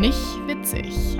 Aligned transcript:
Nicht 0.00 0.46
witzig. 0.46 1.18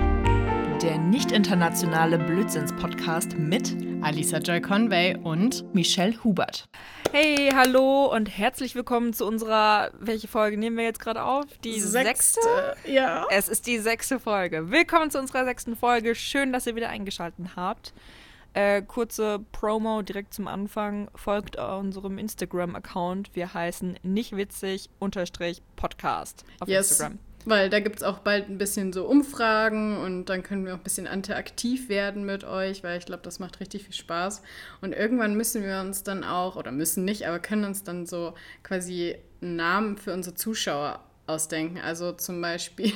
Der 0.81 0.97
nicht 0.97 1.31
internationale 1.31 2.17
Blödsinns-Podcast 2.17 3.37
mit 3.37 3.77
Alisa 4.01 4.39
Joy 4.39 4.59
Conway 4.59 5.15
und 5.17 5.71
Michelle 5.75 6.15
Hubert. 6.23 6.67
Hey, 7.11 7.51
hallo 7.53 8.11
und 8.11 8.25
herzlich 8.25 8.73
willkommen 8.73 9.13
zu 9.13 9.27
unserer, 9.27 9.91
welche 9.99 10.27
Folge 10.27 10.57
nehmen 10.57 10.77
wir 10.77 10.83
jetzt 10.83 10.99
gerade 10.99 11.21
auf? 11.21 11.45
Die 11.63 11.79
sechste. 11.79 12.41
sechste. 12.41 12.91
Ja. 12.91 13.27
Es 13.29 13.49
ist 13.49 13.67
die 13.67 13.77
sechste 13.77 14.19
Folge. 14.19 14.71
Willkommen 14.71 15.11
zu 15.11 15.19
unserer 15.19 15.45
sechsten 15.45 15.75
Folge. 15.75 16.15
Schön, 16.15 16.51
dass 16.51 16.65
ihr 16.65 16.75
wieder 16.75 16.89
eingeschaltet 16.89 17.49
habt. 17.55 17.93
Äh, 18.55 18.81
kurze 18.81 19.45
Promo 19.51 20.01
direkt 20.01 20.33
zum 20.33 20.47
Anfang. 20.47 21.07
Folgt 21.13 21.55
unserem 21.55 22.17
Instagram-Account. 22.17 23.35
Wir 23.35 23.53
heißen 23.53 23.99
nicht 24.01 24.35
witzig 24.35 24.89
Podcast 25.75 26.45
auf 26.59 26.67
yes. 26.67 26.89
Instagram. 26.89 27.19
Weil 27.45 27.69
da 27.69 27.79
gibt 27.79 27.97
es 27.97 28.03
auch 28.03 28.19
bald 28.19 28.49
ein 28.49 28.57
bisschen 28.57 28.93
so 28.93 29.05
Umfragen 29.05 29.97
und 29.97 30.25
dann 30.25 30.43
können 30.43 30.65
wir 30.65 30.73
auch 30.73 30.77
ein 30.77 30.83
bisschen 30.83 31.07
interaktiv 31.07 31.89
werden 31.89 32.23
mit 32.23 32.43
euch, 32.43 32.83
weil 32.83 32.99
ich 32.99 33.05
glaube, 33.05 33.23
das 33.23 33.39
macht 33.39 33.59
richtig 33.59 33.83
viel 33.83 33.93
Spaß. 33.93 34.43
Und 34.81 34.93
irgendwann 34.93 35.35
müssen 35.35 35.63
wir 35.63 35.79
uns 35.79 36.03
dann 36.03 36.23
auch, 36.23 36.55
oder 36.55 36.71
müssen 36.71 37.03
nicht, 37.03 37.27
aber 37.27 37.39
können 37.39 37.65
uns 37.65 37.83
dann 37.83 38.05
so 38.05 38.35
quasi 38.63 39.15
einen 39.41 39.55
Namen 39.55 39.97
für 39.97 40.13
unsere 40.13 40.35
Zuschauer 40.35 41.03
ausdenken. 41.25 41.79
Also 41.79 42.11
zum 42.11 42.41
Beispiel. 42.41 42.93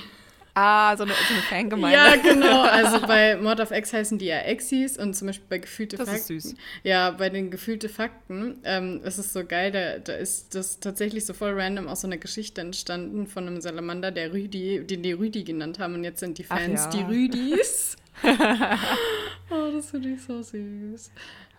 Ah, 0.58 0.96
so 0.96 1.04
eine, 1.04 1.12
so 1.28 1.34
eine 1.34 1.44
Fangemeinde. 1.44 1.98
Ja, 1.98 2.16
genau. 2.16 2.64
Also 2.76 3.06
bei 3.06 3.36
Mord 3.36 3.60
of 3.60 3.72
X 3.72 3.92
heißen 3.92 4.18
die 4.18 4.28
ja 4.28 4.38
Exis 4.40 4.98
und 4.98 5.14
zum 5.14 5.28
Beispiel 5.28 5.46
bei 5.50 5.58
Gefühlte 5.58 5.98
Das 5.98 6.08
Fakten. 6.10 6.38
ist 6.38 6.44
süß. 6.48 6.56
Ja, 6.84 7.12
bei 7.12 7.30
den 7.30 7.52
Gefühlte 7.52 7.90
Fakten 7.90 8.60
ähm, 8.64 9.02
ist 9.04 9.18
es 9.18 9.34
so 9.34 9.44
geil, 9.46 9.72
da, 9.72 10.00
da 10.00 10.14
ist 10.14 10.56
das 10.56 10.80
tatsächlich 10.80 11.26
so 11.26 11.34
voll 11.34 11.60
random 11.60 11.88
aus 11.90 12.02
so 12.02 12.08
einer 12.08 12.18
Geschichte 12.18 12.62
entstanden 12.62 13.28
von 13.28 13.46
einem 13.48 13.60
Salamander, 13.60 14.12
der 14.12 14.32
Rüdi, 14.34 14.86
den 14.88 15.04
die 15.04 15.12
Rüdi 15.12 15.44
genannt 15.44 15.80
haben 15.80 15.94
und 15.96 16.04
jetzt 16.06 16.22
sind 16.22 16.38
die 16.38 16.44
Fans 16.46 16.86
ja. 16.86 16.90
die 16.90 17.02
Rüdis. 17.04 17.98
oh, 18.24 19.72
das 19.74 19.90
finde 19.92 20.10
ich 20.10 20.22
so 20.24 20.42
süß. 20.42 21.12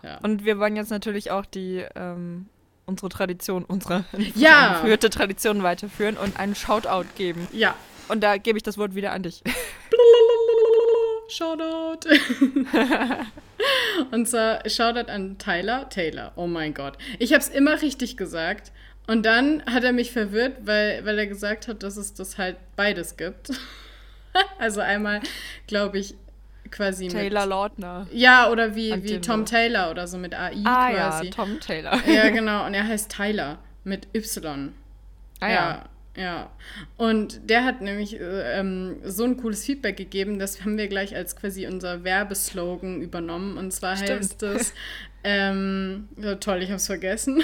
Ja. 0.03 0.19
Und 0.23 0.45
wir 0.45 0.59
wollen 0.59 0.77
jetzt 0.77 0.91
natürlich 0.91 1.31
auch 1.31 1.45
die 1.47 1.85
ähm, 1.95 2.47
unsere 2.87 3.09
Tradition, 3.09 3.65
unsere 3.65 4.05
Ja. 4.35 4.75
geführte 4.81 5.11
Tradition 5.11 5.63
weiterführen 5.63 6.17
und 6.17 6.39
einen 6.39 6.55
Shoutout 6.55 7.07
geben. 7.17 7.47
ja. 7.53 7.75
Und 8.09 8.23
da 8.23 8.37
gebe 8.37 8.57
ich 8.57 8.63
das 8.63 8.79
Wort 8.79 8.95
wieder 8.95 9.13
an 9.13 9.23
dich. 9.23 9.43
Shoutout. 11.29 12.09
und 14.13 14.29
zwar 14.29 14.69
Shoutout 14.69 15.11
an 15.11 15.39
Tyler. 15.39 15.89
Taylor, 15.89 16.33
oh 16.37 16.47
mein 16.47 16.73
Gott. 16.75 16.97
Ich 17.19 17.33
habe 17.33 17.41
es 17.41 17.49
immer 17.49 17.83
richtig 17.83 18.17
gesagt. 18.17 18.73
Und 19.07 19.25
dann 19.25 19.65
hat 19.67 19.85
er 19.85 19.93
mich 19.93 20.13
verwirrt, 20.13 20.67
weil, 20.67 21.05
weil 21.05 21.19
er 21.19 21.27
gesagt 21.27 21.69
hat, 21.69 21.83
dass 21.83 21.97
es 21.97 22.15
das 22.15 22.39
halt 22.39 22.57
beides 22.75 23.17
gibt. 23.17 23.51
also 24.59 24.81
einmal, 24.81 25.21
glaube 25.67 25.99
ich, 25.99 26.15
quasi 26.71 27.09
Taylor 27.09 27.43
mit... 27.43 27.51
Lautner. 27.51 28.07
Ja, 28.13 28.51
oder 28.51 28.75
wie, 28.75 28.93
wie. 29.05 29.21
Tom 29.21 29.47
Taylor 29.47 29.91
oder 29.91 30.07
so 30.07 30.19
mit 30.19 30.35
AI 30.35 30.63
Ah 30.65 30.91
quasi. 30.91 31.27
ja, 31.27 31.31
Tom 31.31 31.61
Taylor. 31.61 32.01
Ja, 32.07 32.31
genau. 32.31 32.67
Und 32.67 32.75
er 32.75 32.87
heißt 32.87 33.11
Tyler 33.11 33.59
mit 33.85 34.09
Y. 34.15 34.73
Ah 35.41 35.49
ja. 35.49 35.55
ja. 35.55 35.85
Ja. 36.17 36.51
Und 36.97 37.49
der 37.49 37.65
hat 37.65 37.81
nämlich 37.81 38.19
äh, 38.19 38.59
ähm, 38.59 38.97
so 39.05 39.25
ein 39.25 39.37
cooles 39.37 39.65
Feedback 39.65 39.97
gegeben, 39.97 40.39
das 40.39 40.63
haben 40.63 40.79
wir 40.79 40.89
gleich 40.89 41.15
als 41.15 41.37
quasi 41.37 41.67
unser 41.67 42.05
Werbeslogan 42.05 43.03
übernommen. 43.03 43.59
Und 43.59 43.73
zwar 43.73 43.97
Stimmt. 43.97 44.21
heißt 44.21 44.43
es, 44.45 44.75
ähm, 45.29 46.09
ja, 46.17 46.37
toll, 46.37 46.63
ich 46.63 46.71
hab's 46.71 46.87
vergessen. 46.87 47.43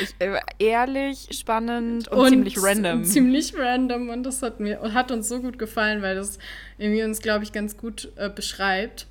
Ich, 0.00 0.14
äh, 0.18 0.38
ehrlich, 0.58 1.28
spannend 1.32 2.08
und, 2.08 2.28
ziemlich 2.28 2.62
random. 2.62 3.04
Ziemlich 3.04 3.54
random. 3.56 4.10
Und 4.10 4.22
das 4.22 4.42
hat 4.42 4.60
mir 4.60 4.80
hat 4.94 5.10
uns 5.10 5.28
so 5.28 5.40
gut 5.40 5.58
gefallen, 5.58 6.02
weil 6.02 6.14
das 6.14 6.38
irgendwie 6.78 7.02
uns, 7.02 7.20
glaube 7.20 7.44
ich, 7.44 7.52
ganz 7.52 7.76
gut 7.76 8.12
äh, 8.16 8.30
beschreibt, 8.30 9.06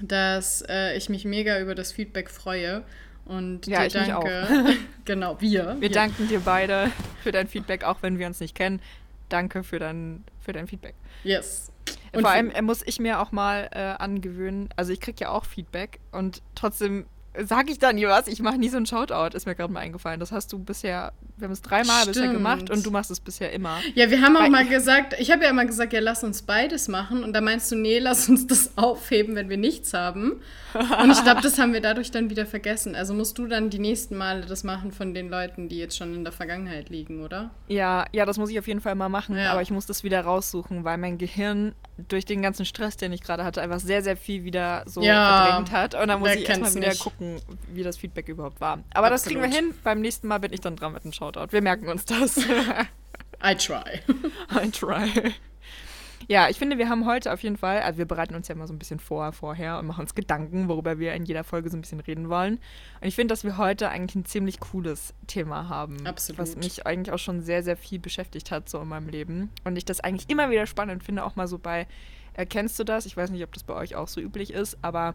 dass 0.00 0.64
äh, 0.68 0.96
ich 0.96 1.08
mich 1.08 1.24
mega 1.24 1.60
über 1.60 1.74
das 1.74 1.92
Feedback 1.92 2.30
freue. 2.30 2.82
Und 3.24 3.66
Ja, 3.66 3.84
ich 3.86 3.92
danke. 3.92 4.76
genau, 5.04 5.40
wir. 5.40 5.76
wir 5.80 5.90
danken 5.90 6.28
dir 6.28 6.40
beide 6.40 6.90
für 7.22 7.32
dein 7.32 7.48
Feedback, 7.48 7.84
auch 7.84 8.02
wenn 8.02 8.18
wir 8.18 8.26
uns 8.26 8.40
nicht 8.40 8.54
kennen. 8.54 8.80
Danke 9.28 9.64
für 9.64 9.78
dein, 9.78 10.24
für 10.40 10.52
dein 10.52 10.66
Feedback. 10.66 10.94
Yes. 11.22 11.72
Vor 12.12 12.22
für- 12.22 12.28
allem 12.28 12.52
muss 12.64 12.82
ich 12.86 13.00
mir 13.00 13.20
auch 13.20 13.32
mal 13.32 13.68
äh, 13.72 13.78
angewöhnen, 14.02 14.68
also 14.76 14.92
ich 14.92 15.00
kriege 15.00 15.24
ja 15.24 15.30
auch 15.30 15.44
Feedback 15.44 15.98
und 16.12 16.42
trotzdem 16.54 17.06
sage 17.44 17.72
ich 17.72 17.78
da 17.78 17.92
nie 17.92 18.06
was. 18.06 18.28
Ich 18.28 18.40
mache 18.40 18.58
nie 18.58 18.68
so 18.68 18.76
ein 18.76 18.86
Shoutout, 18.86 19.36
ist 19.36 19.46
mir 19.46 19.54
gerade 19.54 19.72
mal 19.72 19.80
eingefallen. 19.80 20.20
Das 20.20 20.30
hast 20.32 20.52
du 20.52 20.58
bisher, 20.58 21.12
wir 21.36 21.46
haben 21.46 21.52
es 21.52 21.62
dreimal 21.62 22.06
bisher 22.06 22.22
Stimmt. 22.24 22.34
gemacht 22.34 22.70
und 22.70 22.84
du 22.86 22.90
machst 22.90 23.10
es 23.10 23.20
bisher 23.20 23.52
immer. 23.52 23.78
Ja, 23.94 24.10
wir 24.10 24.20
haben 24.22 24.36
auch 24.36 24.42
Weil- 24.42 24.50
mal 24.50 24.66
gesagt, 24.66 25.14
ich 25.18 25.30
habe 25.30 25.44
ja 25.44 25.50
immer 25.50 25.64
gesagt, 25.64 25.92
ja, 25.92 26.00
lass 26.00 26.22
uns 26.24 26.42
beides 26.42 26.88
machen. 26.88 27.24
Und 27.24 27.32
da 27.32 27.40
meinst 27.40 27.70
du, 27.72 27.76
nee, 27.76 27.98
lass 27.98 28.28
uns 28.28 28.46
das 28.46 28.70
aufheben, 28.76 29.34
wenn 29.34 29.48
wir 29.48 29.56
nichts 29.56 29.94
haben. 29.94 30.40
Und 30.74 31.10
ich 31.12 31.22
glaube, 31.22 31.40
das 31.40 31.58
haben 31.58 31.72
wir 31.72 31.80
dadurch 31.80 32.10
dann 32.10 32.30
wieder 32.30 32.46
vergessen. 32.46 32.96
Also 32.96 33.14
musst 33.14 33.38
du 33.38 33.46
dann 33.46 33.70
die 33.70 33.78
nächsten 33.78 34.16
Male 34.16 34.40
das 34.44 34.64
machen 34.64 34.90
von 34.90 35.14
den 35.14 35.28
Leuten, 35.28 35.68
die 35.68 35.78
jetzt 35.78 35.96
schon 35.96 36.12
in 36.14 36.24
der 36.24 36.32
Vergangenheit 36.32 36.88
liegen, 36.88 37.22
oder? 37.22 37.50
Ja, 37.68 38.06
ja, 38.12 38.26
das 38.26 38.38
muss 38.38 38.50
ich 38.50 38.58
auf 38.58 38.66
jeden 38.66 38.80
Fall 38.80 38.96
mal 38.96 39.08
machen, 39.08 39.36
Ja. 39.36 39.52
aber 39.52 39.62
ich 39.62 39.70
muss 39.70 39.86
das 39.86 40.02
wieder 40.02 40.20
raussuchen, 40.22 40.82
weil 40.82 40.98
mein 40.98 41.16
Gehirn 41.16 41.74
durch 42.08 42.24
den 42.24 42.42
ganzen 42.42 42.64
Stress, 42.64 42.96
den 42.96 43.12
ich 43.12 43.22
gerade 43.22 43.44
hatte, 43.44 43.62
einfach 43.62 43.78
sehr, 43.78 44.02
sehr 44.02 44.16
viel 44.16 44.42
wieder 44.42 44.82
so 44.86 45.00
Ja, 45.00 45.44
verdrängt 45.46 45.70
hat. 45.70 45.94
Und 45.94 46.08
dann 46.08 46.18
muss 46.18 46.30
ich 46.34 46.48
erstmal 46.48 46.74
wieder 46.74 46.88
nicht. 46.88 47.00
Gucken, 47.24 47.56
wie 47.72 47.82
das 47.82 47.96
Feedback 47.96 48.28
überhaupt 48.28 48.60
war. 48.60 48.82
Aber 48.92 49.10
das 49.10 49.24
kriegen 49.24 49.40
wir 49.40 49.48
Absolut. 49.48 49.72
hin. 49.72 49.80
Beim 49.82 50.00
nächsten 50.00 50.28
Mal 50.28 50.38
bin 50.38 50.52
ich 50.52 50.60
dann 50.60 50.76
dran 50.76 50.92
mit 50.92 51.04
einem 51.04 51.12
Shoutout. 51.12 51.52
Wir 51.52 51.62
merken 51.62 51.88
uns 51.88 52.04
das. 52.04 52.36
I 53.44 53.54
try. 53.56 54.00
I 54.64 54.70
try. 54.70 55.34
Ja, 56.26 56.48
ich 56.48 56.56
finde, 56.56 56.78
wir 56.78 56.88
haben 56.88 57.04
heute 57.04 57.34
auf 57.34 57.42
jeden 57.42 57.58
Fall, 57.58 57.82
also 57.82 57.98
wir 57.98 58.06
bereiten 58.06 58.34
uns 58.34 58.48
ja 58.48 58.54
immer 58.54 58.66
so 58.66 58.72
ein 58.72 58.78
bisschen 58.78 58.98
vor, 58.98 59.32
vorher 59.32 59.78
und 59.78 59.86
machen 59.86 60.00
uns 60.00 60.14
Gedanken, 60.14 60.68
worüber 60.68 60.98
wir 60.98 61.12
in 61.12 61.26
jeder 61.26 61.44
Folge 61.44 61.68
so 61.68 61.76
ein 61.76 61.82
bisschen 61.82 62.00
reden 62.00 62.30
wollen. 62.30 62.54
Und 63.02 63.08
ich 63.08 63.14
finde, 63.14 63.32
dass 63.32 63.44
wir 63.44 63.58
heute 63.58 63.90
eigentlich 63.90 64.14
ein 64.14 64.24
ziemlich 64.24 64.58
cooles 64.58 65.12
Thema 65.26 65.68
haben. 65.68 66.06
Absolut. 66.06 66.38
Was 66.38 66.56
mich 66.56 66.86
eigentlich 66.86 67.12
auch 67.12 67.18
schon 67.18 67.42
sehr, 67.42 67.62
sehr 67.62 67.76
viel 67.76 67.98
beschäftigt 67.98 68.50
hat, 68.50 68.70
so 68.70 68.80
in 68.80 68.88
meinem 68.88 69.10
Leben. 69.10 69.50
Und 69.64 69.76
ich 69.76 69.84
das 69.84 70.00
eigentlich 70.00 70.30
immer 70.30 70.50
wieder 70.50 70.66
spannend 70.66 71.04
finde, 71.04 71.24
auch 71.24 71.36
mal 71.36 71.46
so 71.46 71.58
bei, 71.58 71.86
äh, 72.32 72.46
kennst 72.46 72.78
du 72.78 72.84
das? 72.84 73.04
Ich 73.04 73.18
weiß 73.18 73.28
nicht, 73.30 73.44
ob 73.44 73.52
das 73.52 73.64
bei 73.64 73.74
euch 73.74 73.94
auch 73.94 74.08
so 74.08 74.22
üblich 74.22 74.50
ist, 74.50 74.78
aber 74.80 75.14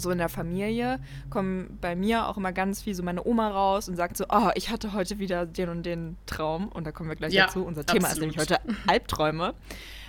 so 0.00 0.10
in 0.10 0.18
der 0.18 0.28
Familie 0.28 1.00
kommen 1.30 1.78
bei 1.80 1.96
mir 1.96 2.26
auch 2.28 2.36
immer 2.36 2.52
ganz 2.52 2.82
viel 2.82 2.94
so 2.94 3.02
meine 3.02 3.24
Oma 3.26 3.48
raus 3.50 3.88
und 3.88 3.96
sagt 3.96 4.16
so, 4.16 4.24
oh, 4.28 4.50
ich 4.54 4.70
hatte 4.70 4.92
heute 4.92 5.18
wieder 5.18 5.46
den 5.46 5.68
und 5.68 5.84
den 5.84 6.16
Traum. 6.26 6.68
Und 6.68 6.86
da 6.86 6.92
kommen 6.92 7.08
wir 7.08 7.16
gleich 7.16 7.32
Ja, 7.32 7.46
dazu. 7.46 7.64
Unser 7.64 7.84
Thema 7.86 8.08
absolut. 8.08 8.30
ist 8.34 8.38
nämlich 8.38 8.38
heute 8.38 8.74
Albträume. 8.86 9.54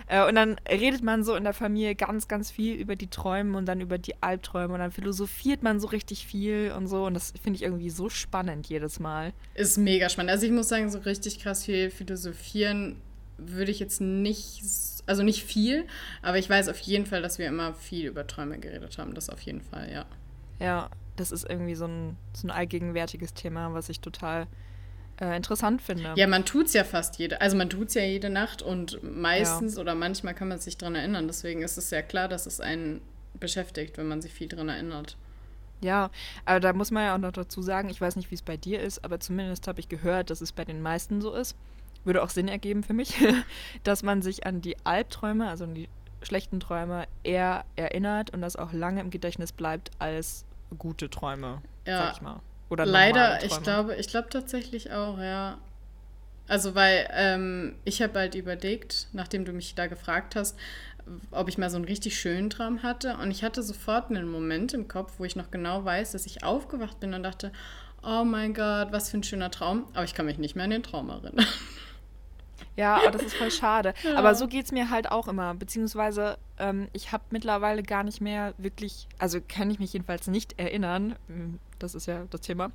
Äh, 0.07 0.27
Und 0.27 0.35
dann 0.35 0.55
redet 0.67 1.03
man 1.03 1.23
so 1.23 1.35
in 1.35 1.43
der 1.43 1.53
Familie 1.53 1.93
ganz, 1.95 2.27
ganz 2.27 2.49
viel 2.49 2.75
über 2.75 2.95
die 2.95 3.07
Träume 3.11 3.57
und 3.57 3.65
dann 3.67 3.79
über 3.79 3.97
die 3.99 4.21
Albträume 4.23 4.73
und 4.73 4.79
dann 4.79 4.91
philosophiert 4.91 5.61
man 5.61 5.79
so 5.79 5.87
richtig 5.87 6.25
viel 6.25 6.73
und 6.75 6.87
so. 6.87 7.05
Und 7.05 7.13
das 7.13 7.33
finde 7.41 7.57
ich 7.57 7.63
irgendwie 7.63 7.89
so 7.91 8.09
spannend 8.09 8.67
jedes 8.67 8.99
Mal. 8.99 9.33
Ist 9.53 9.77
mega 9.77 10.09
spannend. 10.09 10.31
Also 10.31 10.45
ich 10.47 10.51
muss 10.51 10.67
sagen, 10.67 10.89
so 10.89 10.99
richtig 10.99 11.39
krass 11.39 11.65
viel 11.65 11.91
philosophieren 11.91 12.95
würde 13.45 13.71
ich 13.71 13.79
jetzt 13.79 14.01
nicht, 14.01 14.61
also 15.05 15.23
nicht 15.23 15.43
viel, 15.43 15.85
aber 16.21 16.37
ich 16.37 16.49
weiß 16.49 16.69
auf 16.69 16.79
jeden 16.79 17.05
Fall, 17.05 17.21
dass 17.21 17.39
wir 17.39 17.47
immer 17.47 17.73
viel 17.73 18.07
über 18.07 18.27
Träume 18.27 18.59
geredet 18.59 18.97
haben. 18.97 19.13
Das 19.13 19.29
auf 19.29 19.41
jeden 19.41 19.61
Fall, 19.61 19.91
ja. 19.91 20.05
Ja, 20.59 20.89
das 21.15 21.31
ist 21.31 21.49
irgendwie 21.49 21.75
so 21.75 21.85
ein, 21.85 22.17
so 22.33 22.47
ein 22.47 22.51
allgegenwärtiges 22.51 23.33
Thema, 23.33 23.73
was 23.73 23.89
ich 23.89 23.99
total 23.99 24.47
äh, 25.19 25.35
interessant 25.35 25.81
finde. 25.81 26.13
Ja, 26.15 26.27
man 26.27 26.45
tut's 26.45 26.73
ja 26.73 26.83
fast 26.83 27.17
jede, 27.19 27.41
also 27.41 27.57
man 27.57 27.69
tut's 27.69 27.93
ja 27.93 28.03
jede 28.03 28.29
Nacht 28.29 28.61
und 28.61 29.01
meistens 29.03 29.77
oder 29.77 29.95
manchmal 29.95 30.33
kann 30.33 30.47
man 30.47 30.59
sich 30.59 30.77
dran 30.77 30.95
erinnern. 30.95 31.27
Deswegen 31.27 31.61
ist 31.61 31.77
es 31.77 31.91
ja 31.91 32.01
klar, 32.01 32.27
dass 32.27 32.45
es 32.45 32.59
einen 32.59 33.01
beschäftigt, 33.39 33.97
wenn 33.97 34.07
man 34.07 34.21
sich 34.21 34.33
viel 34.33 34.47
dran 34.47 34.69
erinnert. 34.69 35.17
Ja, 35.81 36.09
aber 36.45 36.59
da 36.59 36.73
muss 36.73 36.91
man 36.91 37.03
ja 37.03 37.15
auch 37.15 37.19
noch 37.19 37.31
dazu 37.31 37.61
sagen, 37.61 37.89
ich 37.89 38.01
weiß 38.01 38.17
nicht, 38.17 38.31
wie 38.31 38.35
es 38.35 38.41
bei 38.41 38.57
dir 38.57 38.81
ist, 38.81 39.03
aber 39.05 39.19
zumindest 39.19 39.67
habe 39.67 39.79
ich 39.79 39.87
gehört, 39.87 40.29
dass 40.29 40.41
es 40.41 40.51
bei 40.51 40.65
den 40.65 40.81
meisten 40.81 41.21
so 41.21 41.33
ist. 41.33 41.55
Würde 42.05 42.23
auch 42.23 42.29
Sinn 42.29 42.47
ergeben 42.47 42.83
für 42.83 42.93
mich, 42.93 43.15
dass 43.83 44.03
man 44.03 44.21
sich 44.21 44.45
an 44.45 44.61
die 44.61 44.75
Albträume, 44.85 45.47
also 45.47 45.65
an 45.65 45.75
die 45.75 45.89
schlechten 46.21 46.59
Träume, 46.59 47.05
eher 47.23 47.65
erinnert 47.75 48.31
und 48.31 48.41
das 48.41 48.55
auch 48.55 48.73
lange 48.73 49.01
im 49.01 49.09
Gedächtnis 49.09 49.51
bleibt 49.51 49.91
als 49.99 50.45
gute 50.77 51.09
Träume, 51.09 51.61
Ja. 51.85 51.97
sag 52.05 52.15
ich 52.15 52.21
mal. 52.21 52.39
Oder 52.69 52.85
Leider, 52.85 53.43
ich 53.43 53.61
glaube, 53.63 53.95
ich 53.95 54.07
glaube 54.07 54.29
tatsächlich 54.29 54.91
auch, 54.91 55.17
ja. 55.17 55.57
Also, 56.47 56.75
weil 56.75 57.07
ähm, 57.13 57.75
ich 57.83 58.01
habe 58.01 58.17
halt 58.19 58.35
überlegt, 58.35 59.07
nachdem 59.13 59.45
du 59.45 59.53
mich 59.53 59.75
da 59.75 59.87
gefragt 59.87 60.35
hast, 60.35 60.57
ob 61.31 61.47
ich 61.47 61.57
mal 61.57 61.69
so 61.69 61.77
einen 61.77 61.85
richtig 61.85 62.19
schönen 62.19 62.49
Traum 62.49 62.83
hatte. 62.83 63.17
Und 63.17 63.31
ich 63.31 63.43
hatte 63.43 63.63
sofort 63.63 64.09
einen 64.09 64.29
Moment 64.29 64.73
im 64.73 64.87
Kopf, 64.87 65.13
wo 65.17 65.25
ich 65.25 65.35
noch 65.35 65.51
genau 65.51 65.85
weiß, 65.85 66.11
dass 66.11 66.25
ich 66.25 66.43
aufgewacht 66.43 66.99
bin 66.99 67.13
und 67.13 67.23
dachte, 67.23 67.51
oh 68.03 68.23
mein 68.23 68.53
Gott, 68.53 68.91
was 68.91 69.09
für 69.09 69.17
ein 69.17 69.23
schöner 69.23 69.51
Traum. 69.51 69.85
Aber 69.93 70.03
ich 70.03 70.13
kann 70.13 70.25
mich 70.25 70.37
nicht 70.37 70.55
mehr 70.55 70.65
an 70.65 70.71
den 70.71 70.83
Traum 70.83 71.09
erinnern. 71.09 71.45
Ja, 72.75 72.95
aber 72.97 73.11
das 73.11 73.23
ist 73.23 73.35
voll 73.35 73.51
schade. 73.51 73.93
Ja. 74.03 74.17
Aber 74.17 74.33
so 74.35 74.47
geht 74.47 74.65
es 74.65 74.71
mir 74.71 74.89
halt 74.89 75.11
auch 75.11 75.27
immer. 75.27 75.53
Beziehungsweise, 75.53 76.37
ähm, 76.57 76.87
ich 76.93 77.11
habe 77.11 77.23
mittlerweile 77.31 77.83
gar 77.83 78.03
nicht 78.03 78.21
mehr 78.21 78.53
wirklich, 78.57 79.07
also 79.17 79.39
kann 79.45 79.69
ich 79.69 79.79
mich 79.79 79.93
jedenfalls 79.93 80.27
nicht 80.27 80.59
erinnern, 80.59 81.15
ähm, 81.29 81.59
das 81.79 81.95
ist 81.95 82.05
ja 82.07 82.25
das 82.29 82.41
Thema, 82.41 82.71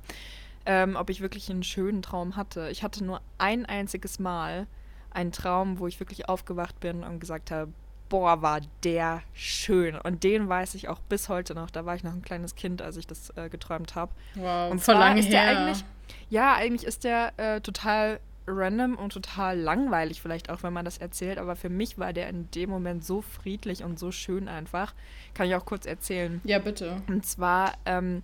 ähm, 0.65 0.95
ob 0.95 1.09
ich 1.09 1.21
wirklich 1.21 1.49
einen 1.49 1.63
schönen 1.63 2.01
Traum 2.01 2.35
hatte. 2.35 2.69
Ich 2.69 2.83
hatte 2.83 3.03
nur 3.03 3.21
ein 3.37 3.65
einziges 3.65 4.19
Mal 4.19 4.67
ein 5.11 5.31
Traum, 5.31 5.79
wo 5.79 5.87
ich 5.87 5.99
wirklich 5.99 6.27
aufgewacht 6.29 6.79
bin 6.79 7.03
und 7.03 7.19
gesagt 7.19 7.51
habe, 7.51 7.71
boah, 8.09 8.41
war 8.41 8.61
der 8.83 9.21
schön. 9.33 9.95
Und 9.95 10.23
den 10.23 10.47
weiß 10.47 10.75
ich 10.75 10.89
auch 10.89 10.99
bis 10.99 11.29
heute 11.29 11.55
noch. 11.55 11.69
Da 11.71 11.85
war 11.85 11.95
ich 11.95 12.03
noch 12.03 12.13
ein 12.13 12.21
kleines 12.21 12.55
Kind, 12.55 12.81
als 12.81 12.97
ich 12.97 13.07
das 13.07 13.31
äh, 13.35 13.49
geträumt 13.49 13.95
habe. 13.95 14.11
Wow, 14.35 14.71
Und 14.71 14.79
voll 14.79 14.95
lange 14.95 15.19
ist 15.19 15.31
der 15.31 15.41
her. 15.41 15.57
eigentlich, 15.59 15.83
ja, 16.29 16.53
eigentlich 16.53 16.85
ist 16.85 17.03
der 17.03 17.33
äh, 17.37 17.61
total 17.61 18.19
random 18.47 18.95
und 18.95 19.13
total 19.13 19.59
langweilig 19.59 20.21
vielleicht 20.21 20.49
auch, 20.49 20.63
wenn 20.63 20.73
man 20.73 20.85
das 20.85 20.97
erzählt. 20.97 21.37
Aber 21.37 21.55
für 21.55 21.69
mich 21.69 21.97
war 21.97 22.13
der 22.13 22.29
in 22.29 22.49
dem 22.51 22.69
Moment 22.69 23.03
so 23.03 23.21
friedlich 23.21 23.83
und 23.83 23.99
so 23.99 24.11
schön 24.11 24.47
einfach. 24.47 24.93
Kann 25.33 25.47
ich 25.47 25.55
auch 25.55 25.65
kurz 25.65 25.85
erzählen. 25.85 26.41
ja, 26.43 26.59
bitte. 26.59 27.01
Und 27.07 27.25
zwar 27.25 27.73
ähm, 27.85 28.21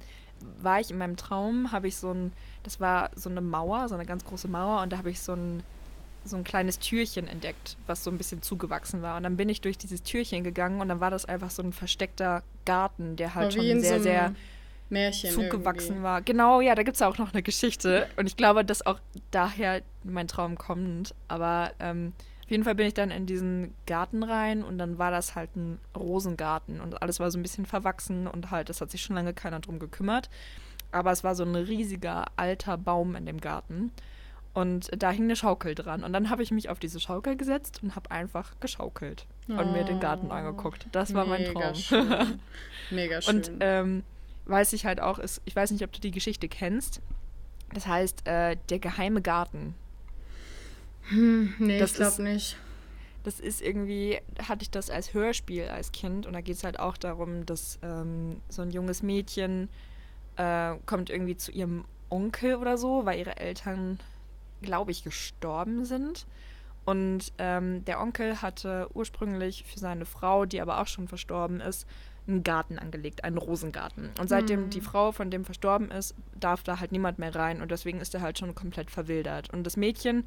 war 0.62 0.79
ich 0.79 0.91
in 0.91 0.97
meinem 0.97 1.18
Traum, 1.18 1.71
habe 1.71 1.88
ich 1.88 1.97
so 1.97 2.12
ein, 2.12 2.33
das 2.63 2.79
war 2.79 3.12
so 3.15 3.29
eine 3.29 3.41
Mauer, 3.41 3.88
so 3.89 3.95
eine 3.95 4.06
ganz 4.06 4.25
große 4.25 4.47
Mauer 4.47 4.81
und 4.81 4.91
da 4.91 4.97
habe 4.97 5.09
ich 5.09 5.19
so 5.19 5.33
ein, 5.33 5.63
so 6.24 6.38
ein 6.38 6.44
kleines 6.44 6.79
Türchen 6.79 7.27
entdeckt, 7.27 7.77
was 7.88 8.03
so 8.03 8.12
ein 8.12 8.17
bisschen 8.17 8.41
zugewachsen 8.41 9.01
war. 9.01 9.17
Und 9.17 9.24
dann 9.24 9.38
bin 9.38 9.50
ich 9.50 9.62
durch 9.62 9.77
dieses 9.77 10.03
Türchen 10.03 10.44
gegangen 10.44 10.81
und 10.81 10.89
dann 10.89 11.00
war 11.00 11.09
das 11.09 11.25
einfach 11.25 11.50
so 11.50 11.63
ein 11.63 11.74
versteckter 11.74 12.44
Garten, 12.65 13.15
der 13.15 13.33
halt 13.33 13.53
schon 13.53 13.81
sehr, 13.81 13.97
so 13.97 14.03
sehr 14.03 14.35
Märchen 14.91 15.31
zugewachsen 15.31 15.88
irgendwie. 15.89 16.03
war. 16.03 16.21
Genau, 16.21 16.61
ja, 16.61 16.75
da 16.75 16.83
gibt 16.83 16.95
es 16.95 17.01
auch 17.01 17.17
noch 17.17 17.33
eine 17.33 17.41
Geschichte. 17.41 18.07
Und 18.17 18.27
ich 18.27 18.38
glaube, 18.38 18.63
dass 18.63 18.85
auch 18.85 18.99
daher 19.31 19.81
mein 20.03 20.27
Traum 20.27 20.57
kommt. 20.57 21.15
Aber 21.27 21.71
ähm, 21.79 22.13
auf 22.43 22.51
jeden 22.51 22.63
Fall 22.63 22.75
bin 22.75 22.85
ich 22.88 22.93
dann 22.93 23.11
in 23.11 23.25
diesen 23.25 23.73
Garten 23.85 24.23
rein 24.23 24.63
und 24.63 24.77
dann 24.77 24.97
war 24.97 25.09
das 25.11 25.35
halt 25.35 25.55
ein 25.55 25.79
Rosengarten 25.97 26.81
und 26.81 27.01
alles 27.01 27.19
war 27.21 27.31
so 27.31 27.39
ein 27.39 27.43
bisschen 27.43 27.65
verwachsen 27.65 28.27
und 28.27 28.51
halt, 28.51 28.69
es 28.69 28.81
hat 28.81 28.91
sich 28.91 29.01
schon 29.01 29.15
lange 29.15 29.33
keiner 29.33 29.61
drum 29.61 29.79
gekümmert. 29.79 30.29
Aber 30.91 31.11
es 31.11 31.23
war 31.23 31.35
so 31.35 31.43
ein 31.45 31.55
riesiger 31.55 32.25
alter 32.35 32.77
Baum 32.77 33.15
in 33.15 33.25
dem 33.25 33.39
Garten. 33.39 33.91
Und 34.53 34.89
da 35.01 35.11
hing 35.11 35.23
eine 35.23 35.38
Schaukel 35.38 35.75
dran. 35.75 36.03
Und 36.03 36.11
dann 36.11 36.29
habe 36.29 36.43
ich 36.43 36.51
mich 36.51 36.67
auf 36.67 36.77
diese 36.77 36.99
Schaukel 36.99 37.38
gesetzt 37.38 37.79
und 37.81 37.95
habe 37.95 38.11
einfach 38.11 38.59
geschaukelt 38.59 39.25
und 39.47 39.71
mir 39.71 39.85
den 39.85 40.01
Garten 40.01 40.27
Oh, 40.29 40.33
angeguckt. 40.33 40.88
Das 40.91 41.13
war 41.13 41.25
mein 41.25 41.45
Traum. 41.45 41.73
Schön. 41.73 42.39
Mega 42.89 43.21
schön. 43.21 43.35
Und 43.38 43.51
ähm, 43.61 44.03
weiß 44.45 44.73
ich 44.73 44.85
halt 44.85 44.99
auch, 44.99 45.19
ist, 45.19 45.41
ich 45.45 45.55
weiß 45.55 45.71
nicht, 45.71 45.83
ob 45.83 45.91
du 45.91 45.99
die 45.99 46.11
Geschichte 46.11 46.47
kennst. 46.47 47.01
Das 47.73 47.88
heißt, 47.88 48.27
äh, 48.27 48.57
der 48.69 48.79
geheime 48.79 49.21
Garten. 49.21 49.75
nee, 51.11 51.79
das 51.79 51.91
ich 51.91 51.97
glaube 51.97 52.23
nicht. 52.23 52.57
Das 53.23 53.39
ist 53.39 53.61
irgendwie, 53.61 54.19
hatte 54.47 54.63
ich 54.63 54.71
das 54.71 54.89
als 54.89 55.13
Hörspiel 55.13 55.65
als 55.65 55.91
Kind 55.91 56.25
und 56.25 56.33
da 56.33 56.41
geht 56.41 56.55
es 56.55 56.63
halt 56.63 56.79
auch 56.79 56.97
darum, 56.97 57.45
dass 57.45 57.77
ähm, 57.83 58.41
so 58.49 58.63
ein 58.63 58.71
junges 58.71 59.03
Mädchen 59.03 59.69
äh, 60.38 60.75
kommt 60.88 61.09
irgendwie 61.09 61.38
zu 61.38 61.51
ihrem 61.51 61.85
Onkel 62.09 62.55
oder 62.55 62.77
so, 62.77 63.05
weil 63.05 63.19
ihre 63.19 63.38
Eltern, 63.38 63.99
glaube 64.61 64.91
ich, 64.91 65.03
gestorben 65.03 65.85
sind. 65.85 66.25
Und 66.83 67.31
ähm, 67.38 67.85
der 67.85 68.01
Onkel 68.01 68.41
hatte 68.41 68.89
ursprünglich 68.93 69.63
für 69.65 69.79
seine 69.79 70.05
Frau, 70.05 70.45
die 70.45 70.61
aber 70.61 70.81
auch 70.81 70.88
schon 70.88 71.07
verstorben 71.07 71.61
ist, 71.61 71.88
einen 72.27 72.44
Garten 72.44 72.77
angelegt, 72.79 73.23
einen 73.23 73.38
Rosengarten. 73.38 74.09
Und 74.19 74.27
seitdem 74.29 74.63
Hm. 74.63 74.69
die 74.69 74.81
Frau 74.81 75.12
von 75.12 75.31
dem 75.31 75.44
verstorben 75.45 75.89
ist, 75.91 76.15
darf 76.39 76.63
da 76.63 76.79
halt 76.79 76.91
niemand 76.91 77.19
mehr 77.19 77.33
rein 77.35 77.62
und 77.62 77.71
deswegen 77.71 78.00
ist 78.00 78.13
er 78.13 78.21
halt 78.21 78.38
schon 78.38 78.53
komplett 78.56 78.91
verwildert. 78.91 79.50
Und 79.51 79.63
das 79.65 79.75
Mädchen 79.75 80.25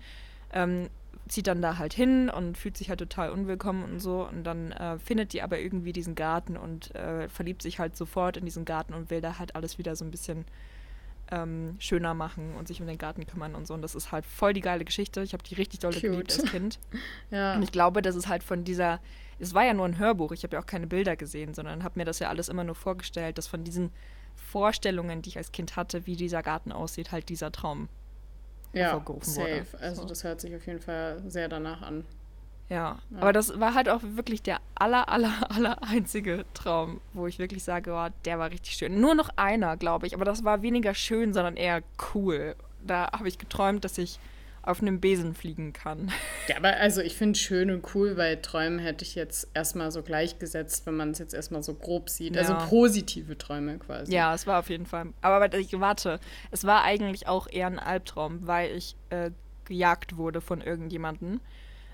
ähm, 0.52 0.88
zieht 1.28 1.46
dann 1.46 1.62
da 1.62 1.78
halt 1.78 1.94
hin 1.94 2.28
und 2.28 2.58
fühlt 2.58 2.76
sich 2.76 2.90
halt 2.90 2.98
total 2.98 3.30
unwillkommen 3.30 3.84
und 3.84 4.00
so. 4.00 4.26
Und 4.28 4.44
dann 4.44 4.72
äh, 4.72 4.98
findet 4.98 5.32
die 5.32 5.40
aber 5.42 5.58
irgendwie 5.58 5.92
diesen 5.92 6.14
Garten 6.14 6.56
und 6.56 6.94
äh, 6.94 7.28
verliebt 7.28 7.62
sich 7.62 7.78
halt 7.78 7.96
sofort 7.96 8.36
in 8.36 8.44
diesen 8.44 8.64
Garten 8.64 8.92
und 8.92 9.10
will 9.10 9.20
da 9.20 9.38
halt 9.38 9.54
alles 9.56 9.78
wieder 9.78 9.96
so 9.96 10.04
ein 10.04 10.10
bisschen 10.10 10.44
ähm, 11.30 11.76
schöner 11.78 12.12
machen 12.12 12.54
und 12.58 12.68
sich 12.68 12.80
um 12.80 12.86
den 12.86 12.98
Garten 12.98 13.26
kümmern 13.26 13.54
und 13.54 13.66
so. 13.66 13.72
Und 13.72 13.80
das 13.82 13.94
ist 13.94 14.12
halt 14.12 14.26
voll 14.26 14.52
die 14.52 14.60
geile 14.60 14.84
Geschichte. 14.84 15.22
Ich 15.22 15.32
habe 15.32 15.42
die 15.42 15.54
richtig 15.54 15.80
dolle 15.80 15.94
Cute. 15.94 16.10
geliebt 16.10 16.32
als 16.38 16.50
Kind. 16.50 16.78
Ja. 17.30 17.54
Und 17.54 17.62
ich 17.62 17.72
glaube, 17.72 18.02
das 18.02 18.16
ist 18.16 18.28
halt 18.28 18.42
von 18.42 18.64
dieser. 18.64 19.00
Es 19.38 19.54
war 19.54 19.64
ja 19.64 19.74
nur 19.74 19.84
ein 19.86 19.98
Hörbuch, 19.98 20.32
ich 20.32 20.42
habe 20.44 20.56
ja 20.56 20.62
auch 20.62 20.66
keine 20.66 20.86
Bilder 20.86 21.16
gesehen, 21.16 21.54
sondern 21.54 21.82
habe 21.84 21.98
mir 21.98 22.04
das 22.04 22.18
ja 22.18 22.28
alles 22.28 22.48
immer 22.48 22.64
nur 22.64 22.74
vorgestellt, 22.74 23.38
dass 23.38 23.46
von 23.46 23.64
diesen 23.64 23.90
Vorstellungen, 24.34 25.22
die 25.22 25.30
ich 25.30 25.38
als 25.38 25.52
Kind 25.52 25.76
hatte, 25.76 26.06
wie 26.06 26.16
dieser 26.16 26.42
Garten 26.42 26.72
aussieht, 26.72 27.12
halt 27.12 27.28
dieser 27.28 27.52
Traum 27.52 27.88
ja, 28.72 28.84
hervorgerufen 28.84 29.36
wurde. 29.36 29.64
safe. 29.64 29.78
Also 29.80 30.02
So. 30.02 30.08
das 30.08 30.24
hört 30.24 30.40
sich 30.40 30.54
auf 30.54 30.66
jeden 30.66 30.80
Fall 30.80 31.22
sehr 31.26 31.48
danach 31.48 31.82
an. 31.82 32.04
Ja, 32.70 32.98
Ja. 33.10 33.18
aber 33.20 33.32
das 33.32 33.60
war 33.60 33.74
halt 33.74 33.88
auch 33.88 34.00
wirklich 34.02 34.42
der 34.42 34.58
aller, 34.74 35.08
aller, 35.08 35.50
aller 35.50 35.82
einzige 35.82 36.44
Traum, 36.54 37.00
wo 37.12 37.26
ich 37.26 37.38
wirklich 37.38 37.62
sage, 37.62 37.92
oh, 37.92 38.08
der 38.24 38.38
war 38.38 38.50
richtig 38.50 38.74
schön. 38.74 39.00
Nur 39.00 39.14
noch 39.14 39.28
einer, 39.36 39.76
glaube 39.76 40.06
ich, 40.06 40.14
aber 40.14 40.24
das 40.24 40.44
war 40.44 40.62
weniger 40.62 40.94
schön, 40.94 41.32
sondern 41.34 41.56
eher 41.56 41.82
cool. 42.14 42.56
Da 42.82 43.10
habe 43.12 43.28
ich 43.28 43.38
geträumt, 43.38 43.84
dass 43.84 43.98
ich 43.98 44.18
auf 44.66 44.80
einem 44.82 45.00
Besen 45.00 45.34
fliegen 45.34 45.72
kann. 45.72 46.10
Ja, 46.48 46.56
aber 46.58 46.76
also 46.76 47.00
ich 47.00 47.16
finde 47.16 47.38
schön 47.38 47.70
und 47.70 47.94
cool, 47.94 48.18
weil 48.18 48.36
Träume 48.42 48.82
hätte 48.82 49.02
ich 49.04 49.14
jetzt 49.14 49.48
erstmal 49.54 49.90
so 49.90 50.02
gleichgesetzt, 50.02 50.84
wenn 50.84 50.94
man 50.94 51.12
es 51.12 51.18
jetzt 51.18 51.32
erstmal 51.32 51.62
so 51.62 51.72
grob 51.74 52.10
sieht. 52.10 52.36
Also 52.36 52.52
Ja. 52.52 52.66
positive 52.66 53.38
Träume 53.38 53.78
quasi. 53.78 54.12
Ja, 54.12 54.34
es 54.34 54.46
war 54.46 54.58
auf 54.58 54.68
jeden 54.68 54.84
Fall. 54.84 55.06
Aber 55.22 55.40
warte, 55.40 55.56
ich- 55.56 55.80
warte, 55.80 56.20
es 56.50 56.64
war 56.64 56.82
eigentlich 56.84 57.26
auch 57.28 57.46
eher 57.50 57.66
ein 57.68 57.78
Albtraum, 57.78 58.46
weil 58.46 58.72
ich 58.76 58.94
äh, 59.08 59.30
gejagt 59.64 60.18
wurde 60.18 60.42
von 60.42 60.60
irgendjemandem. 60.60 61.40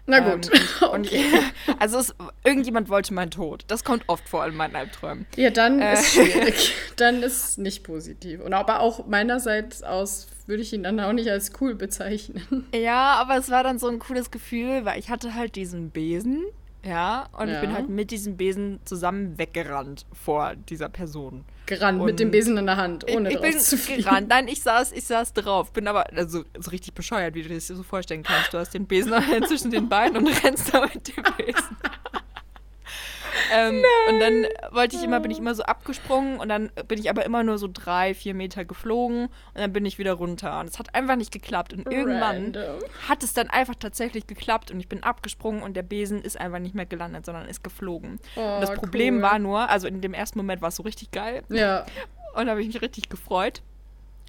Na 0.06 0.18
gut. 0.18 0.50
Ähm, 0.52 0.90
und, 0.90 1.08
und, 1.12 1.12
also 1.78 1.98
es, 2.00 2.12
irgendjemand 2.42 2.88
wollte 2.88 3.14
meinen 3.14 3.30
Tod. 3.30 3.62
Das 3.68 3.84
kommt 3.84 4.02
oft 4.08 4.28
vor 4.28 4.44
in 4.46 4.56
meinen 4.56 4.74
Albträumen. 4.74 5.26
Ja, 5.36 5.50
dann 5.50 5.80
Äh. 5.80 5.92
ist 5.94 6.14
schwierig. 6.14 6.74
dann 6.96 7.22
ist 7.22 7.58
nicht 7.58 7.84
positiv. 7.84 8.40
Und 8.40 8.52
aber 8.52 8.80
auch 8.80 9.06
meinerseits 9.06 9.84
aus 9.84 10.26
würde 10.50 10.62
ich 10.62 10.72
ihn 10.74 10.82
dann 10.82 11.00
auch 11.00 11.14
nicht 11.14 11.30
als 11.30 11.52
cool 11.60 11.74
bezeichnen. 11.74 12.66
Ja, 12.74 13.14
aber 13.14 13.36
es 13.38 13.50
war 13.50 13.62
dann 13.64 13.78
so 13.78 13.88
ein 13.88 13.98
cooles 13.98 14.30
Gefühl, 14.30 14.84
weil 14.84 14.98
ich 14.98 15.08
hatte 15.08 15.34
halt 15.34 15.56
diesen 15.56 15.90
Besen, 15.90 16.44
ja, 16.84 17.28
und 17.38 17.48
ich 17.48 17.54
Ja. 17.54 17.60
bin 17.60 17.72
halt 17.72 17.88
mit 17.88 18.10
diesem 18.10 18.36
Besen 18.36 18.80
zusammen 18.84 19.38
weggerannt 19.38 20.04
vor 20.12 20.54
dieser 20.68 20.88
Person. 20.88 21.44
Gerannt 21.66 21.98
mit 22.00 22.12
Und- 22.12 22.20
dem 22.20 22.30
Besen 22.30 22.56
in 22.56 22.66
der 22.66 22.76
Hand, 22.78 23.04
ohne 23.10 23.28
ich, 23.30 23.36
ich 23.36 23.40
drauf 23.70 23.86
bin 23.86 23.96
gerannt. 24.02 24.28
Nein, 24.28 24.48
ich 24.48 24.60
saß, 24.62 24.92
ich 24.92 25.04
saß 25.04 25.32
drauf. 25.34 25.72
Bin 25.72 25.86
aber 25.88 26.06
also, 26.16 26.44
so 26.58 26.70
richtig 26.70 26.94
bescheuert, 26.94 27.34
wie 27.34 27.42
du 27.42 27.48
dir 27.48 27.54
das 27.56 27.68
so 27.68 27.82
vorstellen 27.82 28.22
kannst. 28.24 28.52
Du 28.52 28.58
hast 28.58 28.74
den 28.74 28.86
Besen 28.86 29.12
zwischen 29.46 29.70
den 29.70 29.88
Beinen 29.88 30.16
und 30.26 30.44
rennst 30.44 30.74
da 30.74 30.82
mit 30.86 31.06
dem 31.16 31.22
Besen. 31.36 31.76
Ähm, 33.52 33.82
und 34.08 34.20
dann 34.20 34.46
wollte 34.72 34.96
ich 34.96 35.02
immer, 35.02 35.20
bin 35.20 35.30
ich 35.30 35.38
immer 35.38 35.54
so 35.54 35.62
abgesprungen 35.62 36.38
und 36.38 36.48
dann 36.48 36.70
bin 36.88 36.98
ich 36.98 37.10
aber 37.10 37.24
immer 37.24 37.42
nur 37.42 37.58
so 37.58 37.68
drei, 37.72 38.14
vier 38.14 38.34
Meter 38.34 38.64
geflogen 38.64 39.24
und 39.24 39.30
dann 39.54 39.72
bin 39.72 39.84
ich 39.86 39.98
wieder 39.98 40.12
runter. 40.14 40.60
Und 40.60 40.68
es 40.68 40.78
hat 40.78 40.94
einfach 40.94 41.16
nicht 41.16 41.32
geklappt. 41.32 41.72
Und 41.72 41.90
irgendwann 41.90 42.54
Random. 42.54 42.78
hat 43.08 43.22
es 43.22 43.32
dann 43.32 43.50
einfach 43.50 43.74
tatsächlich 43.74 44.26
geklappt 44.26 44.70
und 44.70 44.80
ich 44.80 44.88
bin 44.88 45.02
abgesprungen 45.02 45.62
und 45.62 45.74
der 45.74 45.82
Besen 45.82 46.22
ist 46.22 46.40
einfach 46.40 46.58
nicht 46.58 46.74
mehr 46.74 46.86
gelandet, 46.86 47.26
sondern 47.26 47.46
ist 47.48 47.64
geflogen. 47.64 48.18
Oh, 48.36 48.54
und 48.54 48.60
das 48.60 48.74
Problem 48.74 49.16
cool. 49.16 49.22
war 49.22 49.38
nur, 49.38 49.68
also 49.68 49.86
in 49.86 50.00
dem 50.00 50.14
ersten 50.14 50.38
Moment 50.38 50.62
war 50.62 50.68
es 50.68 50.76
so 50.76 50.82
richtig 50.82 51.10
geil, 51.10 51.42
Ja, 51.48 51.84
und 52.34 52.46
da 52.46 52.52
habe 52.52 52.62
ich 52.62 52.68
mich 52.68 52.80
richtig 52.80 53.08
gefreut. 53.08 53.62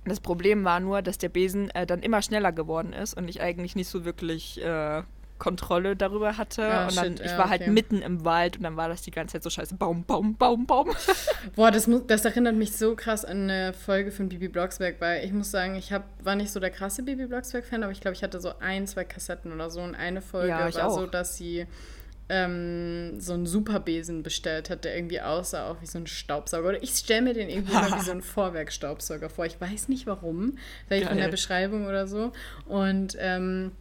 Das 0.06 0.20
Problem 0.20 0.64
war 0.64 0.80
nur, 0.80 1.02
dass 1.02 1.20
der 1.20 1.30
Besen 1.30 1.70
äh, 1.72 1.86
dann 1.86 2.02
immer 2.02 2.22
schneller 2.22 2.52
geworden 2.52 2.94
ist 2.94 3.16
und 3.16 3.28
ich 3.28 3.42
eigentlich 3.42 3.76
nicht 3.76 3.88
so 3.88 4.04
wirklich 4.04 4.60
äh, 4.64 5.04
Kontrolle 5.42 5.96
darüber 5.96 6.38
hatte. 6.38 6.64
Ah, 6.64 6.88
und 6.88 6.96
dann, 6.96 7.18
shit, 7.18 7.26
ich 7.26 7.32
ja, 7.32 7.38
war 7.40 7.50
halt 7.50 7.62
okay. 7.62 7.72
mitten 7.72 8.04
im 8.04 8.24
Wald 8.24 8.58
und 8.58 8.64
dann 8.64 8.78
war 8.78 8.90
das 8.90 9.02
die 9.02 9.10
ganze 9.10 9.34
Zeit 9.34 9.44
so 9.44 9.50
scheiße. 9.50 9.74
Baum, 9.74 10.04
Baum, 10.04 10.36
Baum, 10.36 10.68
Baum. 10.68 10.92
Boah, 11.56 11.72
das, 11.72 11.88
muss, 11.88 12.04
das 12.06 12.24
erinnert 12.26 12.56
mich 12.56 12.78
so 12.78 12.96
krass 12.96 13.26
an 13.26 13.50
eine 13.50 13.74
Folge 13.74 14.12
von 14.12 14.30
Bibi 14.30 14.50
Blocksberg, 14.50 14.98
weil 15.00 15.26
ich 15.26 15.34
muss 15.34 15.50
sagen, 15.50 15.74
ich 15.74 15.92
hab, 15.92 16.04
war 16.24 16.36
nicht 16.36 16.52
so 16.52 16.60
der 16.60 16.70
krasse 16.70 17.02
Bibi 17.02 17.26
Blocksberg-Fan, 17.26 17.82
aber 17.82 17.92
ich 17.92 18.02
glaube, 18.02 18.14
ich 18.14 18.22
hatte 18.22 18.40
so 18.40 18.54
ein, 18.60 18.86
zwei 18.86 19.04
Kassetten 19.04 19.52
oder 19.52 19.72
so. 19.72 19.82
Und 19.82 19.96
eine 19.96 20.22
Folge 20.22 20.50
Ja, 20.50 20.72
war 20.72 20.88
auch. 20.88 21.00
so, 21.00 21.08
dass 21.08 21.38
sie 21.38 21.66
ähm, 22.30 23.20
so 23.20 23.34
einen 23.34 23.48
Superbesen 23.48 24.22
bestellt 24.22 24.70
hat, 24.70 24.86
der 24.86 24.96
irgendwie 24.96 25.22
aussah 25.22 25.72
auch 25.72 25.82
wie 25.82 25.88
so 25.88 25.98
ein 25.98 26.06
Staubsauger. 26.06 26.70
Oder 26.70 26.84
ich 26.84 26.92
stelle 26.92 27.24
mir 27.24 27.34
den 27.34 27.50
irgendwie 27.50 27.74
immer 27.74 27.98
wie 27.98 28.06
so 28.06 28.12
ein 28.12 28.22
Vorwerkstaubsauger 28.36 29.32
vor. 29.32 29.48
Ich 29.48 29.60
weiß 29.60 29.90
nicht 29.90 30.06
warum, 30.06 30.60
vielleicht 30.86 31.08
von 31.08 31.18
der 31.18 31.26
Geil. 31.26 31.32
Beschreibung 31.32 31.88
oder 31.88 32.06
so. 32.06 32.32
Und 32.68 33.18
ähm, 33.20 33.72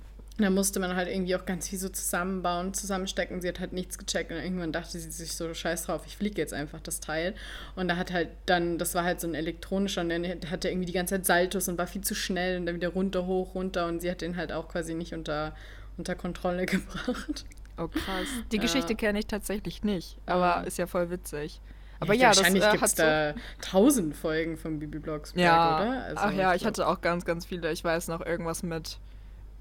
da 0.42 0.50
musste 0.50 0.80
man 0.80 0.94
halt 0.97 1.09
irgendwie 1.09 1.35
auch 1.37 1.44
ganz 1.44 1.68
viel 1.68 1.78
so 1.78 1.88
zusammenbauen, 1.88 2.73
zusammenstecken. 2.75 3.40
Sie 3.40 3.49
hat 3.49 3.61
halt 3.61 3.73
nichts 3.73 3.99
gecheckt 3.99 4.30
und 4.30 4.38
irgendwann 4.38 4.73
dachte 4.73 4.99
sie 4.99 5.11
sich 5.11 5.35
so, 5.35 5.52
scheiß 5.52 5.85
drauf, 5.85 6.02
ich 6.06 6.16
fliege 6.16 6.40
jetzt 6.40 6.54
einfach 6.54 6.80
das 6.80 7.00
Teil. 7.00 7.35
Und 7.76 7.88
da 7.88 7.97
hat 7.97 8.12
halt 8.12 8.28
dann, 8.47 8.78
das 8.78 8.94
war 8.94 9.04
halt 9.04 9.20
so 9.20 9.26
ein 9.28 9.35
elektronischer 9.35 10.00
und 10.02 10.09
der 10.11 10.50
hatte 10.50 10.68
irgendwie 10.68 10.87
die 10.87 10.92
ganze 10.92 11.14
Zeit 11.16 11.26
Saltos 11.26 11.68
und 11.68 11.78
war 11.78 11.87
viel 11.87 12.02
zu 12.02 12.14
schnell 12.14 12.59
und 12.59 12.66
dann 12.66 12.75
wieder 12.76 12.88
runter, 12.90 13.26
hoch, 13.26 13.54
runter 13.54 13.87
und 13.87 14.00
sie 14.00 14.11
hat 14.11 14.20
den 14.20 14.37
halt 14.37 14.52
auch 14.52 14.68
quasi 14.68 14.94
nicht 14.94 15.14
unter, 15.14 15.54
unter 15.97 16.14
Kontrolle 16.14 16.66
gebracht. 16.66 17.44
Oh 17.78 17.88
krass. 17.88 18.28
Die. 18.52 18.59
Geschichte 18.59 18.94
kenne 18.94 19.18
ich 19.18 19.26
tatsächlich 19.26 19.82
nicht, 19.85 20.18
aber 20.26 20.59
Ah. 20.59 20.62
ist 20.62 20.76
ja 20.78 20.87
voll 20.87 21.11
witzig. 21.11 21.61
Aber 21.99 22.14
Ja, 22.14 22.20
ja, 22.23 22.28
das 22.28 22.38
wahrscheinlich 22.38 22.64
äh, 22.64 22.70
gibt 22.70 22.82
hat 22.82 22.90
es 22.90 22.97
so, 22.97 23.02
da 23.02 23.35
tausend 23.61 24.16
Folgen 24.16 24.56
von 24.56 24.78
Bibi 24.78 24.99
Blocksberg, 24.99 25.42
ja. 25.44 25.80
oder? 25.82 26.04
Also, 26.04 26.23
Ach 26.25 26.32
ja, 26.32 26.54
ich 26.54 26.64
hatte 26.64 26.87
auch 26.87 27.00
ganz, 27.00 27.25
ganz 27.25 27.44
viele. 27.47 27.70
Ich 27.73 27.85
weiß 27.85 28.09
noch 28.09 28.25
irgendwas 28.25 28.62
mit 28.62 28.99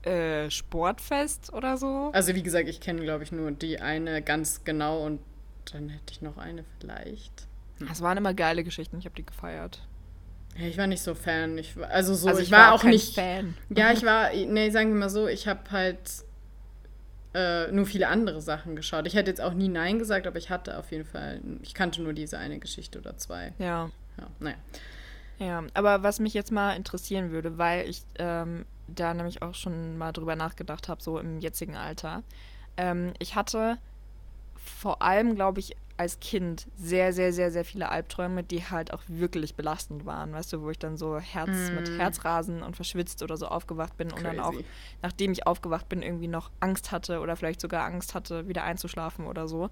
äh, 0.04 0.50
Sportfest 0.50 1.52
oder 1.54 1.78
so. 1.78 2.12
Also 2.14 2.36
wie 2.36 2.44
gesagt, 2.44 2.70
ich 2.70 2.80
kenne, 2.80 3.02
glaube 3.02 3.24
ich, 3.24 3.32
nur 3.32 3.52
die 3.52 3.80
eine 3.80 4.22
ganz 4.22 4.64
genau 4.64 5.06
und 5.06 5.20
dann 5.72 5.90
hätte 5.90 6.12
ich 6.12 6.22
noch 6.22 6.38
eine 6.38 6.64
vielleicht. 6.80 7.48
Das 7.88 8.02
waren 8.02 8.18
immer 8.18 8.34
geile 8.34 8.64
Geschichten, 8.64 8.98
ich 9.00 9.06
habe 9.06 9.16
die 9.16 9.26
gefeiert. 9.26 9.82
Ja, 10.58 10.68
ich 10.68 10.78
war 10.78 10.88
nicht 10.88 11.02
so 11.02 11.16
Fan. 11.16 11.58
Ich 11.58 11.78
war, 11.78 11.90
also 11.90 12.14
so, 12.14 12.28
also 12.28 12.42
ich, 12.42 12.52
war, 12.52 12.74
auch 12.74 12.82
kein 12.82 12.92
nicht. 12.92 13.16
Fan. 13.16 13.56
Ja, 13.70 13.92
ich 13.94 14.04
war, 14.04 14.32
nee, 14.34 14.70
sagen 14.70 14.90
wir 14.90 15.00
mal 15.00 15.10
so, 15.10 15.28
ich 15.28 15.48
habe 15.48 15.72
halt 15.72 16.00
äh, 17.34 17.72
nur 17.72 17.86
viele 17.86 18.08
andere 18.08 18.42
Sachen 18.42 18.76
geschaut. 18.76 19.06
Ich 19.08 19.16
hätte 19.16 19.30
jetzt 19.30 19.42
auch 19.42 19.54
nie 19.54 19.70
Nein 19.70 20.00
gesagt, 20.00 20.28
aber 20.28 20.38
ich 20.38 20.50
hatte 20.50 20.78
auf 20.78 20.92
jeden 20.92 21.06
Fall, 21.06 21.42
ich 21.62 21.74
kannte 21.74 22.02
nur 22.02 22.14
diese 22.14 22.38
eine 22.38 22.60
Geschichte 22.60 23.00
oder 23.00 23.18
zwei. 23.18 23.54
Ja. 23.60 23.92
Ja, 24.18 24.28
naja. 24.40 24.58
Ja, 25.38 25.64
aber 25.74 26.04
was 26.04 26.20
mich 26.20 26.34
jetzt 26.34 26.52
mal 26.52 26.74
interessieren 26.74 27.32
würde, 27.32 27.58
weil 27.58 27.88
ich 27.88 28.04
ähm, 28.18 28.66
da 28.90 29.14
nämlich 29.14 29.42
auch 29.42 29.56
schon 29.56 29.98
mal 29.98 30.12
drüber 30.12 30.36
nachgedacht 30.36 30.88
habe, 30.90 31.02
so 31.02 31.20
im 31.20 31.40
jetzigen 31.40 31.76
Alter. 31.76 32.24
Ähm, 32.78 33.14
ich 33.20 33.36
hatte 33.36 33.78
vor 34.56 35.02
allem, 35.02 35.36
glaube 35.36 35.60
ich, 35.60 35.76
als 35.98 36.22
Kind 36.22 36.68
sehr, 36.78 37.12
sehr, 37.12 37.34
sehr, 37.34 37.52
sehr 37.52 37.66
viele 37.66 37.90
Albträume, 37.90 38.42
die 38.42 38.64
halt 38.64 38.94
auch 38.94 39.02
wirklich 39.08 39.56
belastend 39.56 40.06
waren, 40.06 40.32
weißt 40.32 40.54
du, 40.54 40.62
wo 40.62 40.70
ich 40.70 40.80
dann 40.80 40.96
so 40.96 41.20
Herz 41.20 41.72
Mm. 41.72 41.76
mit 41.76 41.98
Herzrasen 41.98 42.64
und 42.64 42.78
verschwitzt 42.78 43.22
oder 43.22 43.36
so 43.36 43.48
aufgewacht 43.50 43.98
bin 43.98 44.14
und 44.14 44.24
dann 44.24 44.40
auch, 44.40 44.54
Crazy. 44.54 44.66
nachdem 45.02 45.34
ich 45.34 45.46
aufgewacht 45.46 45.90
bin, 45.90 46.02
irgendwie 46.02 46.30
noch 46.30 46.52
Angst 46.62 46.94
hatte 46.94 47.20
oder 47.20 47.36
vielleicht 47.36 47.60
sogar 47.60 47.84
Angst 47.84 48.16
hatte, 48.16 48.48
wieder 48.48 48.64
einzuschlafen 48.64 49.26
oder 49.28 49.50
so. 49.50 49.70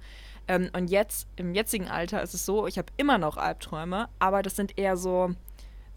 Ähm, 0.50 0.70
und 0.76 0.90
jetzt, 0.90 1.30
im 1.38 1.54
jetzigen 1.56 1.88
Alter, 1.88 2.22
ist 2.22 2.34
es 2.34 2.46
so, 2.46 2.68
ich 2.68 2.78
habe 2.78 2.92
immer 2.98 3.18
noch 3.18 3.38
Albträume, 3.38 4.10
aber 4.20 4.42
das 4.42 4.58
sind 4.58 4.78
eher 4.78 4.98
so, 4.98 5.34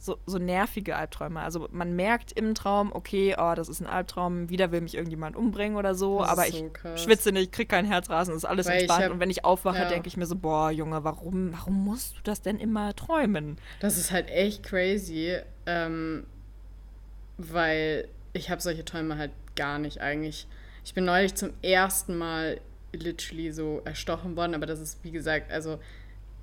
so, 0.01 0.19
so 0.25 0.39
nervige 0.39 0.97
Albträume. 0.97 1.41
Also 1.41 1.69
man 1.71 1.95
merkt 1.95 2.33
im 2.33 2.55
Traum, 2.55 2.91
okay, 2.91 3.37
oh, 3.39 3.53
das 3.55 3.69
ist 3.69 3.81
ein 3.81 3.87
Albtraum, 3.87 4.49
wieder 4.49 4.73
will 4.73 4.81
mich 4.81 4.95
irgendjemand 4.95 5.37
umbringen 5.37 5.77
oder 5.77 5.95
so, 5.95 6.25
aber 6.25 6.45
so 6.47 6.57
ich 6.57 6.73
krass. 6.73 7.03
schwitze 7.03 7.33
nicht, 7.33 7.53
krieg 7.53 7.69
keinen 7.69 7.87
Herzrasen, 7.87 8.35
ist 8.35 8.47
alles 8.47 8.67
Weil 8.67 8.79
entspannt. 8.79 9.05
hab- 9.05 9.13
und 9.13 9.21
wenn 9.21 9.29
ich 9.29 9.45
aufwache, 9.45 9.83
ja. 9.83 9.89
denke 9.89 10.09
ich 10.09 10.17
mir 10.17 10.25
so, 10.25 10.37
boah, 10.37 10.71
Junge, 10.71 11.05
warum, 11.05 11.53
warum 11.53 11.85
musst 11.85 12.17
du 12.17 12.21
das 12.25 12.41
denn 12.41 12.59
immer 12.59 12.97
träumen? 12.97 13.59
Das 13.81 13.99
ist 13.99 14.11
halt 14.11 14.31
echt 14.31 14.63
crazy, 14.63 15.37
ähm, 15.67 16.25
weil 17.37 18.09
ich 18.33 18.51
habe 18.51 18.63
solche 18.63 18.85
Träume 18.87 19.19
halt 19.19 19.33
gar 19.55 19.79
nicht 19.79 20.01
eigentlich. 20.01 20.47
Ich 20.83 20.95
bin 20.95 21.05
neulich 21.05 21.35
zum 21.35 21.51
ersten 21.61 22.17
Mal 22.17 22.59
literally 22.93 23.53
so 23.53 23.83
erstochen 23.85 24.35
worden, 24.35 24.55
aber 24.55 24.65
das 24.65 24.81
ist, 24.81 25.05
wie 25.05 25.11
gesagt, 25.11 25.53
also 25.53 25.79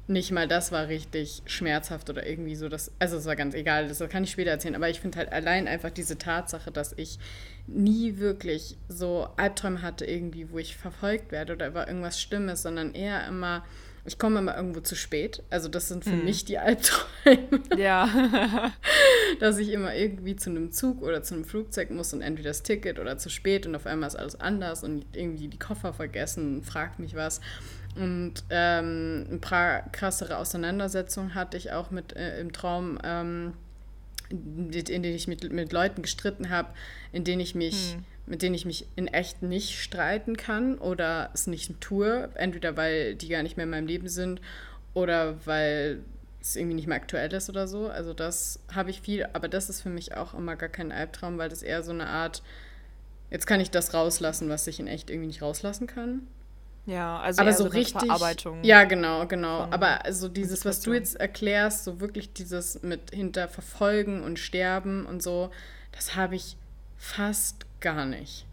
nicht 0.08 0.32
mal 0.32 0.48
das 0.48 0.72
war 0.72 0.88
richtig 0.88 1.42
schmerzhaft 1.46 2.10
oder 2.10 2.26
irgendwie 2.26 2.56
so. 2.56 2.70
Das, 2.70 2.92
also 2.98 3.18
es 3.18 3.26
war 3.26 3.36
ganz 3.36 3.54
egal, 3.54 3.88
das 3.90 4.00
kann 4.10 4.24
ich 4.24 4.32
später 4.32 4.52
erzählen. 4.52 4.76
Aber 4.76 4.90
ich 4.90 5.02
finde 5.02 5.18
halt 5.18 5.32
allein 5.34 5.68
einfach 5.68 5.90
diese 5.92 6.18
Tatsache, 6.18 6.72
dass 6.72 6.94
ich 6.94 7.20
nie 7.68 8.18
wirklich 8.18 8.78
so 8.88 9.28
Albträume 9.36 9.82
hatte 9.82 10.06
irgendwie, 10.06 10.50
wo 10.50 10.58
ich 10.58 10.78
verfolgt 10.78 11.32
werde 11.32 11.54
oder 11.54 11.68
über 11.68 11.88
irgendwas 11.88 12.22
Schlimmes, 12.22 12.62
sondern 12.62 12.94
eher 12.94 13.28
immer, 13.28 13.66
ich 14.06 14.18
komme 14.18 14.40
immer 14.40 14.56
irgendwo 14.56 14.80
zu 14.80 14.96
spät. 14.96 15.44
Also 15.50 15.68
das 15.68 15.90
sind 15.90 16.06
für 16.06 16.16
mich 16.16 16.46
die 16.46 16.58
Albträume 16.58 17.62
Ja. 17.78 18.72
dass 19.42 19.58
ich 19.58 19.74
immer 19.74 19.94
irgendwie 19.94 20.38
zu 20.38 20.50
einem 20.50 20.72
Zug 20.72 21.02
oder 21.02 21.22
zu 21.22 21.36
einem 21.36 21.44
Flugzeug 21.44 21.92
muss 21.92 22.14
und 22.14 22.22
entweder 22.22 22.52
das 22.52 22.64
Ticket 22.64 23.00
oder 23.00 23.18
zu 23.18 23.30
spät 23.30 23.68
und 23.68 23.76
auf 23.76 23.86
einmal 23.86 24.08
ist 24.08 24.16
alles 24.16 24.40
anders 24.40 24.86
und 24.86 25.06
irgendwie 25.14 25.50
die 25.50 25.60
Koffer 25.60 25.92
vergessen, 25.92 26.64
fragt 26.64 27.00
mich 27.00 27.16
was. 27.16 27.42
Und 28.00 28.34
ähm, 28.50 29.26
ein 29.32 29.42
paar 29.42 29.90
krassere 29.92 30.38
Auseinandersetzungen 30.38 31.36
hatte 31.36 31.58
ich 31.58 31.72
auch 31.72 31.92
mit 31.92 32.16
äh, 32.16 32.40
im 32.40 32.54
Traum, 32.54 33.00
ähm, 33.04 33.54
in 34.30 34.72
denen 34.72 35.06
ich 35.06 35.28
mit, 35.28 35.52
mit 35.52 35.72
Leuten 35.72 36.02
gestritten 36.02 36.50
habe, 36.50 36.70
in 37.12 37.24
denen 37.24 37.40
ich 37.40 37.56
mich, 37.56 37.98
mit 38.26 38.42
denen 38.42 38.56
ich 38.56 38.66
mich 38.66 38.86
in 38.96 39.08
echt 39.08 39.42
nicht 39.42 39.82
streiten 39.82 40.36
kann 40.36 40.78
oder 40.78 41.30
es 41.34 41.48
nicht 41.48 41.80
tue, 41.80 42.30
entweder 42.36 42.76
weil 42.76 43.16
die 43.16 43.30
gar 43.30 43.42
nicht 43.42 43.58
mehr 43.58 43.64
in 43.64 43.70
meinem 43.70 43.88
Leben 43.88 44.10
sind 44.10 44.42
oder 44.94 45.46
weil 45.46 46.00
es 46.42 46.56
irgendwie 46.56 46.76
nicht 46.76 46.88
mehr 46.88 46.98
aktuell 46.98 47.32
ist 47.34 47.50
oder 47.50 47.68
so. 47.68 47.88
Also 47.88 48.14
das 48.14 48.60
habe 48.74 48.90
ich 48.90 49.02
viel, 49.02 49.26
aber 49.34 49.48
das 49.48 49.70
ist 49.70 49.82
für 49.82 49.90
mich 49.90 50.16
auch 50.16 50.34
immer 50.34 50.56
gar 50.56 50.70
kein 50.70 50.92
Albtraum, 50.92 51.38
weil 51.38 51.50
das 51.50 51.64
eher 51.64 51.84
so 51.84 51.92
eine 51.92 52.08
Art, 52.08 52.44
jetzt 53.32 53.48
kann 53.48 53.60
ich 53.60 53.72
das 53.72 53.94
rauslassen, 53.94 54.50
was 54.50 54.68
ich 54.68 54.80
in 54.80 54.88
echt 54.88 55.10
irgendwie 55.10 55.28
nicht 55.28 55.42
rauslassen 55.42 55.88
kann. 55.88 56.28
Ja, 56.88 57.20
also 57.20 57.42
aber 57.42 57.52
so 57.52 57.66
eine 57.66 57.74
richtig. 57.74 58.08
Verarbeitung. 58.08 58.64
Ja, 58.64 58.86
genau, 58.86 59.28
genau. 59.28 59.68
Aber 59.72 60.06
also 60.06 60.30
dieses, 60.30 60.64
was 60.64 60.80
du 60.80 60.94
jetzt 60.94 61.20
erklärst, 61.20 61.84
so 61.84 62.00
wirklich 62.00 62.32
dieses 62.32 62.82
mit 62.82 63.12
hinter 63.14 63.50
Verfolgen 63.50 64.24
und 64.24 64.40
Sterben 64.40 65.06
und 65.06 65.22
so, 65.22 65.52
das 65.92 66.16
habe 66.16 66.36
ich 66.36 66.56
fast 66.98 67.66
gar 67.82 68.06
nicht. 68.06 68.46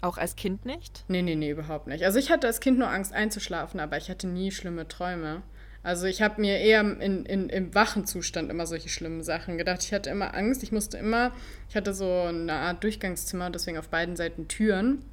Auch 0.00 0.18
als 0.18 0.34
Kind 0.34 0.66
nicht? 0.66 1.04
Nee, 1.06 1.22
nee, 1.22 1.36
nee, 1.36 1.50
überhaupt 1.50 1.86
nicht. 1.86 2.04
Also 2.04 2.18
ich 2.18 2.30
hatte 2.30 2.48
als 2.48 2.58
Kind 2.58 2.76
nur 2.78 2.88
Angst 2.88 3.12
einzuschlafen, 3.12 3.78
aber 3.78 3.96
ich 3.96 4.10
hatte 4.10 4.26
nie 4.26 4.50
schlimme 4.50 4.88
Träume. 4.88 5.42
Also 5.84 6.06
ich 6.06 6.22
habe 6.22 6.40
mir 6.40 6.58
eher 6.58 6.80
in, 6.80 7.24
in, 7.24 7.48
im 7.48 7.72
wachen 7.72 8.04
Zustand 8.04 8.50
immer 8.50 8.66
solche 8.66 8.88
schlimmen 8.88 9.22
Sachen 9.22 9.56
gedacht. 9.58 9.84
Ich 9.84 9.92
hatte 9.92 10.10
immer 10.10 10.34
Angst, 10.34 10.64
ich 10.64 10.72
musste 10.72 10.98
immer, 10.98 11.30
ich 11.68 11.76
hatte 11.76 11.94
so 11.94 12.22
eine 12.22 12.54
Art 12.54 12.82
Durchgangszimmer, 12.82 13.50
deswegen 13.50 13.78
auf 13.78 13.88
beiden 13.88 14.16
Seiten 14.16 14.48
Türen. 14.48 15.04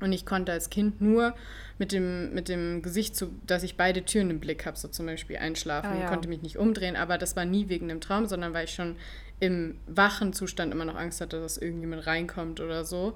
Und 0.00 0.12
ich 0.12 0.26
konnte 0.26 0.52
als 0.52 0.70
Kind 0.70 1.00
nur 1.00 1.34
mit 1.78 1.92
dem, 1.92 2.32
mit 2.34 2.48
dem 2.48 2.82
Gesicht, 2.82 3.16
zu, 3.16 3.30
dass 3.46 3.62
ich 3.62 3.76
beide 3.76 4.04
Türen 4.04 4.30
im 4.30 4.40
Blick 4.40 4.66
habe, 4.66 4.76
so 4.76 4.88
zum 4.88 5.06
Beispiel 5.06 5.36
einschlafen, 5.36 5.90
Ah, 5.92 6.00
ja. 6.00 6.08
konnte 6.08 6.28
mich 6.28 6.42
nicht 6.42 6.56
umdrehen. 6.58 6.96
Aber 6.96 7.18
das 7.18 7.36
war 7.36 7.44
nie 7.44 7.68
wegen 7.68 7.88
dem 7.88 8.00
Traum, 8.00 8.26
sondern 8.26 8.52
weil 8.54 8.64
ich 8.64 8.74
schon 8.74 8.96
im 9.40 9.78
wachen 9.86 10.32
Zustand 10.32 10.72
immer 10.72 10.84
noch 10.86 10.96
Angst 10.96 11.20
hatte, 11.20 11.40
dass 11.40 11.58
irgendjemand 11.58 12.06
reinkommt 12.06 12.60
oder 12.60 12.84
so. 12.84 13.14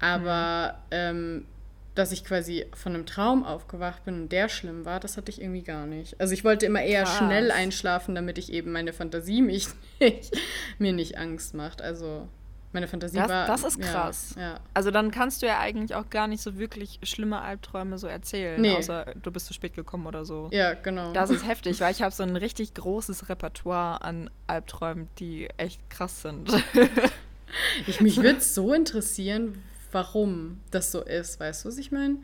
Aber 0.00 0.78
ähm, 0.90 1.46
dass 1.94 2.10
ich 2.12 2.24
quasi 2.24 2.66
von 2.74 2.94
einem 2.94 3.06
Traum 3.06 3.44
aufgewacht 3.44 4.04
bin 4.04 4.22
und 4.22 4.32
der 4.32 4.48
schlimm 4.48 4.84
war, 4.84 4.98
das 4.98 5.16
hatte 5.16 5.30
ich 5.30 5.40
irgendwie 5.40 5.62
gar 5.62 5.86
nicht. 5.86 6.20
Also 6.20 6.34
ich 6.34 6.42
wollte 6.44 6.66
immer 6.66 6.82
eher 6.82 7.04
Krass. 7.04 7.18
schnell 7.18 7.50
einschlafen, 7.52 8.14
damit 8.16 8.36
ich 8.36 8.52
eben 8.52 8.72
meine 8.72 8.92
Fantasie 8.92 9.42
mich 9.42 9.68
nicht, 10.00 10.36
mir 10.78 10.92
nicht 10.92 11.16
Angst 11.16 11.54
macht. 11.54 11.80
Also 11.80 12.28
meine 12.74 12.88
Fantasie 12.88 13.16
Das- 13.16 13.28
war. 13.28 13.46
das 13.46 13.62
ist 13.64 13.78
ja, 13.78 13.86
krass. 13.86 14.34
Ja, 14.38 14.60
Also 14.74 14.90
dann 14.90 15.10
kannst 15.10 15.40
du 15.42 15.46
ja 15.46 15.58
eigentlich 15.60 15.94
auch 15.94 16.10
gar 16.10 16.26
nicht 16.26 16.42
so 16.42 16.58
wirklich 16.58 16.98
schlimme 17.04 17.40
Albträume 17.40 17.96
so 17.98 18.06
erzählen, 18.06 18.60
Nee. 18.60 18.76
außer 18.76 19.14
du 19.22 19.30
bist 19.30 19.46
zu 19.46 19.54
spät 19.54 19.74
gekommen 19.74 20.06
oder 20.06 20.24
so. 20.24 20.48
ja 20.52 20.74
genau. 20.74 21.12
Das 21.12 21.30
ist 21.30 21.44
heftig, 21.48 21.80
weil 21.80 21.92
ich 21.92 22.02
habe 22.02 22.14
so 22.14 22.22
ein 22.22 22.36
richtig 22.36 22.74
großes 22.74 23.28
Repertoire 23.28 24.02
an 24.02 24.28
Albträumen, 24.46 25.08
die 25.18 25.48
echt 25.56 25.88
krass 25.88 26.22
sind. 26.22 26.50
ich, 27.86 28.00
mich 28.00 28.16
würde 28.22 28.40
so 28.40 28.72
interessieren, 28.74 29.62
warum 29.92 30.60
das 30.70 30.90
so 30.92 31.02
ist. 31.02 31.40
Weißt 31.40 31.64
du, 31.64 31.68
was 31.68 31.78
ich 31.78 31.92
meine? 31.92 32.16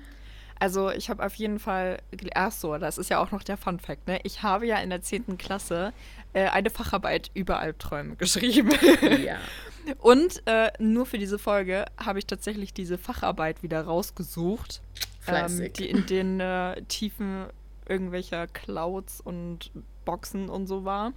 Also 0.59 0.91
ich 0.91 1.09
habe 1.09 1.25
auf 1.25 1.35
jeden 1.37 1.59
Fall, 1.59 2.03
ach 2.35 2.53
so, 2.53 2.77
das 2.77 2.99
ist 2.99 3.09
ja 3.09 3.19
auch 3.19 3.31
noch 3.31 3.43
der 3.43 3.57
Fun 3.57 3.81
Fact, 3.81 4.07
ne? 4.07 4.21
Ich 4.25 4.43
habe 4.43 4.67
ja 4.67 4.77
in 4.79 4.91
der 4.91 5.01
10. 5.01 5.39
Klasse 5.39 5.95
äh, 6.33 6.47
eine 6.47 6.71
Facharbeit 6.71 7.31
über 7.35 7.59
Albträume 7.59 8.17
geschrieben. 8.17 8.71
Ja. 9.25 9.39
Und 9.99 10.43
äh, 10.47 10.71
nur 10.79 11.07
für 11.07 11.19
diese 11.19 11.39
Folge 11.39 11.87
habe 11.97 12.19
ich 12.19 12.27
tatsächlich 12.27 12.75
diese 12.75 12.99
Facharbeit 12.99 13.63
wieder 13.63 13.81
rausgesucht, 13.81 14.83
ähm, 15.27 15.73
die 15.73 15.89
in 15.89 16.07
den 16.07 16.39
äh, 16.39 16.83
Tiefen 16.83 17.47
irgendwelcher 17.89 18.47
Clouds 18.47 19.21
und 19.21 19.71
Boxen 20.05 20.49
und 20.49 20.67
so 20.67 20.85
war. 20.85 21.13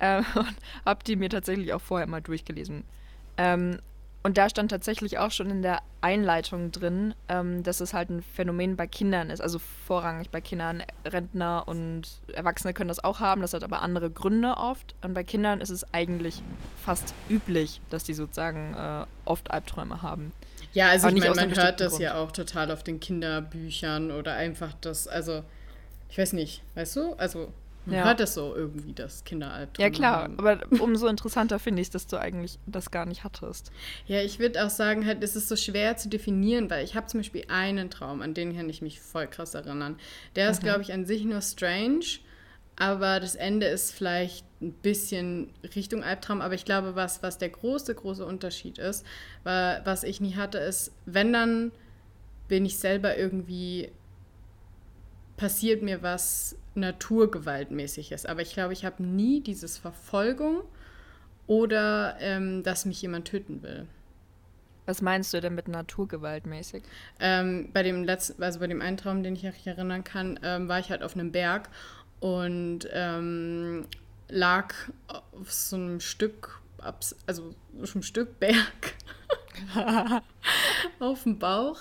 Ähm, 0.00 0.24
und 0.34 0.56
habe 0.86 1.04
die 1.04 1.16
mir 1.16 1.28
tatsächlich 1.28 1.72
auch 1.72 1.80
vorher 1.82 2.06
mal 2.06 2.22
durchgelesen. 2.22 2.84
Ähm, 3.36 3.80
und 4.22 4.36
da 4.36 4.48
stand 4.50 4.70
tatsächlich 4.70 5.18
auch 5.18 5.30
schon 5.30 5.48
in 5.48 5.62
der 5.62 5.80
Einleitung 6.00 6.72
drin, 6.72 7.14
ähm, 7.28 7.62
dass 7.62 7.80
es 7.80 7.94
halt 7.94 8.10
ein 8.10 8.22
Phänomen 8.22 8.76
bei 8.76 8.86
Kindern 8.86 9.30
ist, 9.30 9.40
also 9.40 9.58
vorrangig 9.58 10.30
bei 10.30 10.40
Kindern. 10.40 10.82
Rentner 11.04 11.64
und 11.66 12.02
Erwachsene 12.32 12.74
können 12.74 12.88
das 12.88 13.02
auch 13.02 13.20
haben, 13.20 13.42
das 13.42 13.54
hat 13.54 13.62
aber 13.62 13.80
andere 13.80 14.10
Gründe 14.10 14.56
oft. 14.56 14.94
Und 15.02 15.14
bei 15.14 15.24
Kindern 15.24 15.60
ist 15.60 15.70
es 15.70 15.94
eigentlich 15.94 16.42
fast 16.84 17.14
üblich, 17.30 17.80
dass 17.90 18.04
die 18.04 18.14
sozusagen 18.14 18.74
äh, 18.74 19.06
oft 19.24 19.50
Albträume 19.50 20.02
haben. 20.02 20.32
Ja, 20.72 20.88
also 20.88 21.06
Aber 21.06 21.16
ich 21.16 21.22
meine, 21.22 21.34
man 21.34 21.56
hört 21.56 21.80
das 21.80 21.98
ja 21.98 22.16
auch 22.16 22.32
total 22.32 22.70
auf 22.70 22.82
den 22.82 23.00
Kinderbüchern 23.00 24.10
oder 24.10 24.34
einfach 24.34 24.72
das, 24.80 25.08
also 25.08 25.42
ich 26.10 26.18
weiß 26.18 26.32
nicht, 26.32 26.62
weißt 26.74 26.96
du? 26.96 27.14
Also 27.14 27.52
man 27.88 27.96
Ja. 27.96 28.04
hört 28.04 28.20
das 28.20 28.34
so 28.34 28.54
irgendwie, 28.54 28.92
dass 28.92 29.24
Kinder 29.24 29.52
Albträume 29.52 29.88
Ja 29.88 29.94
klar, 29.94 30.22
haben. 30.24 30.38
aber 30.38 30.60
umso 30.80 31.06
interessanter 31.08 31.58
finde 31.58 31.82
ich 31.82 31.88
es, 31.88 31.90
dass 31.92 32.06
du 32.06 32.16
eigentlich 32.18 32.58
das 32.66 32.90
gar 32.90 33.06
nicht 33.06 33.24
hattest. 33.24 33.72
Ja, 34.06 34.20
ich 34.22 34.38
würde 34.38 34.64
auch 34.64 34.70
sagen, 34.70 35.04
halt, 35.06 35.22
es 35.24 35.34
ist 35.36 35.48
so 35.48 35.56
schwer 35.56 35.96
zu 35.96 36.08
definieren, 36.08 36.70
weil 36.70 36.84
ich 36.84 36.94
habe 36.94 37.06
zum 37.06 37.20
Beispiel 37.20 37.44
einen 37.48 37.90
Traum, 37.90 38.22
an 38.22 38.34
den 38.34 38.56
kann 38.56 38.68
ich 38.68 38.82
mich 38.82 39.00
voll 39.00 39.26
krass 39.26 39.54
erinnern. 39.54 39.98
Der 40.36 40.50
ist, 40.50 40.62
glaube 40.62 40.82
ich, 40.82 40.92
an 40.92 41.04
sich 41.04 41.24
nur 41.24 41.40
strange, 41.40 42.04
aber 42.76 43.18
das 43.20 43.34
Ende 43.34 43.66
ist 43.66 43.90
vielleicht 43.92 44.44
ein 44.60 44.72
bisschen 44.72 45.50
Richtung 45.74 46.04
Albtraum. 46.04 46.40
Aber 46.40 46.54
ich 46.54 46.64
glaube, 46.64 46.94
was, 46.94 47.22
was 47.22 47.38
der 47.38 47.48
große, 47.48 47.94
große 47.94 48.24
Unterschied 48.24 48.78
ist, 48.78 49.04
war, 49.44 49.84
was 49.84 50.04
ich 50.04 50.20
nie 50.20 50.36
hatte, 50.36 50.58
ist, 50.58 50.92
wenn 51.06 51.32
dann 51.32 51.72
bin 52.48 52.64
ich 52.64 52.78
selber 52.78 53.16
irgendwie 53.16 53.90
passiert 55.36 55.82
mir 55.82 56.02
was 56.02 56.56
naturgewaltmäßiges. 56.78 58.26
Aber 58.26 58.42
ich 58.42 58.52
glaube, 58.52 58.72
ich 58.72 58.84
habe 58.84 59.02
nie 59.02 59.40
dieses 59.40 59.78
Verfolgung 59.78 60.62
oder 61.46 62.16
ähm, 62.20 62.62
dass 62.62 62.84
mich 62.84 63.00
jemand 63.02 63.26
töten 63.26 63.62
will. 63.62 63.86
Was 64.86 65.02
meinst 65.02 65.34
du 65.34 65.40
denn 65.40 65.54
mit 65.54 65.68
naturgewaltmäßig? 65.68 66.82
Ähm, 67.20 67.68
bei 67.72 67.82
dem 67.82 68.04
letzten, 68.04 68.42
also 68.42 68.60
bei 68.60 68.66
dem 68.66 68.80
einen 68.80 68.96
Traum, 68.96 69.22
den 69.22 69.34
ich 69.34 69.42
mich 69.42 69.66
erinnern 69.66 70.02
kann, 70.02 70.40
ähm, 70.42 70.68
war 70.68 70.78
ich 70.78 70.90
halt 70.90 71.02
auf 71.02 71.14
einem 71.14 71.30
Berg 71.30 71.68
und 72.20 72.88
ähm, 72.92 73.86
lag 74.28 74.74
auf 75.08 75.52
so 75.52 75.76
einem 75.76 76.00
Stück, 76.00 76.60
also 76.78 77.54
auf 77.82 77.94
einem 77.94 78.02
Stück 78.02 78.40
Berg 78.40 78.94
auf 81.00 81.22
dem 81.24 81.38
Bauch 81.38 81.80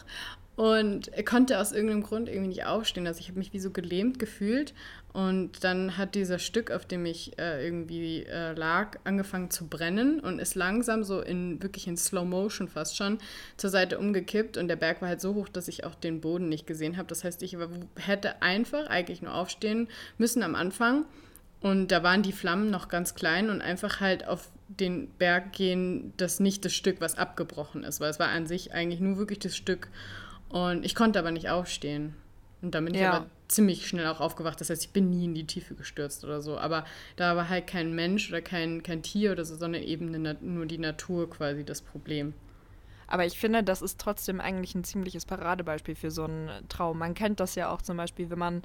und 0.58 1.12
konnte 1.24 1.60
aus 1.60 1.72
irgendeinem 1.72 2.02
Grund 2.02 2.28
irgendwie 2.28 2.48
nicht 2.48 2.66
aufstehen. 2.66 3.06
Also 3.06 3.20
ich 3.20 3.30
habe 3.30 3.38
mich 3.38 3.54
wie 3.54 3.60
so 3.60 3.70
gelähmt 3.70 4.18
gefühlt. 4.18 4.74
Und 5.14 5.64
dann 5.64 5.98
hat 5.98 6.16
dieser 6.16 6.40
Stück, 6.40 6.72
auf 6.72 6.86
dem 6.86 7.06
ich 7.06 7.38
äh, 7.38 7.64
irgendwie 7.64 8.24
äh, 8.24 8.54
lag, 8.54 8.98
angefangen 9.04 9.52
zu 9.52 9.68
brennen 9.68 10.20
und 10.20 10.40
ist 10.40 10.56
langsam 10.56 11.04
so 11.04 11.22
in 11.22 11.62
wirklich 11.62 11.88
in 11.88 11.96
Slow 11.96 12.26
Motion 12.26 12.68
fast 12.68 12.98
schon 12.98 13.20
zur 13.56 13.70
Seite 13.70 14.00
umgekippt. 14.00 14.58
Und 14.58 14.68
der 14.68 14.78
Berg 14.78 15.00
war 15.00 15.10
halt 15.10 15.22
so 15.22 15.36
hoch, 15.36 15.48
dass 15.48 15.68
ich 15.68 15.86
auch 15.86 15.94
den 15.94 16.22
Boden 16.22 16.50
nicht 16.50 16.66
gesehen 16.66 16.98
habe. 16.98 17.08
Das 17.08 17.24
heißt, 17.24 17.44
ich 17.44 17.56
hätte 17.96 18.42
einfach 18.42 18.88
eigentlich 18.88 19.22
nur 19.22 19.36
aufstehen 19.36 19.88
müssen 20.18 20.42
am 20.42 20.56
Anfang. 20.56 21.06
Und 21.62 21.92
da 21.92 22.02
waren 22.02 22.24
die 22.24 22.32
Flammen 22.32 22.72
noch 22.72 22.90
ganz 22.90 23.14
klein 23.14 23.52
und 23.52 23.62
einfach 23.62 24.00
halt 24.00 24.28
auf 24.28 24.50
den 24.70 25.08
Berg 25.20 25.54
gehen, 25.54 26.14
das 26.18 26.40
nicht 26.40 26.66
das 26.66 26.74
Stück, 26.74 27.00
was 27.00 27.18
abgebrochen 27.18 27.84
ist, 27.84 28.00
weil 28.00 28.10
es 28.10 28.20
war 28.20 28.30
an 28.30 28.48
sich 28.48 28.74
eigentlich 28.74 29.00
nur 29.00 29.18
wirklich 29.18 29.40
das 29.40 29.56
Stück 29.56 29.90
und 30.50 30.86
ich 30.86 30.96
konnte 30.96 31.20
aber 31.20 31.32
nicht 31.32 31.50
aufstehen. 31.50 32.16
Und 32.62 32.74
dann 32.74 32.86
bin 32.86 32.96
ich 32.96 33.06
aber 33.06 33.28
ziemlich 33.48 33.88
schnell 33.88 34.08
auch 34.08 34.20
aufgewacht. 34.20 34.60
Das 34.60 34.70
heißt, 34.70 34.84
ich 34.84 34.92
bin 34.92 35.10
nie 35.10 35.26
in 35.26 35.36
die 35.36 35.46
Tiefe 35.46 35.76
gestürzt 35.76 36.24
oder 36.24 36.42
so. 36.42 36.58
Aber 36.58 36.86
da 37.16 37.36
war 37.36 37.50
halt 37.50 37.68
kein 37.68 37.94
Mensch 37.94 38.30
oder 38.30 38.42
kein, 38.42 38.82
kein 38.82 39.04
Tier 39.04 39.32
oder 39.32 39.46
so, 39.46 39.56
sondern 39.56 39.84
eben 39.84 40.12
nur 40.42 40.66
die 40.66 40.80
Natur 40.80 41.30
quasi 41.30 41.64
das 41.64 41.82
Problem. 41.82 42.34
Aber 43.08 43.26
ich 43.26 43.40
finde, 43.40 43.64
das 43.64 43.82
ist 43.82 44.02
trotzdem 44.02 44.42
eigentlich 44.42 44.76
ein 44.76 44.84
ziemliches 44.84 45.26
Paradebeispiel 45.26 45.96
für 45.96 46.12
so 46.12 46.26
einen 46.26 46.50
Traum. 46.68 46.98
Man 46.98 47.14
kennt 47.14 47.40
das 47.40 47.56
ja 47.56 47.70
auch 47.70 47.82
zum 47.82 47.96
Beispiel, 47.96 48.30
wenn 48.30 48.40
man, 48.40 48.64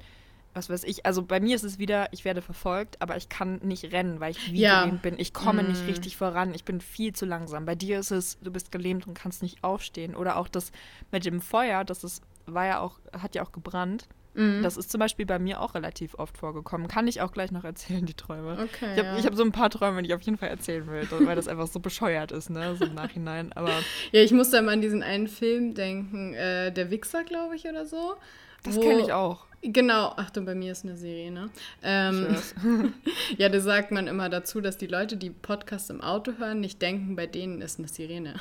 was 0.53 0.69
weiß 0.69 0.83
ich, 0.83 1.05
also 1.05 1.23
bei 1.23 1.39
mir 1.39 1.55
ist 1.55 1.63
es 1.63 1.79
wieder, 1.79 2.07
ich 2.11 2.25
werde 2.25 2.41
verfolgt, 2.41 3.01
aber 3.01 3.17
ich 3.17 3.29
kann 3.29 3.59
nicht 3.63 3.91
rennen, 3.91 4.19
weil 4.19 4.31
ich 4.31 4.51
wie 4.51 4.61
ja. 4.61 4.83
gelähmt 4.83 5.01
bin. 5.01 5.15
Ich 5.17 5.33
komme 5.33 5.63
mm. 5.63 5.67
nicht 5.67 5.87
richtig 5.87 6.17
voran. 6.17 6.53
Ich 6.53 6.63
bin 6.63 6.81
viel 6.81 7.13
zu 7.13 7.25
langsam. 7.25 7.65
Bei 7.65 7.75
dir 7.75 7.99
ist 7.99 8.11
es, 8.11 8.37
du 8.41 8.51
bist 8.51 8.71
gelähmt 8.71 9.07
und 9.07 9.13
kannst 9.13 9.41
nicht 9.41 9.63
aufstehen. 9.63 10.15
Oder 10.15 10.37
auch 10.37 10.47
das 10.47 10.71
mit 11.11 11.25
dem 11.25 11.41
Feuer, 11.41 11.83
das 11.83 12.03
ist, 12.03 12.23
war 12.45 12.65
ja 12.65 12.79
auch, 12.79 12.99
hat 13.13 13.35
ja 13.35 13.43
auch 13.43 13.51
gebrannt. 13.51 14.07
Mhm. 14.35 14.63
Das 14.63 14.77
ist 14.77 14.91
zum 14.91 14.99
Beispiel 14.99 15.25
bei 15.25 15.39
mir 15.39 15.61
auch 15.61 15.75
relativ 15.75 16.15
oft 16.15 16.37
vorgekommen. 16.37 16.87
Kann 16.87 17.07
ich 17.07 17.21
auch 17.21 17.31
gleich 17.31 17.51
noch 17.51 17.63
erzählen, 17.63 18.05
die 18.05 18.13
Träume. 18.13 18.53
Okay, 18.53 18.93
ich 18.93 18.99
habe 18.99 19.17
ja. 19.19 19.23
hab 19.23 19.35
so 19.35 19.43
ein 19.43 19.51
paar 19.51 19.69
Träume, 19.69 20.01
die 20.01 20.09
ich 20.09 20.15
auf 20.15 20.21
jeden 20.21 20.37
Fall 20.37 20.49
erzählen 20.49 20.87
will, 20.87 21.07
weil 21.25 21.35
das 21.35 21.47
einfach 21.47 21.67
so 21.67 21.79
bescheuert 21.79 22.31
ist, 22.31 22.49
ne, 22.49 22.75
so 22.75 22.85
im 22.85 22.95
Nachhinein. 22.95 23.53
Aber 23.53 23.73
ja, 24.11 24.21
ich 24.21 24.31
musste 24.31 24.57
immer 24.57 24.71
an 24.71 24.81
diesen 24.81 25.03
einen 25.03 25.27
Film 25.27 25.73
denken, 25.75 26.33
äh, 26.33 26.71
Der 26.71 26.89
Wichser, 26.89 27.23
glaube 27.23 27.55
ich, 27.55 27.65
oder 27.65 27.85
so. 27.85 28.15
Das 28.63 28.79
kenne 28.79 29.01
ich 29.01 29.11
auch. 29.11 29.45
Genau, 29.63 30.09
Achtung, 30.17 30.45
bei 30.45 30.55
mir 30.55 30.73
ist 30.73 30.83
eine 30.83 30.97
Serie, 30.97 31.31
ne? 31.31 31.49
Ähm, 31.81 32.35
ja, 33.37 33.47
da 33.47 33.59
sagt 33.61 33.91
man 33.91 34.07
immer 34.07 34.27
dazu, 34.27 34.59
dass 34.59 34.77
die 34.77 34.87
Leute, 34.87 35.15
die 35.15 35.29
Podcasts 35.29 35.89
im 35.89 36.01
Auto 36.01 36.33
hören, 36.37 36.59
nicht 36.59 36.81
denken, 36.81 37.15
bei 37.15 37.27
denen 37.27 37.61
ist 37.61 37.79
eine 37.79 37.87
Sirene. 37.87 38.35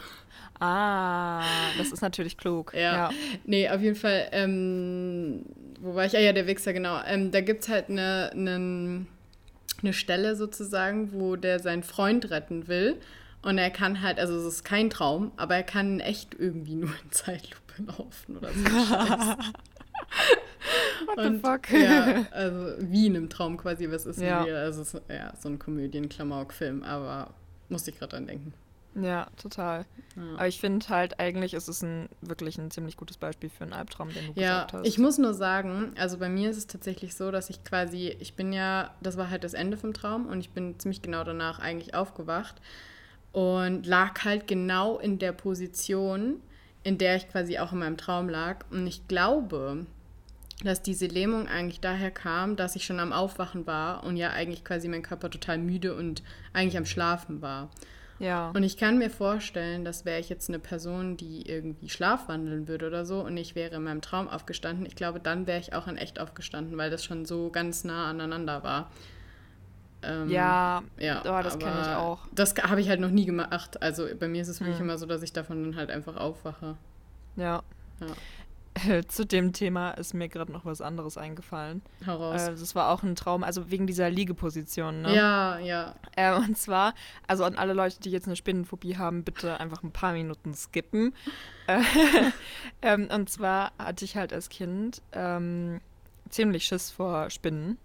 Ah, 0.59 1.45
das 1.79 1.93
ist 1.93 2.02
natürlich 2.02 2.37
klug. 2.37 2.73
Ja. 2.75 2.81
ja. 2.81 3.11
Nee, 3.45 3.69
auf 3.69 3.81
jeden 3.81 3.95
Fall, 3.95 4.29
ähm, 4.33 5.45
wo 5.81 5.95
war 5.95 6.07
ich? 6.07 6.17
Ah 6.17 6.21
ja, 6.21 6.33
der 6.33 6.49
Wichser, 6.49 6.73
genau. 6.73 7.00
Ähm, 7.07 7.31
da 7.31 7.41
gibt 7.41 7.62
es 7.62 7.69
halt 7.69 7.88
eine, 7.88 8.31
eine, 8.33 9.07
eine 9.81 9.93
Stelle 9.93 10.35
sozusagen, 10.35 11.12
wo 11.12 11.37
der 11.37 11.61
seinen 11.61 11.85
Freund 11.85 12.31
retten 12.31 12.67
will. 12.67 12.97
Und 13.43 13.59
er 13.59 13.71
kann 13.71 14.02
halt, 14.02 14.21
also 14.21 14.37
es 14.37 14.45
ist 14.45 14.64
kein 14.64 14.88
Traum, 14.88 15.33
aber 15.37 15.57
er 15.57 15.64
kann 15.64 15.99
echt 15.99 16.35
irgendwie 16.38 16.76
nur 16.76 16.91
in 16.91 17.11
Zeitlupe 17.11 17.83
laufen 17.87 18.37
oder 18.37 18.50
so. 18.52 19.37
What 21.07 21.19
und, 21.19 21.35
the 21.35 21.40
fuck? 21.40 21.71
Ja, 21.73 22.26
also 22.31 22.75
wie 22.78 23.07
in 23.07 23.16
einem 23.16 23.28
Traum 23.28 23.57
quasi, 23.57 23.90
was 23.90 24.07
ist 24.07 24.21
ja. 24.21 24.47
Wie, 24.47 24.50
also 24.50 25.00
ja, 25.09 25.33
so 25.38 25.49
ein 25.49 25.59
Komödien-Klamauk-Film, 25.59 26.83
aber 26.83 27.35
musste 27.69 27.90
ich 27.90 27.99
gerade 27.99 28.12
dran 28.12 28.26
denken. 28.26 28.54
Ja, 28.95 29.28
total. 29.40 29.87
Ja. 30.16 30.35
Aber 30.35 30.49
ich 30.49 30.61
finde 30.61 30.87
halt, 30.88 31.19
eigentlich 31.19 31.54
ist 31.54 31.69
es 31.69 31.83
ein, 31.83 32.09
wirklich 32.21 32.59
ein 32.59 32.71
ziemlich 32.71 32.97
gutes 32.97 33.16
Beispiel 33.16 33.48
für 33.48 33.64
einen 33.64 33.72
Albtraum, 33.72 34.11
den 34.11 34.35
du 34.35 34.40
ja, 34.40 34.64
gesagt 34.64 34.72
hast. 34.75 34.87
Ich 34.87 34.98
muss 34.98 35.16
nur 35.16 35.33
sagen, 35.33 35.94
also 35.98 36.18
bei 36.18 36.29
mir 36.29 36.51
ist 36.51 36.59
es 36.59 36.66
tatsächlich 36.66 37.14
so, 37.14 37.31
dass 37.31 37.48
ich 37.48 37.64
quasi, 37.64 38.14
ich 38.20 38.35
bin 38.35 38.53
ja, 38.53 38.94
das 39.01 39.16
war 39.16 39.31
halt 39.31 39.44
das 39.44 39.55
Ende 39.55 39.79
vom 39.79 39.94
Traum 39.94 40.27
und 40.27 40.40
ich 40.40 40.51
bin 40.51 40.79
ziemlich 40.79 41.01
genau 41.01 41.25
danach 41.25 41.59
eigentlich 41.59 41.94
aufgewacht 41.94 42.57
und 43.33 43.87
lag 43.87 44.25
halt 44.25 44.46
genau 44.46 44.98
in 44.98 45.18
der 45.18 45.33
Position, 45.33 46.42
in 46.83 46.98
der 46.98 47.16
ich 47.16 47.29
quasi 47.31 47.59
auch 47.59 47.72
in 47.72 47.79
meinem 47.79 47.96
Traum 47.96 48.29
lag. 48.29 48.66
Und 48.70 48.87
ich 48.87 49.09
glaube, 49.09 49.87
dass 50.64 50.83
diese 50.83 51.07
Lähmung 51.07 51.48
eigentlich 51.48 51.81
daher 51.81 52.11
kam, 52.11 52.57
dass 52.57 52.77
ich 52.77 52.85
schon 52.85 53.01
am 53.01 53.12
Aufwachen 53.12 53.66
war 53.66 54.05
und 54.05 54.16
ja 54.16 54.31
eigentlich 54.31 54.64
quasi 54.64 54.88
mein 54.88 55.03
Körper 55.03 55.31
total 55.31 55.59
müde 55.59 55.94
und 55.94 56.22
eigentlich 56.53 56.77
am 56.77 56.87
Schlafen 56.87 57.42
war. 57.42 57.70
Ja. 58.18 58.53
Und 58.55 58.62
ich 58.62 58.77
kann 58.77 58.98
mir 58.98 59.11
vorstellen, 59.11 59.85
dass 59.85 60.05
wäre 60.05 60.20
ich 60.20 60.29
jetzt 60.29 60.48
eine 60.48 60.61
Person, 60.61 61.16
die 61.16 61.48
irgendwie 61.48 61.88
schlafwandeln 61.88 62.68
würde 62.68 62.87
oder 62.87 63.05
so 63.05 63.20
und 63.20 63.37
ich 63.37 63.57
wäre 63.57 63.75
in 63.75 63.83
meinem 63.83 64.01
Traum 64.01 64.29
aufgestanden, 64.29 64.87
ich 64.87 64.94
glaube, 64.94 65.18
dann 65.18 65.46
wäre 65.46 65.59
ich 65.59 65.75
auch 65.75 65.88
in 65.88 65.96
echt 65.96 66.20
aufgestanden, 66.20 66.79
weil 66.79 66.90
das 66.90 67.05
schon 67.05 67.25
so 67.25 67.51
ganz 67.51 67.83
nah 67.83 68.09
aneinander 68.09 68.62
war. 68.62 68.90
Ähm, 70.03 70.31
ja, 70.31 70.83
ja 70.98 71.20
oh, 71.20 71.42
das 71.42 71.59
kenne 71.59 71.81
ich 71.81 71.88
auch. 71.88 72.20
Das 72.33 72.55
habe 72.62 72.81
ich 72.81 72.88
halt 72.88 73.01
noch 73.01 73.11
nie 73.11 73.25
gemacht. 73.25 73.83
Also 73.83 74.07
bei 74.18 74.29
mir 74.29 74.42
ist 74.42 74.48
es 74.48 74.61
wirklich 74.61 74.79
hm. 74.79 74.87
immer 74.87 74.98
so, 74.98 75.07
dass 75.07 75.22
ich 75.22 75.33
davon 75.33 75.62
dann 75.62 75.77
halt 75.77 75.90
einfach 75.90 76.16
aufwache. 76.16 76.77
Ja. 77.37 77.62
ja. 78.01 78.07
Zu 79.08 79.26
dem 79.26 79.52
Thema 79.52 79.90
ist 79.92 80.14
mir 80.14 80.28
gerade 80.28 80.50
noch 80.50 80.64
was 80.64 80.80
anderes 80.80 81.18
eingefallen. 81.18 81.82
Heraus. 82.04 82.48
Äh, 82.48 82.50
das 82.52 82.74
war 82.74 82.90
auch 82.90 83.02
ein 83.02 83.14
Traum, 83.14 83.44
also 83.44 83.70
wegen 83.70 83.87
dieser 83.87 84.11
Liegeposition. 84.11 85.02
Ne? 85.02 85.14
Ja, 85.14 85.58
ja. 85.58 85.94
Äh, 86.16 86.35
und 86.35 86.56
zwar, 86.56 86.94
also 87.26 87.44
an 87.44 87.56
alle 87.56 87.74
Leute, 87.74 88.00
die 88.00 88.11
jetzt 88.11 88.26
eine 88.26 88.37
Spinnenphobie 88.37 88.96
haben, 88.96 89.24
bitte 89.24 89.61
einfach 89.61 89.82
ein 89.82 89.92
paar 89.92 90.12
Minuten 90.12 90.54
skippen. 90.54 91.14
Äh, 91.66 91.82
ähm, 92.82 93.08
und 93.12 93.28
zwar 93.28 93.72
hatte 93.78 94.04
ich 94.04 94.16
halt 94.16 94.32
als 94.32 94.48
Kind 94.48 95.02
ähm, 95.12 95.80
ziemlich 96.28 96.64
Schiss 96.64 96.90
vor 96.90 97.30
Spinnen. 97.30 97.78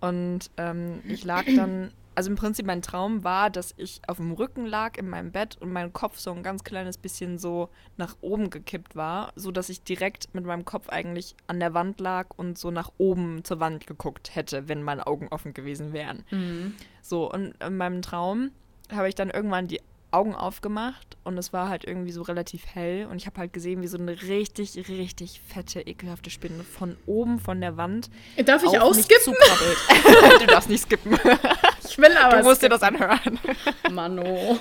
Und 0.00 0.50
ähm, 0.56 1.02
ich 1.06 1.24
lag 1.24 1.44
dann 1.44 1.92
also 2.20 2.28
im 2.28 2.36
Prinzip 2.36 2.66
mein 2.66 2.82
Traum 2.82 3.24
war, 3.24 3.48
dass 3.48 3.72
ich 3.78 4.02
auf 4.06 4.18
dem 4.18 4.32
Rücken 4.32 4.66
lag 4.66 4.98
in 4.98 5.08
meinem 5.08 5.32
Bett 5.32 5.56
und 5.58 5.72
mein 5.72 5.90
Kopf 5.94 6.18
so 6.18 6.30
ein 6.30 6.42
ganz 6.42 6.64
kleines 6.64 6.98
bisschen 6.98 7.38
so 7.38 7.70
nach 7.96 8.14
oben 8.20 8.50
gekippt 8.50 8.94
war, 8.94 9.32
so 9.36 9.50
dass 9.50 9.70
ich 9.70 9.84
direkt 9.84 10.34
mit 10.34 10.44
meinem 10.44 10.66
Kopf 10.66 10.90
eigentlich 10.90 11.34
an 11.46 11.60
der 11.60 11.72
Wand 11.72 11.98
lag 11.98 12.26
und 12.36 12.58
so 12.58 12.70
nach 12.70 12.92
oben 12.98 13.42
zur 13.42 13.58
Wand 13.58 13.86
geguckt 13.86 14.34
hätte, 14.34 14.68
wenn 14.68 14.82
meine 14.82 15.06
Augen 15.06 15.28
offen 15.28 15.54
gewesen 15.54 15.94
wären. 15.94 16.22
Mhm. 16.30 16.74
So 17.00 17.32
und 17.32 17.54
in 17.58 17.78
meinem 17.78 18.02
Traum 18.02 18.50
habe 18.92 19.08
ich 19.08 19.14
dann 19.14 19.30
irgendwann 19.30 19.66
die 19.66 19.80
Augen 20.10 20.34
aufgemacht 20.34 21.16
und 21.24 21.38
es 21.38 21.54
war 21.54 21.70
halt 21.70 21.84
irgendwie 21.84 22.12
so 22.12 22.20
relativ 22.20 22.66
hell 22.66 23.06
und 23.06 23.16
ich 23.16 23.26
habe 23.26 23.40
halt 23.40 23.54
gesehen, 23.54 23.80
wie 23.80 23.86
so 23.86 23.96
eine 23.96 24.20
richtig, 24.20 24.76
richtig 24.88 25.40
fette, 25.40 25.80
ekelhafte 25.80 26.28
Spinne 26.28 26.64
von 26.64 26.98
oben 27.06 27.38
von 27.38 27.62
der 27.62 27.78
Wand. 27.78 28.10
Darf 28.44 28.62
ich 28.62 28.78
auch 28.78 28.92
skippen? 28.92 29.32
du 30.40 30.46
darfst 30.46 30.68
nicht 30.68 30.82
skippen. 30.82 31.18
Ich 31.90 31.98
will 31.98 32.16
aber. 32.16 32.38
Du 32.38 32.44
musst 32.44 32.62
dir 32.62 32.68
das 32.68 32.82
anhören. 32.82 33.40
Mano. 33.90 34.58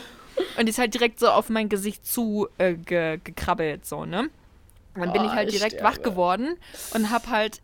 Und 0.58 0.66
die 0.66 0.70
ist 0.70 0.80
halt 0.80 0.94
direkt 0.94 1.20
so 1.20 1.30
auf 1.30 1.50
mein 1.50 1.70
Gesicht 1.70 2.06
zu 2.06 2.48
äh, 2.58 2.74
ge 2.74 3.20
gekrabbelt, 3.24 3.86
so, 3.86 4.06
ne? 4.06 4.30
Dann 4.96 5.14
bin 5.14 5.22
oh, 5.22 5.26
ich 5.26 5.32
halt 5.32 5.52
direkt 5.52 5.76
ich 5.76 5.84
wach 5.84 6.02
geworden 6.02 6.58
und 6.94 7.12
hab 7.12 7.28
halt 7.28 7.62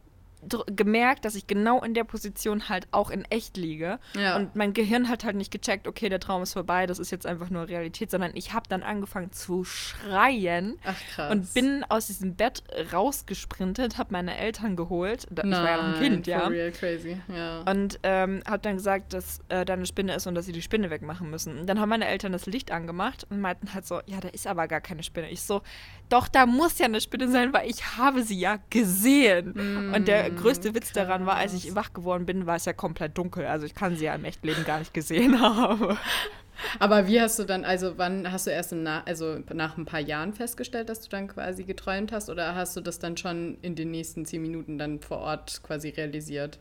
gemerkt, 0.68 1.26
dass 1.26 1.36
ich 1.36 1.48
genau 1.48 1.82
in 1.82 1.94
der 1.94 2.04
Position 2.04 2.70
halt 2.70 2.88
auch 2.92 3.10
in 3.10 3.26
echt 3.26 3.58
liege. 3.58 4.00
Ja. 4.16 4.36
Und 4.36 4.56
mein 4.56 4.74
Gehirn 4.74 5.10
hat 5.10 5.24
halt 5.24 5.36
nicht 5.36 5.52
gecheckt, 5.52 5.88
okay, 5.88 6.10
der 6.10 6.20
Traum 6.20 6.44
ist 6.44 6.54
vorbei, 6.54 6.86
das 6.86 7.00
ist 7.00 7.12
jetzt 7.12 7.26
einfach 7.26 7.50
nur 7.50 7.68
Realität, 7.68 8.12
sondern 8.12 8.32
ich 8.36 8.54
habe 8.54 8.68
dann 8.70 8.84
angefangen 8.84 9.32
zu 9.32 9.64
schreien 9.64 10.78
Ach, 10.84 11.32
und 11.32 11.54
bin 11.54 11.84
aus 11.90 12.08
diesem 12.08 12.36
Bett 12.36 12.64
rausgesprintet, 12.92 13.98
habe 13.98 14.10
meine 14.12 14.38
Eltern 14.38 14.76
geholt. 14.76 15.28
Nein, 15.30 15.52
ich 15.52 15.58
war 15.58 15.66
ja 15.66 15.78
noch 15.78 15.96
ein 15.96 16.02
Kind, 16.02 16.28
ja. 16.28 16.48
Real 16.48 16.72
crazy. 16.72 17.18
ja. 17.28 17.62
Und 17.62 18.00
ähm, 18.04 18.42
habe 18.48 18.60
dann 18.60 18.76
gesagt, 18.76 19.14
dass 19.14 19.40
äh, 19.50 19.66
da 19.66 19.74
eine 19.74 19.86
Spinne 19.86 20.16
ist 20.16 20.28
und 20.28 20.36
dass 20.36 20.46
sie 20.46 20.52
die 20.52 20.62
Spinne 20.62 20.90
wegmachen 20.90 21.30
müssen. 21.30 21.60
Und 21.60 21.68
dann 21.68 21.80
haben 21.80 21.90
meine 21.90 22.08
Eltern 22.08 22.32
das 22.32 22.46
Licht 22.46 22.72
angemacht 22.72 23.26
und 23.30 23.40
meinten 23.42 23.74
halt 23.74 23.86
so, 23.86 24.02
ja, 24.06 24.20
da 24.20 24.30
ist 24.30 24.48
aber 24.48 24.68
gar 24.68 24.82
keine 24.82 25.04
Spinne. 25.04 25.30
Ich 25.30 25.42
so, 25.42 25.62
doch, 26.10 26.28
da 26.28 26.46
muss 26.46 26.78
ja 26.78 26.86
eine 26.86 27.02
Spinne 27.02 27.30
sein, 27.30 27.54
weil 27.54 27.70
ich 27.70 27.98
habe 27.98 28.24
sie 28.24 28.40
ja 28.40 28.60
gesehen. 28.70 29.54
Mm. 29.56 29.94
Und 29.94 30.08
der 30.08 30.30
größte 30.36 30.76
Witz 30.76 30.92
daran 30.92 31.26
war, 31.26 31.36
als 31.36 31.54
ich 31.54 31.76
wach 31.76 31.94
geworden 31.94 32.26
bin, 32.26 32.46
war 32.46 32.56
es 32.56 32.66
ja 32.66 32.74
komplett 32.74 33.18
dunkel. 33.18 33.46
Also 33.46 33.66
ich 33.66 33.76
kann 33.76 33.96
sie 33.96 34.06
ja 34.06 34.16
im 34.16 34.26
Echtleben 34.26 34.64
gar 34.66 34.80
nicht 34.80 34.94
gesehen 34.94 35.40
haben. 35.42 35.98
Aber 36.80 37.08
wie 37.08 37.20
hast 37.20 37.38
du 37.40 37.44
dann, 37.44 37.66
also 37.66 37.98
wann 37.98 38.32
hast 38.32 38.48
du 38.48 38.52
erst 38.52 38.72
nach, 38.72 39.06
also 39.06 39.40
nach 39.54 39.78
ein 39.78 39.86
paar 39.86 40.00
Jahren 40.00 40.34
festgestellt, 40.34 40.90
dass 40.90 41.02
du 41.02 41.10
dann 41.10 41.28
quasi 41.28 41.64
geträumt 41.64 42.12
hast 42.12 42.30
oder 42.30 42.56
hast 42.56 42.76
du 42.78 42.82
das 42.82 43.00
dann 43.00 43.18
schon 43.18 43.58
in 43.62 43.76
den 43.76 43.92
nächsten 43.92 44.26
zehn 44.26 44.42
Minuten 44.42 44.78
dann 44.78 45.00
vor 45.00 45.18
Ort 45.20 45.62
quasi 45.64 45.90
realisiert? 45.90 46.60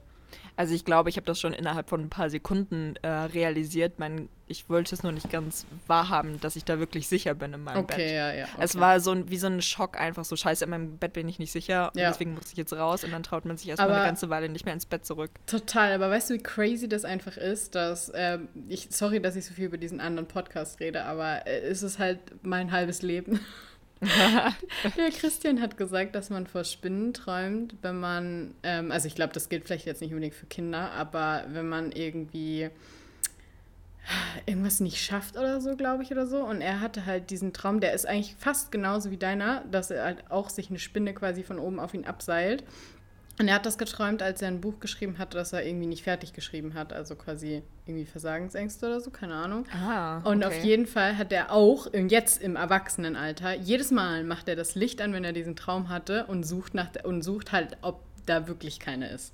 Also 0.57 0.75
ich 0.75 0.85
glaube, 0.85 1.11
ich 1.11 1.16
habe 1.16 1.27
das 1.27 1.40
schon 1.40 1.53
innerhalb 1.53 1.88
von 1.88 2.01
ein 2.01 2.11
paar 2.11 2.31
Sekunden 2.31 2.94
äh, 3.03 3.09
realisiert. 3.09 3.99
Mein, 3.99 4.29
ich 4.47 4.68
wollte 4.68 4.94
es 4.94 5.03
nur 5.03 5.12
nicht 5.12 5.31
ganz 5.31 5.66
wahrhaben, 5.87 6.40
dass 6.40 6.57
ich 6.57 6.64
da 6.64 6.79
wirklich 6.79 7.09
sicher 7.09 7.35
bin 7.35 7.53
in 7.53 7.64
meinem 7.64 7.79
okay, 7.79 7.97
Bett. 7.97 8.11
Ja, 8.14 8.33
ja, 8.33 8.44
okay. 8.44 8.62
Es 8.62 8.79
war 8.79 9.01
so 9.01 9.12
ein, 9.12 9.31
wie 9.31 9.37
so 9.37 9.47
ein 9.49 9.62
Schock 9.62 9.99
einfach 9.99 10.25
so, 10.25 10.37
scheiße, 10.37 10.64
in 10.64 10.70
meinem 10.70 10.99
Bett 10.99 11.12
bin 11.12 11.29
ich 11.29 11.38
nicht 11.38 11.53
sicher 11.53 11.90
und 11.92 12.01
ja. 12.01 12.09
deswegen 12.09 12.35
muss 12.35 12.51
ich 12.53 12.57
jetzt 12.57 12.73
raus 12.73 13.05
und 13.05 13.12
dann 13.12 13.23
traut 13.23 13.44
man 13.44 13.57
sich 13.57 13.68
erstmal 13.68 13.90
eine 13.90 14.05
ganze 14.05 14.31
Weile 14.31 14.49
nicht 14.49 14.64
mehr 14.64 14.75
ins 14.75 14.87
Bett 14.87 15.05
zurück. 15.05 15.31
Total, 15.47 15.92
aber 15.92 16.11
weißt 16.11 16.31
du, 16.31 16.35
wie 16.35 16.42
crazy 16.42 16.88
das 16.88 17.05
einfach 17.05 17.37
ist, 17.37 17.75
dass, 17.75 18.11
äh, 18.11 18.38
ich, 18.68 18.88
sorry, 18.90 19.20
dass 19.20 19.37
ich 19.37 19.47
so 19.47 19.55
viel 19.55 19.66
über 19.66 19.79
diesen 19.79 20.01
anderen 20.01 20.29
Podcast 20.29 20.81
rede, 20.81 21.05
aber 21.05 21.47
äh, 21.47 21.61
es 21.61 21.83
ist 21.83 21.99
halt 21.99 22.20
mein 22.42 22.70
halbes 22.70 23.03
Leben. 23.03 23.40
ja, 24.04 24.54
Christian 25.18 25.61
hat 25.61 25.76
gesagt, 25.76 26.14
dass 26.14 26.30
man 26.30 26.46
vor 26.46 26.64
Spinnen 26.64 27.14
träumt, 27.14 27.76
wenn 27.83 28.00
man, 28.00 28.54
ähm, 28.62 28.90
also 28.90 29.07
ich 29.07 29.14
glaube, 29.14 29.33
das 29.33 29.48
gilt 29.48 29.64
vielleicht 29.64 29.87
jetzt 29.87 30.00
nicht 30.00 30.11
unbedingt 30.11 30.35
für 30.35 30.46
Kinder, 30.46 30.90
aber 30.92 31.44
wenn 31.48 31.68
man 31.68 31.92
irgendwie 31.92 32.70
irgendwas 34.46 34.80
nicht 34.80 34.98
schafft 35.02 35.37
oder 35.37 35.61
so, 35.61 35.76
glaube 35.76 36.02
ich, 36.02 36.12
oder 36.12 36.26
so. 36.26 36.44
Und 36.44 36.61
er 36.61 36.80
hatte 36.80 37.07
halt 37.07 37.30
diesen 37.30 37.52
Traum, 37.52 37.80
der 37.80 37.92
ist 37.92 38.07
eigentlich 38.07 38.37
fast 38.38 38.70
genauso 38.70 39.11
wie 39.11 39.16
deiner, 39.16 39.64
dass 39.70 39.90
er 39.90 40.04
halt 40.04 40.30
auch 40.30 40.50
sich 40.50 40.68
eine 40.68 40.78
Spinne 40.78 41.14
quasi 41.14 41.42
von 41.42 41.59
oben 41.59 41.80
auf 41.80 41.94
ihn 41.94 42.04
abseilt. 42.04 42.64
Und 43.38 43.49
er 43.49 43.57
hat 43.57 43.66
das 43.66 43.79
geträumt, 43.79 44.23
als 44.23 44.42
er 44.42 44.49
ein 44.49 44.61
Buch 44.61 44.79
geschrieben 44.79 45.18
hat, 45.18 45.35
das 45.35 45.53
er 45.53 45.66
irgendwie 45.66 45.87
nicht 45.87 46.05
fertig 46.05 46.33
geschrieben 46.33 46.75
hat. 46.75 46.92
Also 46.92 47.16
quasi 47.16 47.62
irgendwie 47.85 48.05
Versagensängste 48.05 48.87
oder 48.87 49.01
so, 49.01 49.11
keine 49.11 49.35
Ahnung. 49.35 49.66
Ah, 49.73 50.18
okay. 50.18 50.29
Und 50.29 50.44
auf 50.44 50.62
jeden 50.62 50.87
Fall 50.87 51.18
hat 51.18 51.33
er 51.33 51.51
auch, 51.51 51.88
jetzt 51.92 52.40
im 52.40 52.55
Erwachsenenalter, 52.55 53.55
jedes 53.55 53.90
Mal 53.90 54.23
macht 54.23 54.49
er 54.49 54.55
das 54.55 54.77
Licht 54.77 55.01
an, 55.01 55.12
wenn 55.12 55.25
er 55.25 55.33
diesen 55.33 55.57
Traum 55.57 55.88
hatte 55.88 56.27
und 56.27 56.44
sucht, 56.44 56.75
nach, 56.75 56.90
und 57.03 57.23
sucht 57.23 57.51
halt, 57.51 57.77
ob 57.83 58.01
da 58.27 58.47
wirklich 58.47 58.79
keine 58.79 59.09
ist. 59.09 59.33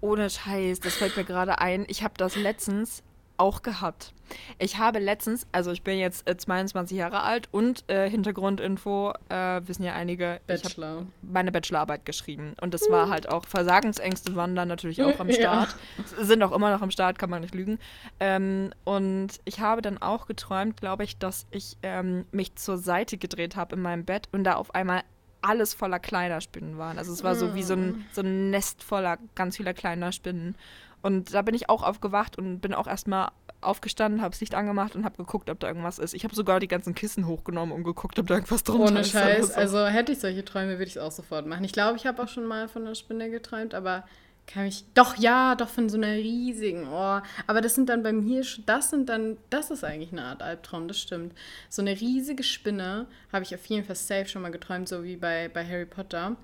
Ohne 0.00 0.30
Scheiß, 0.30 0.80
das 0.80 0.94
fällt 0.94 1.16
mir 1.16 1.24
gerade 1.24 1.58
ein. 1.58 1.84
Ich 1.88 2.02
habe 2.02 2.14
das 2.16 2.34
letztens 2.36 3.02
auch 3.38 3.62
gehabt. 3.62 4.12
Ich 4.58 4.78
habe 4.78 4.98
letztens, 4.98 5.46
also 5.52 5.70
ich 5.70 5.82
bin 5.82 5.98
jetzt 5.98 6.28
äh, 6.28 6.36
22 6.36 6.96
Jahre 6.96 7.22
alt 7.22 7.48
und 7.52 7.84
äh, 7.88 8.10
Hintergrundinfo, 8.10 9.12
äh, 9.28 9.60
wissen 9.66 9.84
ja 9.84 9.94
einige, 9.94 10.40
Bachelor. 10.46 10.68
ich 10.68 10.78
habe 10.78 11.06
meine 11.22 11.52
Bachelorarbeit 11.52 12.04
geschrieben. 12.04 12.54
Und 12.60 12.74
das 12.74 12.90
war 12.90 13.08
halt 13.08 13.28
auch, 13.28 13.44
Versagensängste 13.44 14.34
waren 14.34 14.56
dann 14.56 14.68
natürlich 14.68 15.02
auch 15.02 15.20
am 15.20 15.30
Start. 15.32 15.76
Ja. 16.18 16.24
Sind 16.24 16.42
auch 16.42 16.52
immer 16.52 16.70
noch 16.70 16.82
am 16.82 16.90
Start, 16.90 17.18
kann 17.18 17.30
man 17.30 17.42
nicht 17.42 17.54
lügen. 17.54 17.78
Ähm, 18.18 18.72
und 18.84 19.28
ich 19.44 19.60
habe 19.60 19.82
dann 19.82 19.98
auch 19.98 20.26
geträumt, 20.26 20.76
glaube 20.76 21.04
ich, 21.04 21.18
dass 21.18 21.46
ich 21.50 21.76
ähm, 21.82 22.26
mich 22.32 22.56
zur 22.56 22.78
Seite 22.78 23.18
gedreht 23.18 23.56
habe 23.56 23.76
in 23.76 23.82
meinem 23.82 24.04
Bett 24.04 24.28
und 24.32 24.44
da 24.44 24.54
auf 24.54 24.74
einmal 24.74 25.02
alles 25.42 25.74
voller 25.74 26.00
kleiner 26.00 26.40
Spinnen 26.40 26.76
waren. 26.78 26.98
Also 26.98 27.12
es 27.12 27.22
war 27.22 27.36
so 27.36 27.54
wie 27.54 27.62
so 27.62 27.74
ein, 27.74 28.04
so 28.12 28.22
ein 28.22 28.50
Nest 28.50 28.82
voller 28.82 29.18
ganz 29.34 29.56
vieler 29.56 29.74
kleiner 29.74 30.10
Spinnen. 30.10 30.56
Und 31.02 31.34
da 31.34 31.42
bin 31.42 31.54
ich 31.54 31.68
auch 31.68 31.82
aufgewacht 31.82 32.38
und 32.38 32.60
bin 32.60 32.74
auch 32.74 32.86
erstmal 32.86 33.30
aufgestanden, 33.60 34.22
habe 34.22 34.30
das 34.30 34.40
Licht 34.40 34.54
angemacht 34.54 34.94
und 34.96 35.04
habe 35.04 35.16
geguckt, 35.16 35.50
ob 35.50 35.60
da 35.60 35.68
irgendwas 35.68 35.98
ist. 35.98 36.14
Ich 36.14 36.24
habe 36.24 36.34
sogar 36.34 36.60
die 36.60 36.68
ganzen 36.68 36.94
Kissen 36.94 37.26
hochgenommen 37.26 37.74
und 37.74 37.84
geguckt, 37.84 38.18
ob 38.18 38.26
da 38.26 38.34
irgendwas 38.34 38.64
drunter 38.64 38.90
Ohne 38.90 39.00
ist. 39.00 39.12
Scheiß. 39.12 39.48
So. 39.48 39.54
Also 39.66 39.86
hätte 39.86 40.12
ich 40.12 40.20
solche 40.20 40.44
Träume, 40.44 40.72
würde 40.72 40.84
ich 40.84 40.96
es 40.96 40.98
auch 40.98 41.12
sofort 41.12 41.46
machen. 41.46 41.64
Ich 41.64 41.72
glaube, 41.72 41.96
ich 41.96 42.06
habe 42.06 42.22
auch 42.22 42.28
schon 42.28 42.46
mal 42.46 42.68
von 42.68 42.82
einer 42.82 42.94
Spinne 42.94 43.30
geträumt, 43.30 43.74
aber 43.74 44.04
kann 44.46 44.64
mich. 44.64 44.84
Doch, 44.94 45.16
ja, 45.16 45.54
doch 45.56 45.68
von 45.68 45.88
so 45.88 45.96
einer 45.96 46.12
riesigen. 46.12 46.86
Oh. 46.88 47.20
Aber 47.46 47.60
das 47.60 47.74
sind 47.74 47.88
dann 47.88 48.02
bei 48.02 48.12
mir, 48.12 48.44
das 48.64 48.90
sind 48.90 49.08
dann, 49.08 49.36
das 49.50 49.70
ist 49.70 49.84
eigentlich 49.84 50.12
eine 50.12 50.22
Art 50.22 50.42
Albtraum, 50.42 50.88
das 50.88 51.00
stimmt. 51.00 51.34
So 51.68 51.82
eine 51.82 51.92
riesige 51.92 52.42
Spinne 52.42 53.06
habe 53.32 53.44
ich 53.44 53.54
auf 53.54 53.66
jeden 53.66 53.84
Fall 53.84 53.96
safe 53.96 54.26
schon 54.28 54.42
mal 54.42 54.52
geträumt, 54.52 54.88
so 54.88 55.02
wie 55.02 55.16
bei, 55.16 55.48
bei 55.48 55.66
Harry 55.66 55.86
Potter. 55.86 56.36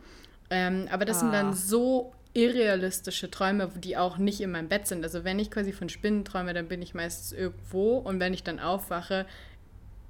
Ähm, 0.50 0.88
aber 0.90 1.04
das 1.04 1.18
ah. 1.18 1.20
sind 1.20 1.32
dann 1.32 1.50
ah. 1.50 1.52
so 1.52 2.12
irrealistische 2.34 3.30
Träume, 3.30 3.70
die 3.76 3.96
auch 3.96 4.18
nicht 4.18 4.40
in 4.40 4.52
meinem 4.52 4.68
Bett 4.68 4.86
sind. 4.86 5.04
Also 5.04 5.24
wenn 5.24 5.38
ich 5.38 5.50
quasi 5.50 5.72
von 5.72 5.88
Spinnen 5.88 6.24
träume, 6.24 6.54
dann 6.54 6.68
bin 6.68 6.80
ich 6.80 6.94
meistens 6.94 7.32
irgendwo 7.32 7.98
und 7.98 8.20
wenn 8.20 8.32
ich 8.32 8.42
dann 8.42 8.58
aufwache, 8.58 9.26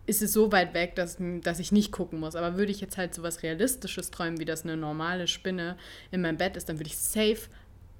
ist 0.07 0.23
es 0.23 0.33
so 0.33 0.51
weit 0.53 0.75
weg, 0.75 0.95
dass, 0.97 1.19
dass 1.43 1.59
ich 1.59 1.73
nicht 1.73 1.93
gucken 1.93 2.21
muss. 2.21 2.37
Aber 2.37 2.57
würde 2.57 2.73
ich 2.73 2.81
jetzt 2.81 2.97
halt 2.97 3.15
so 3.15 3.23
was 3.23 3.43
Realistisches 3.43 4.11
träumen, 4.11 4.39
wie 4.39 4.45
das 4.45 4.65
eine 4.65 4.77
normale 4.77 5.27
Spinne 5.27 5.77
in 6.11 6.23
meinem 6.23 6.37
Bett 6.37 6.57
ist, 6.57 6.69
dann 6.69 6.79
würde 6.79 6.89
ich 6.89 6.99
safe 6.99 7.49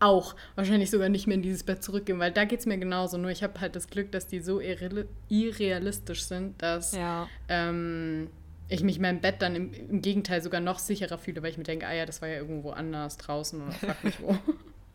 auch 0.01 0.35
wahrscheinlich 0.57 0.91
sogar 0.91 1.09
nicht 1.09 1.29
mehr 1.29 1.37
in 1.37 1.43
dieses 1.43 1.63
Bett 1.63 1.83
zurückgehen, 1.83 2.19
weil 2.19 2.33
da 2.33 2.45
geht 2.45 2.59
es 2.59 2.67
mir 2.67 2.77
genauso. 2.77 3.19
Nur 3.19 3.31
ich 3.31 3.45
habe 3.45 3.61
halt 3.61 3.77
das 3.77 3.87
Glück, 3.87 4.11
dass 4.11 4.27
die 4.27 4.41
so 4.41 4.61
irrealistisch 4.61 6.25
sind, 6.25 6.61
dass 6.61 6.93
ja. 6.93 7.29
ähm, 7.49 8.29
ich 8.73 8.83
mich 8.83 8.97
in 8.97 9.03
meinem 9.03 9.21
Bett 9.21 9.37
dann 9.41 9.55
im, 9.55 9.73
im, 9.73 10.03
Gegenteil 10.03 10.43
sogar 10.43 10.61
noch 10.61 10.79
sicherer 10.79 11.19
fühle, 11.19 11.43
weil 11.43 11.51
ich 11.51 11.59
mir 11.59 11.65
denke, 11.65 11.87
ah 11.87 11.93
ja, 11.93 12.07
das 12.07 12.23
war 12.23 12.29
ja 12.29 12.37
irgendwo 12.37 12.71
anders 12.71 13.17
draußen 13.19 13.61
oder 13.63 13.73
frag 13.73 14.03
mich 14.05 14.21
wo. 14.21 14.37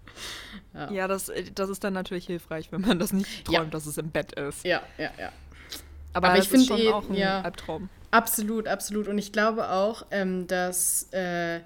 ja, 0.73 0.91
ja 0.91 1.07
das, 1.07 1.31
das 1.53 1.69
ist 1.69 1.83
dann 1.83 1.93
natürlich 1.93 2.25
hilfreich, 2.25 2.71
wenn 2.71 2.81
man 2.81 2.99
das 2.99 3.13
nicht 3.13 3.45
träumt, 3.45 3.57
ja. 3.57 3.65
dass 3.65 3.85
es 3.85 3.97
im 3.97 4.09
Bett 4.09 4.33
ist. 4.33 4.65
Ja, 4.65 4.81
ja, 4.97 5.11
ja. 5.19 5.31
Aber, 6.13 6.29
Aber 6.29 6.39
ich 6.39 6.49
finde 6.49 6.77
eh, 6.77 6.89
auch 6.89 7.07
ein 7.09 7.15
ja, 7.15 7.41
Albtraum. 7.41 7.89
Absolut, 8.09 8.67
absolut. 8.67 9.07
Und 9.07 9.17
ich 9.17 9.31
glaube 9.31 9.69
auch, 9.69 10.05
ähm, 10.09 10.47
dass 10.47 11.11
äh, 11.11 11.59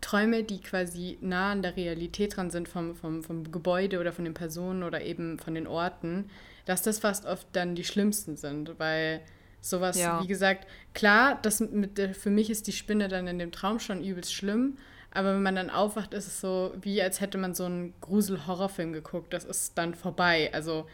Träume, 0.00 0.44
die 0.44 0.60
quasi 0.60 1.18
nah 1.20 1.52
an 1.52 1.62
der 1.62 1.76
Realität 1.76 2.36
dran 2.36 2.50
sind, 2.50 2.68
vom, 2.68 2.94
vom, 2.94 3.22
vom 3.22 3.50
Gebäude 3.50 4.00
oder 4.00 4.12
von 4.12 4.24
den 4.24 4.34
Personen 4.34 4.82
oder 4.82 5.00
eben 5.00 5.38
von 5.38 5.54
den 5.54 5.66
Orten, 5.66 6.28
dass 6.66 6.82
das 6.82 6.98
fast 6.98 7.24
oft 7.24 7.46
dann 7.52 7.74
die 7.74 7.84
schlimmsten 7.84 8.36
sind, 8.36 8.78
weil 8.78 9.22
Sowas, 9.60 9.98
ja. 9.98 10.22
wie 10.22 10.26
gesagt, 10.26 10.66
klar, 10.94 11.38
das 11.42 11.60
mit 11.60 11.98
der, 11.98 12.14
für 12.14 12.30
mich 12.30 12.48
ist 12.50 12.66
die 12.66 12.72
Spinne 12.72 13.08
dann 13.08 13.26
in 13.26 13.38
dem 13.38 13.52
Traum 13.52 13.80
schon 13.80 14.02
übelst 14.02 14.32
schlimm, 14.32 14.76
aber 15.10 15.34
wenn 15.34 15.42
man 15.42 15.56
dann 15.56 15.70
aufwacht, 15.70 16.14
ist 16.14 16.26
es 16.26 16.40
so, 16.40 16.72
wie 16.80 17.02
als 17.02 17.20
hätte 17.20 17.38
man 17.38 17.54
so 17.54 17.64
einen 17.64 17.94
Grusel-Horrorfilm 18.02 18.92
geguckt. 18.92 19.32
Das 19.32 19.44
ist 19.44 19.76
dann 19.76 19.94
vorbei. 19.94 20.50
Also 20.52 20.86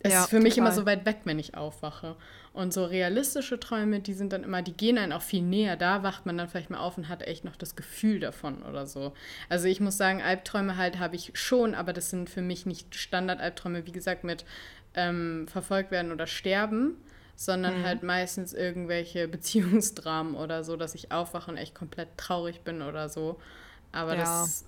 es 0.00 0.12
ja, 0.12 0.22
ist 0.22 0.30
für 0.30 0.40
mich 0.40 0.58
immer 0.58 0.72
so 0.72 0.84
weit 0.84 1.06
weg, 1.06 1.20
wenn 1.24 1.38
ich 1.38 1.56
aufwache. 1.56 2.16
Und 2.52 2.74
so 2.74 2.84
realistische 2.84 3.58
Träume, 3.58 4.00
die 4.00 4.12
sind 4.12 4.32
dann 4.32 4.42
immer, 4.42 4.60
die 4.60 4.72
gehen 4.72 4.98
einen 4.98 5.12
auch 5.12 5.22
viel 5.22 5.42
näher. 5.42 5.76
Da 5.76 6.02
wacht 6.02 6.26
man 6.26 6.36
dann 6.36 6.48
vielleicht 6.48 6.70
mal 6.70 6.80
auf 6.80 6.98
und 6.98 7.08
hat 7.08 7.22
echt 7.22 7.44
noch 7.44 7.56
das 7.56 7.76
Gefühl 7.76 8.18
davon 8.18 8.62
oder 8.64 8.84
so. 8.86 9.12
Also 9.48 9.68
ich 9.68 9.80
muss 9.80 9.96
sagen, 9.96 10.20
Albträume 10.20 10.76
halt 10.76 10.98
habe 10.98 11.14
ich 11.14 11.30
schon, 11.34 11.74
aber 11.74 11.92
das 11.92 12.10
sind 12.10 12.28
für 12.28 12.42
mich 12.42 12.66
nicht 12.66 12.94
Standard-Albträume, 12.94 13.86
wie 13.86 13.92
gesagt, 13.92 14.24
mit 14.24 14.44
ähm, 14.94 15.46
verfolgt 15.48 15.92
werden 15.92 16.12
oder 16.12 16.26
sterben 16.26 16.96
sondern 17.36 17.80
mhm. 17.80 17.84
halt 17.84 18.02
meistens 18.02 18.52
irgendwelche 18.52 19.28
Beziehungsdramen 19.28 20.34
oder 20.34 20.64
so, 20.64 20.76
dass 20.76 20.94
ich 20.94 21.12
aufwache 21.12 21.50
und 21.50 21.56
echt 21.56 21.74
komplett 21.74 22.16
traurig 22.16 22.62
bin 22.62 22.82
oder 22.82 23.08
so. 23.08 23.40
Aber 23.92 24.14
ja. 24.14 24.20
das, 24.20 24.64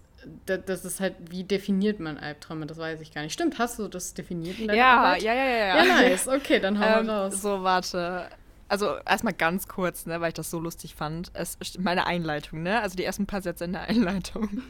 das, 0.47 0.61
das, 0.67 0.85
ist 0.85 1.01
halt, 1.01 1.15
wie 1.31 1.45
definiert 1.45 2.01
man 2.01 2.19
Albträume? 2.19 2.67
Das 2.67 2.79
weiß 2.79 3.01
ich 3.01 3.13
gar 3.13 3.23
nicht. 3.23 3.33
Stimmt, 3.33 3.59
hast 3.59 3.79
du 3.79 3.89
das 3.89 4.15
definiert 4.15 4.59
in 4.59 4.69
deiner 4.69 4.79
ja, 4.79 4.97
Arbeit? 4.97 5.23
Ja, 5.23 5.35
ja, 5.35 5.45
ja, 5.45 5.57
ja. 5.57 5.85
Ja, 5.85 5.85
nice. 6.03 6.29
Okay, 6.29 6.61
dann 6.61 6.79
hau 6.79 7.01
ähm, 7.01 7.11
raus. 7.11 7.41
So, 7.41 7.63
warte. 7.63 8.29
Also 8.69 8.97
erstmal 9.07 9.35
ganz 9.35 9.69
kurz, 9.69 10.07
ne, 10.07 10.21
weil 10.21 10.29
ich 10.29 10.35
das 10.35 10.51
so 10.51 10.59
lustig 10.59 10.95
fand. 10.95 11.31
Es, 11.35 11.59
meine 11.79 12.07
Einleitung, 12.07 12.63
ne? 12.63 12.81
Also 12.81 12.97
die 12.97 13.05
ersten 13.05 13.27
paar 13.27 13.43
Sätze 13.43 13.65
in 13.65 13.73
der 13.73 13.83
Einleitung. 13.89 14.63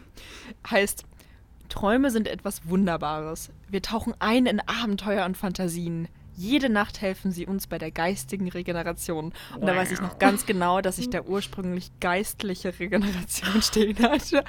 heißt, 0.69 1.05
Träume 1.69 2.11
sind 2.11 2.29
etwas 2.29 2.69
Wunderbares. 2.69 3.51
Wir 3.69 3.83
tauchen 3.83 4.15
ein 4.19 4.47
in 4.47 4.61
Abenteuer 4.61 5.25
und 5.25 5.37
Fantasien. 5.37 6.09
Jede 6.37 6.69
Nacht 6.69 7.01
helfen 7.01 7.33
sie 7.33 7.47
uns 7.47 7.67
bei 7.67 7.79
der 7.79 7.91
geistigen 7.91 8.49
Regeneration. 8.49 9.27
Und 9.27 9.35
wow. 9.61 9.67
da 9.67 9.77
weiß 9.77 9.93
ich 9.93 10.01
noch 10.01 10.19
ganz 10.19 10.47
genau, 10.47 10.81
dass 10.81 10.99
ich 10.99 11.11
da 11.11 11.23
ursprünglich 11.23 11.91
geistliche 12.01 12.79
Regeneration 12.79 13.63
stehen 13.63 13.99
hatte. 14.01 14.45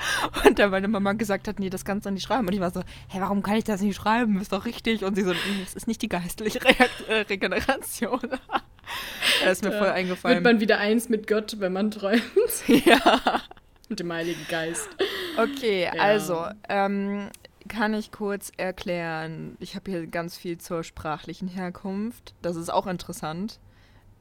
Und 0.45 0.58
da 0.60 0.69
meine 0.69 0.88
Mama 0.88 1.13
gesagt 1.13 1.48
hat, 1.48 1.60
nee, 1.60 1.69
das 1.69 1.86
kannst 1.86 2.06
du 2.06 2.12
nicht 2.12 2.24
schreiben. 2.24 2.48
Und 2.48 2.54
ich 2.54 2.60
war 2.60 2.71
so, 2.71 2.82
hä, 3.10 3.17
warum 3.19 3.43
kann 3.43 3.58
ich 3.58 3.63
das 3.63 3.82
nicht 3.82 3.95
schreiben? 3.95 4.41
Ist 4.41 4.52
doch 4.52 4.65
richtig. 4.65 5.04
Und 5.04 5.15
sie 5.15 5.24
so, 5.24 5.32
nee, 5.32 5.38
das 5.63 5.76
ist 5.76 5.88
nicht 5.88 6.02
die 6.02 6.10
geistliche 6.10 6.63
Re 6.63 6.74
äh, 7.08 7.13
Regeneration. 7.21 8.19
da 9.43 9.50
ist 9.50 9.63
mir 9.63 9.71
voll 9.71 9.89
eingefallen. 9.89 10.38
Wird 10.38 10.43
man 10.43 10.60
wieder 10.60 10.80
eins 10.80 11.10
mit 11.10 11.28
Gott, 11.28 11.60
wenn 11.60 11.74
man 11.74 11.91
träumt? 11.91 12.24
ja. 12.67 13.41
Mit 13.89 14.00
dem 14.00 14.12
Heiligen 14.12 14.45
Geist. 14.50 14.89
Okay, 15.38 15.84
ja. 15.84 16.02
also, 16.02 16.48
ähm, 16.69 17.30
kann 17.67 17.93
ich 17.93 18.12
kurz 18.12 18.51
erklären. 18.58 19.58
Ich 19.60 19.75
habe 19.75 19.89
hier 19.91 20.08
ganz 20.08 20.38
viel 20.38 20.58
zur 20.58 20.84
sprachlichen 20.84 21.47
Herkunft. 21.47 22.34
Das 22.41 22.56
ist 22.56 22.69
auch 22.69 22.88
interessant, 22.88 23.60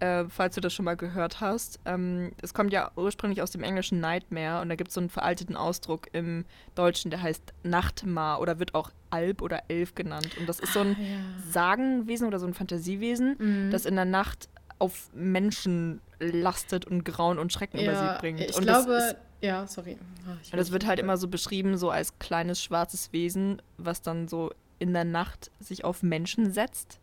äh, 0.00 0.24
falls 0.28 0.54
du 0.54 0.60
das 0.60 0.72
schon 0.72 0.84
mal 0.84 0.96
gehört 0.96 1.40
hast. 1.40 1.78
Ähm, 1.84 2.32
es 2.42 2.54
kommt 2.54 2.72
ja 2.72 2.90
ursprünglich 2.96 3.42
aus 3.42 3.50
dem 3.50 3.62
englischen 3.62 4.00
Nightmare 4.00 4.62
und 4.62 4.68
da 4.68 4.74
gibt 4.76 4.88
es 4.88 4.94
so 4.94 5.00
einen 5.00 5.10
veralteten 5.10 5.56
Ausdruck 5.56 6.08
im 6.12 6.44
Deutschen, 6.74 7.10
der 7.10 7.22
heißt 7.22 7.52
Nachtmar 7.62 8.40
oder 8.40 8.58
wird 8.58 8.74
auch 8.74 8.90
Alb 9.10 9.42
oder 9.42 9.62
Elf 9.68 9.94
genannt. 9.94 10.36
Und 10.38 10.48
das 10.48 10.60
ist 10.60 10.72
so 10.72 10.80
ein 10.80 10.96
ah, 10.98 11.02
ja. 11.02 11.50
Sagenwesen 11.50 12.26
oder 12.26 12.38
so 12.38 12.46
ein 12.46 12.54
Fantasiewesen, 12.54 13.36
mhm. 13.38 13.70
das 13.70 13.84
in 13.84 13.94
der 13.94 14.04
Nacht 14.06 14.48
auf 14.78 15.10
Menschen 15.14 16.00
lastet 16.18 16.84
und 16.84 17.04
Grauen 17.04 17.38
und 17.38 17.52
Schrecken 17.52 17.78
ja, 17.78 17.84
über 17.84 17.94
sie 17.94 18.20
bringt. 18.20 18.40
Ich 18.40 18.56
und 18.56 18.64
glaube, 18.64 19.16
ja, 19.44 19.66
sorry. 19.66 19.98
Oh, 20.26 20.30
und 20.30 20.56
das 20.56 20.72
wird 20.72 20.86
halt 20.86 20.98
immer 20.98 21.16
so 21.16 21.28
beschrieben, 21.28 21.76
so 21.76 21.90
als 21.90 22.18
kleines 22.18 22.62
schwarzes 22.62 23.12
Wesen, 23.12 23.60
was 23.76 24.02
dann 24.02 24.28
so 24.28 24.52
in 24.78 24.92
der 24.92 25.04
Nacht 25.04 25.50
sich 25.60 25.84
auf 25.84 26.02
Menschen 26.02 26.52
setzt. 26.52 26.98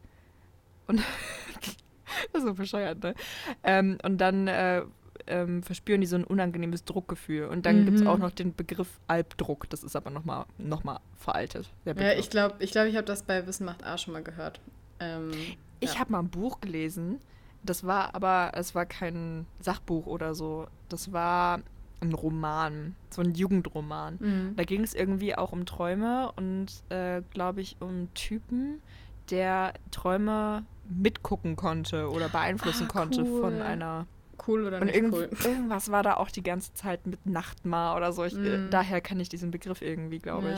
Und 0.88 0.98
das 2.34 2.42
ist 2.42 2.48
so 2.48 2.54
bescheuert, 2.54 3.04
ne? 3.04 3.16
Ähm, 3.64 3.98
und 4.04 4.18
dann 4.20 4.48
äh, 4.48 4.84
ähm, 5.28 5.64
verspüren 5.64 6.02
die 6.02 6.08
so 6.08 6.16
ein 6.16 6.24
unangenehmes 6.24 6.84
Druckgefühl. 6.84 7.46
Und 7.46 7.66
dann 7.66 7.82
mhm. 7.82 7.86
gibt 7.86 8.00
es 8.00 8.08
auch 8.08 8.18
noch 8.18 8.32
den 8.32 8.56
Begriff 8.56 9.00
Albdruck. 9.08 9.70
Das 9.70 9.84
ist 9.84 9.96
aber 9.96 10.10
nochmal 10.10 10.46
noch 10.58 10.84
mal 10.84 11.00
veraltet. 11.18 11.70
ja, 11.86 12.14
ich 12.14 12.30
glaube, 12.30 12.56
ich, 12.60 12.72
glaub, 12.72 12.88
ich 12.88 12.96
habe 12.96 13.06
das 13.06 13.24
bei 13.24 13.46
Wissen 13.46 13.66
macht 13.66 13.84
A 13.84 13.98
schon 13.98 14.14
mal 14.14 14.24
gehört. 14.24 14.60
Ähm, 15.00 15.32
ich 15.80 15.94
ja. 15.94 16.00
habe 16.00 16.12
mal 16.12 16.20
ein 16.20 16.30
Buch 16.30 16.60
gelesen. 16.60 17.20
Das 17.64 17.86
war 17.86 18.16
aber, 18.16 18.52
es 18.56 18.74
war 18.74 18.88
kein 18.88 19.46
Sachbuch 19.60 20.08
oder 20.08 20.34
so. 20.34 20.68
Das 20.90 21.14
war 21.14 21.62
ein 22.02 22.14
Roman, 22.14 22.96
so 23.10 23.22
ein 23.22 23.34
Jugendroman. 23.34 24.18
Mhm. 24.20 24.56
Da 24.56 24.64
ging 24.64 24.84
es 24.84 24.94
irgendwie 24.94 25.36
auch 25.36 25.52
um 25.52 25.66
Träume 25.66 26.32
und, 26.36 26.68
äh, 26.90 27.22
glaube 27.32 27.62
ich, 27.62 27.78
um 27.80 28.14
Typen, 28.14 28.82
der 29.30 29.74
Träume 29.92 30.66
mitgucken 30.90 31.56
konnte 31.56 32.10
oder 32.10 32.28
beeinflussen 32.28 32.88
Ah, 32.90 32.92
konnte 32.92 33.26
von 33.26 33.62
einer. 33.62 34.08
Cool 34.48 34.66
oder 34.66 34.80
Und 34.80 34.86
nicht 34.88 34.96
irgend, 34.96 35.14
cool? 35.14 35.30
irgendwas 35.44 35.92
war 35.92 36.02
da 36.04 36.16
auch 36.18 36.32
die 36.32 36.42
ganze 36.44 36.74
Zeit 36.74 37.06
mit 37.06 37.26
Nachtmar 37.28 37.96
oder 37.96 38.12
so. 38.12 38.24
Ich, 38.26 38.34
äh, 38.36 38.58
Mm. 38.58 38.70
Daher 38.72 39.00
kann 39.00 39.20
ich 39.20 39.30
diesen 39.30 39.52
Begriff 39.52 39.82
irgendwie, 39.82 40.18
glaube 40.20 40.50
ich. 40.52 40.58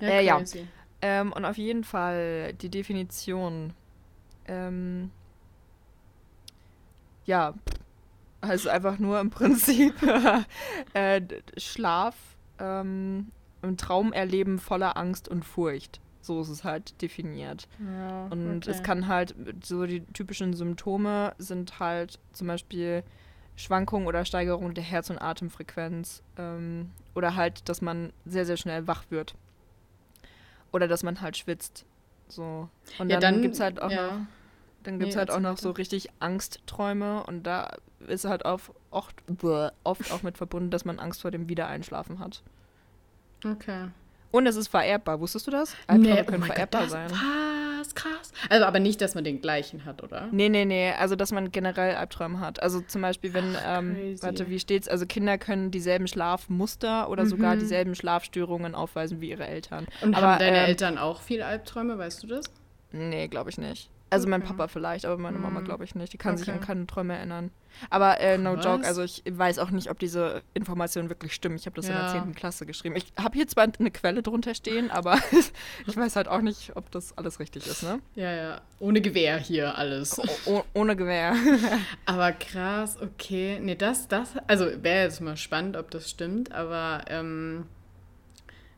Ja. 0.00 0.08
Äh, 0.08 0.24
ja. 0.24 0.42
Ähm, 1.02 1.32
und 1.32 1.44
auf 1.44 1.58
jeden 1.58 1.84
Fall 1.84 2.54
die 2.54 2.70
Definition. 2.70 3.74
Ähm, 4.46 5.10
ja, 7.26 7.52
also 8.40 8.68
einfach 8.68 8.98
nur 8.98 9.20
im 9.20 9.30
Prinzip 9.30 9.94
äh, 10.94 11.20
Schlaf, 11.56 12.16
ähm, 12.58 13.30
ein 13.62 13.76
Traumerleben 13.76 14.58
voller 14.58 14.96
Angst 14.96 15.28
und 15.28 15.44
Furcht. 15.44 16.00
So 16.20 16.40
ist 16.40 16.48
es 16.48 16.64
halt 16.64 17.00
definiert. 17.02 17.68
Ja, 17.78 18.26
Und 18.26 18.66
es 18.66 18.78
okay. 18.78 18.86
kann 18.86 19.06
halt, 19.06 19.34
so 19.62 19.86
die 19.86 20.00
typischen 20.00 20.54
Symptome 20.54 21.34
sind 21.38 21.78
halt 21.78 22.18
zum 22.32 22.48
Beispiel 22.48 23.04
Schwankungen 23.54 24.08
oder 24.08 24.24
Steigerung 24.24 24.74
der 24.74 24.82
Herz- 24.82 25.08
und 25.08 25.18
Atemfrequenz 25.18 26.22
ähm, 26.36 26.90
oder 27.14 27.36
halt, 27.36 27.68
dass 27.68 27.80
man 27.80 28.12
sehr, 28.24 28.44
sehr 28.44 28.56
schnell 28.56 28.86
wach 28.88 29.04
wird. 29.08 29.36
Oder 30.72 30.88
dass 30.88 31.04
man 31.04 31.20
halt 31.20 31.36
schwitzt. 31.36 31.86
So. 32.28 32.68
Und 32.98 33.08
ja, 33.08 33.20
dann, 33.20 33.34
dann 33.34 33.42
gibt 33.42 33.54
es 33.54 33.60
halt 33.60 33.80
auch 33.80 33.90
ja. 33.90 34.06
noch, 34.06 34.26
dann 34.82 34.98
gibt's 34.98 35.14
Nee, 35.14 35.20
halt 35.20 35.30
auch 35.30 35.40
noch 35.40 35.58
so 35.58 35.70
richtig 35.70 36.10
Angstträume 36.18 37.22
und 37.22 37.44
da 37.44 37.70
ist 38.06 38.24
halt 38.24 38.44
oft, 38.44 38.70
oft 38.90 40.12
auch 40.12 40.22
mit 40.22 40.36
verbunden, 40.36 40.70
dass 40.70 40.84
man 40.84 40.98
Angst 40.98 41.22
vor 41.22 41.30
dem 41.30 41.48
Wiedereinschlafen 41.48 42.18
hat. 42.18 42.42
Okay. 43.44 43.88
Und 44.32 44.46
es 44.46 44.56
ist 44.56 44.68
vererbbar, 44.68 45.20
wusstest 45.20 45.46
du 45.46 45.50
das? 45.50 45.74
Albträume 45.86 46.14
Nee, 46.14 46.20
oh 46.20 46.24
können 46.24 46.40
Gott, 46.42 46.52
vererbbar 46.52 46.82
das, 46.82 46.90
sein. 46.90 47.10
Was? 47.10 47.94
Krass. 47.94 48.32
Also 48.50 48.64
aber 48.64 48.80
nicht, 48.80 49.00
dass 49.00 49.14
man 49.14 49.22
den 49.22 49.40
gleichen 49.40 49.84
hat, 49.84 50.02
oder? 50.02 50.28
Nee, 50.32 50.48
nee, 50.48 50.64
nee. 50.64 50.90
Also, 50.98 51.14
dass 51.14 51.30
man 51.30 51.52
generell 51.52 51.94
Albträume 51.94 52.40
hat. 52.40 52.60
Also 52.62 52.80
zum 52.80 53.00
Beispiel, 53.02 53.32
wenn, 53.32 53.54
Ach, 53.56 53.78
ähm, 53.78 54.16
warte, 54.20 54.48
wie 54.50 54.58
steht's? 54.58 54.88
Also 54.88 55.06
Kinder 55.06 55.38
können 55.38 55.70
dieselben 55.70 56.08
Schlafmuster 56.08 57.08
oder 57.08 57.26
sogar 57.26 57.54
Mhm. 57.54 57.60
dieselben 57.60 57.94
Schlafstörungen 57.94 58.74
aufweisen 58.74 59.20
wie 59.20 59.30
ihre 59.30 59.46
Eltern. 59.46 59.86
Und 60.02 60.14
Aber, 60.16 60.32
haben 60.32 60.38
deine 60.40 60.58
ähm, 60.58 60.64
Eltern 60.66 60.98
auch 60.98 61.20
viele 61.22 61.46
Albträume, 61.46 61.96
weißt 61.96 62.24
du 62.24 62.26
das? 62.26 62.46
Nee, 62.92 63.28
glaube 63.28 63.50
ich 63.50 63.58
nicht. 63.58 63.88
Also 64.16 64.28
mein. 64.28 64.42
Papa 64.42 64.68
vielleicht, 64.68 65.04
aber 65.06 65.16
meine 65.18 65.38
Mama 65.38 65.60
Mhm. 65.60 65.64
glaube 65.64 65.84
ich 65.84 65.94
nicht. 65.94 66.12
Die 66.12 66.18
kann 66.18 66.36
sich 66.36 66.48
Okay. 66.48 66.58
an 66.58 66.64
keine 66.64 66.86
Träume 66.86 67.16
erinnern. 67.16 67.50
Aber 67.90 68.20
äh, 68.20 68.38
no 68.38 68.54
Krass. 68.54 68.64
joke, 68.64 68.86
also 68.86 69.02
ich 69.02 69.22
weiß 69.30 69.58
auch 69.58 69.70
nicht, 69.70 69.90
ob 69.90 69.98
diese 69.98 70.42
Informationen 70.54 71.10
wirklich 71.10 71.34
stimmen. 71.34 71.56
Ich 71.56 71.66
habe 71.66 71.76
das 71.76 71.86
in 71.86 71.92
der 71.92 72.02
Ja. 72.04 72.08
10. 72.08 72.34
Klasse 72.34 72.64
geschrieben. 72.64 72.96
Ich 72.96 73.12
habe 73.18 73.34
hier 73.36 73.46
zwar 73.46 73.66
eine 73.78 73.90
Quelle 73.90 74.22
drunter 74.22 74.54
stehen, 74.54 74.90
aber 74.90 75.18
ich 75.86 75.96
weiß 75.96 76.16
halt 76.16 76.28
auch 76.28 76.40
nicht, 76.40 76.74
ob 76.74 76.90
das 76.90 77.16
alles 77.18 77.38
richtig 77.38 77.66
ist, 77.66 77.82
ne? 77.82 78.00
Ja, 78.14 78.32
ja. 78.32 78.60
Ohne 78.78 79.00
Gewehr 79.02 79.36
hier 79.38 79.76
alles. 79.76 80.18
O 80.18 80.24
o 80.46 80.64
ohne 80.74 80.96
Gewehr. 80.96 81.34
Aber 82.06 82.32
krass, 82.32 82.96
okay. 83.00 83.58
Nee, 83.60 83.74
das, 83.74 84.08
das, 84.08 84.30
also 84.46 84.66
wäre 84.82 85.04
jetzt 85.04 85.20
mal 85.20 85.36
spannend, 85.36 85.76
ob 85.76 85.90
das 85.90 86.08
stimmt, 86.10 86.52
aber 86.52 87.02
ähm, 87.08 87.66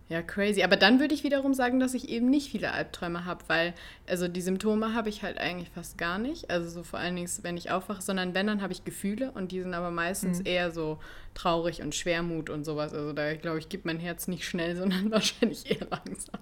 ja, 0.09 0.23
crazy. 0.23 0.63
Aber 0.63 0.77
dann 0.77 1.01
würde 1.01 1.15
ich 1.15 1.23
wiederum 1.25 1.53
sagen, 1.55 1.81
dass 1.81 1.93
ich 1.95 2.09
eben 2.09 2.31
nicht 2.31 2.51
viele 2.51 2.73
Albträume 2.73 3.25
habe, 3.27 3.45
weil, 3.49 3.75
also 4.07 4.27
die 4.29 4.41
Symptome 4.41 4.95
habe 4.95 5.09
ich 5.11 5.23
halt 5.23 5.39
eigentlich 5.39 5.69
fast 5.71 5.99
gar 5.99 6.19
nicht. 6.19 6.51
Also 6.51 6.69
so 6.71 6.83
vor 6.83 6.99
allen 6.99 7.15
Dingen, 7.17 7.29
wenn 7.43 7.57
ich 7.59 7.71
aufwache, 7.71 8.01
sondern 8.03 8.35
wenn, 8.35 8.47
dann 8.47 8.63
habe 8.63 8.73
ich 8.73 8.85
Gefühle 8.85 9.31
und 9.33 9.53
die 9.53 9.61
sind 9.61 9.75
aber 9.75 9.91
meistens 9.91 10.39
Mhm. 10.41 10.47
eher 10.47 10.71
so 10.71 10.99
traurig 11.35 11.83
und 11.83 11.95
Schwermut 11.95 12.49
und 12.51 12.65
sowas. 12.65 12.93
Also 12.95 13.13
da, 13.13 13.35
glaube 13.35 13.59
ich, 13.59 13.69
gibt 13.69 13.85
mein 13.85 13.99
Herz 14.01 14.29
nicht 14.29 14.45
schnell, 14.47 14.77
sondern 14.77 15.11
wahrscheinlich 15.11 15.71
eher 15.71 15.87
langsam. 15.91 16.41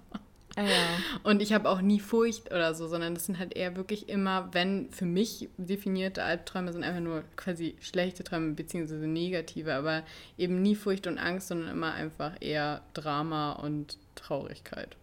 Ah. 0.56 0.62
Und 1.22 1.42
ich 1.42 1.52
habe 1.52 1.68
auch 1.68 1.80
nie 1.80 2.00
Furcht 2.00 2.50
oder 2.50 2.74
so, 2.74 2.88
sondern 2.88 3.14
das 3.14 3.26
sind 3.26 3.38
halt 3.38 3.54
eher 3.54 3.76
wirklich 3.76 4.08
immer, 4.08 4.48
wenn 4.52 4.90
für 4.90 5.04
mich 5.04 5.48
definierte 5.56 6.22
Albträume 6.22 6.72
sind 6.72 6.84
einfach 6.84 7.00
nur 7.00 7.22
quasi 7.36 7.76
schlechte 7.80 8.24
Träume 8.24 8.54
beziehungsweise 8.54 9.06
negative, 9.06 9.74
aber 9.74 10.02
eben 10.38 10.62
nie 10.62 10.74
Furcht 10.74 11.06
und 11.06 11.18
Angst, 11.18 11.48
sondern 11.48 11.70
immer 11.70 11.92
einfach 11.92 12.32
eher 12.40 12.82
Drama 12.94 13.52
und 13.52 13.98
Traurigkeit. 14.14 14.96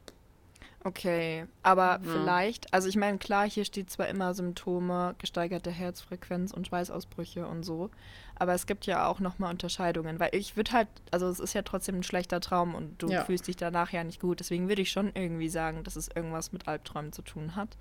Okay, 0.85 1.45
aber 1.61 2.01
Ja. 2.03 2.11
vielleicht, 2.11 2.73
also 2.73 2.89
ich 2.89 2.97
meine, 2.97 3.17
klar, 3.17 3.49
hier 3.49 3.63
steht 3.63 3.89
zwar 3.89 4.09
immer 4.09 4.33
Symptome, 4.33 5.15
gesteigerte 5.17 5.71
Herzfrequenz 5.71 6.51
und 6.51 6.67
Schweißausbrüche 6.67 7.47
und 7.47 7.63
so, 7.63 7.89
aber 8.35 8.53
es 8.53 8.65
gibt 8.65 8.85
ja 8.85 9.07
auch 9.07 9.21
nochmal 9.21 9.49
Unterscheidungen, 9.51 10.19
weil 10.19 10.31
ich 10.33 10.57
würde 10.57 10.73
halt, 10.73 10.89
also 11.11 11.27
es 11.29 11.39
ist 11.39 11.53
ja 11.53 11.61
trotzdem 11.61 11.95
ein 11.95 12.03
schlechter 12.03 12.41
Traum 12.41 12.75
und 12.75 13.01
du 13.01 13.07
Ja. 13.07 13.23
fühlst 13.23 13.47
dich 13.47 13.55
danach 13.55 13.91
ja 13.93 14.03
nicht 14.03 14.19
gut, 14.19 14.41
deswegen 14.41 14.67
würde 14.67 14.81
ich 14.81 14.91
schon 14.91 15.11
irgendwie 15.15 15.47
sagen, 15.47 15.85
dass 15.85 15.95
es 15.95 16.09
irgendwas 16.13 16.51
mit 16.51 16.67
Albträumen 16.67 17.13
zu 17.13 17.21
tun 17.21 17.55
hat. 17.55 17.77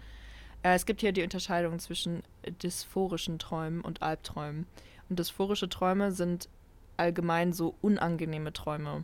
Äh, 0.62 0.75
es 0.75 0.87
gibt 0.87 1.01
hier 1.01 1.11
die 1.12 1.25
Unterscheidung 1.25 1.81
zwischen 1.81 2.23
dysphorischen 2.62 3.41
Träumen 3.41 3.81
und 3.81 4.01
Albträumen. 4.03 4.67
Und 5.09 5.19
dysphorische 5.19 5.69
Träume 5.69 6.12
sind 6.12 6.49
allgemein 6.97 7.53
so 7.53 7.75
unangenehme 7.81 8.53
Träume. 8.53 9.03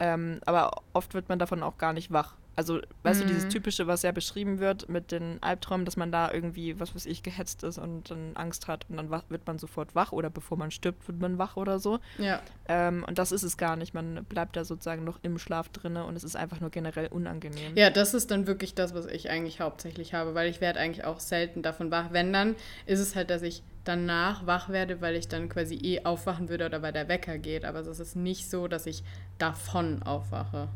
Ähm, 0.00 0.40
aber 0.44 0.82
oft 0.92 1.14
wird 1.14 1.28
man 1.28 1.38
davon 1.38 1.62
auch 1.62 1.78
gar 1.78 1.92
nicht 1.92 2.10
wach. 2.12 2.34
Also, 2.56 2.80
weißt 3.02 3.20
du, 3.20 3.24
dieses 3.26 3.44
Mhm. 3.44 3.50
Typische, 3.50 3.86
was 3.86 4.00
ja 4.02 4.12
beschrieben 4.12 4.58
wird 4.60 4.88
mit 4.88 5.12
den 5.12 5.42
Albträumen, 5.42 5.84
dass 5.84 5.96
man 5.98 6.10
da 6.10 6.32
irgendwie, 6.32 6.80
was 6.80 6.94
weiß 6.94 7.04
ich, 7.06 7.22
gehetzt 7.22 7.62
ist 7.64 7.76
und 7.76 8.10
dann 8.10 8.32
Angst 8.34 8.66
hat 8.66 8.86
und 8.88 8.96
dann 8.96 9.10
wach, 9.10 9.24
wird 9.28 9.46
man 9.46 9.58
sofort 9.58 9.94
wach 9.94 10.12
oder 10.12 10.30
bevor 10.30 10.56
man 10.56 10.70
stirbt, 10.70 11.06
wird 11.06 11.20
man 11.20 11.36
wach 11.36 11.56
oder 11.56 11.78
so. 11.78 11.98
Ja, 12.18 12.40
Ähm, 12.66 13.04
und 13.06 13.18
das 13.18 13.30
ist 13.30 13.42
es 13.42 13.56
gar 13.58 13.76
nicht. 13.76 13.92
Man 13.92 14.24
bleibt 14.24 14.56
da 14.56 14.64
sozusagen 14.64 15.04
noch 15.04 15.18
im 15.22 15.38
Schlaf 15.38 15.68
drinne 15.68 16.04
und 16.04 16.16
es 16.16 16.24
ist 16.24 16.34
einfach 16.34 16.60
nur 16.60 16.70
generell 16.70 17.08
unangenehm. 17.08 17.76
ja, 17.76 17.90
das 17.90 18.14
ist 18.14 18.30
dann 18.30 18.46
wirklich 18.46 18.74
das, 18.74 18.94
was 18.94 19.04
ich 19.06 19.28
eigentlich 19.30 19.60
hauptsächlich 19.60 20.14
habe, 20.14 20.34
weil 20.34 20.48
ich 20.48 20.60
werde 20.62 20.80
eigentlich 20.80 21.04
auch 21.04 21.20
selten 21.20 21.62
davon 21.62 21.90
wach. 21.90 22.06
Wenn 22.12 22.32
dann, 22.32 22.56
ist 22.86 23.00
es 23.00 23.14
halt, 23.14 23.28
dass 23.28 23.42
ich 23.42 23.62
danach 23.84 24.46
wach 24.46 24.68
werde, 24.70 25.00
weil 25.02 25.14
ich 25.14 25.28
dann 25.28 25.48
quasi 25.48 25.74
eh 25.76 26.04
aufwachen 26.04 26.48
würde 26.48 26.64
oder 26.66 26.80
weil 26.82 26.92
der 26.92 27.06
Wecker 27.08 27.36
geht. 27.38 27.64
Aber 27.66 27.80
es 27.80 28.00
ist 28.00 28.16
nicht 28.16 28.50
so, 28.50 28.66
dass 28.66 28.86
ich 28.86 29.04
davon 29.38 30.02
aufwache. 30.02 30.68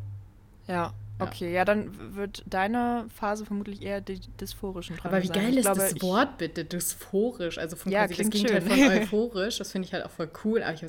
Ja. 0.69 0.93
Okay. 1.21 1.53
Ja, 1.53 1.65
dann 1.65 2.17
wird 2.17 2.43
deine 2.47 3.07
Phase 3.15 3.45
vermutlich 3.47 3.83
eher 3.83 4.01
die 4.01 4.21
dysphorischen 4.41 4.97
Träume 4.97 5.15
Aber 5.15 5.23
wie 5.23 5.29
sein. 5.29 5.37
geil 5.37 5.51
Ich 5.51 5.57
ist 5.59 5.63
glaube, 5.65 5.81
das 5.81 6.03
Wort 6.03 6.39
bitte, 6.39 6.65
dysphorisch, 6.65 7.59
also 7.59 7.77
von 7.77 7.91
Ja, 7.93 8.07
quasi 8.07 8.23
das 8.23 8.31
Gegenteil 8.31 8.63
schön. 8.63 8.71
von 8.71 8.99
euphorisch. 9.03 9.59
Das 9.59 9.73
finde 9.73 9.87
ich 9.87 9.93
halt 9.95 10.05
auch 10.05 10.11
voll 10.11 10.31
cool. 10.45 10.63
Aber 10.63 10.75
ich, 10.75 10.81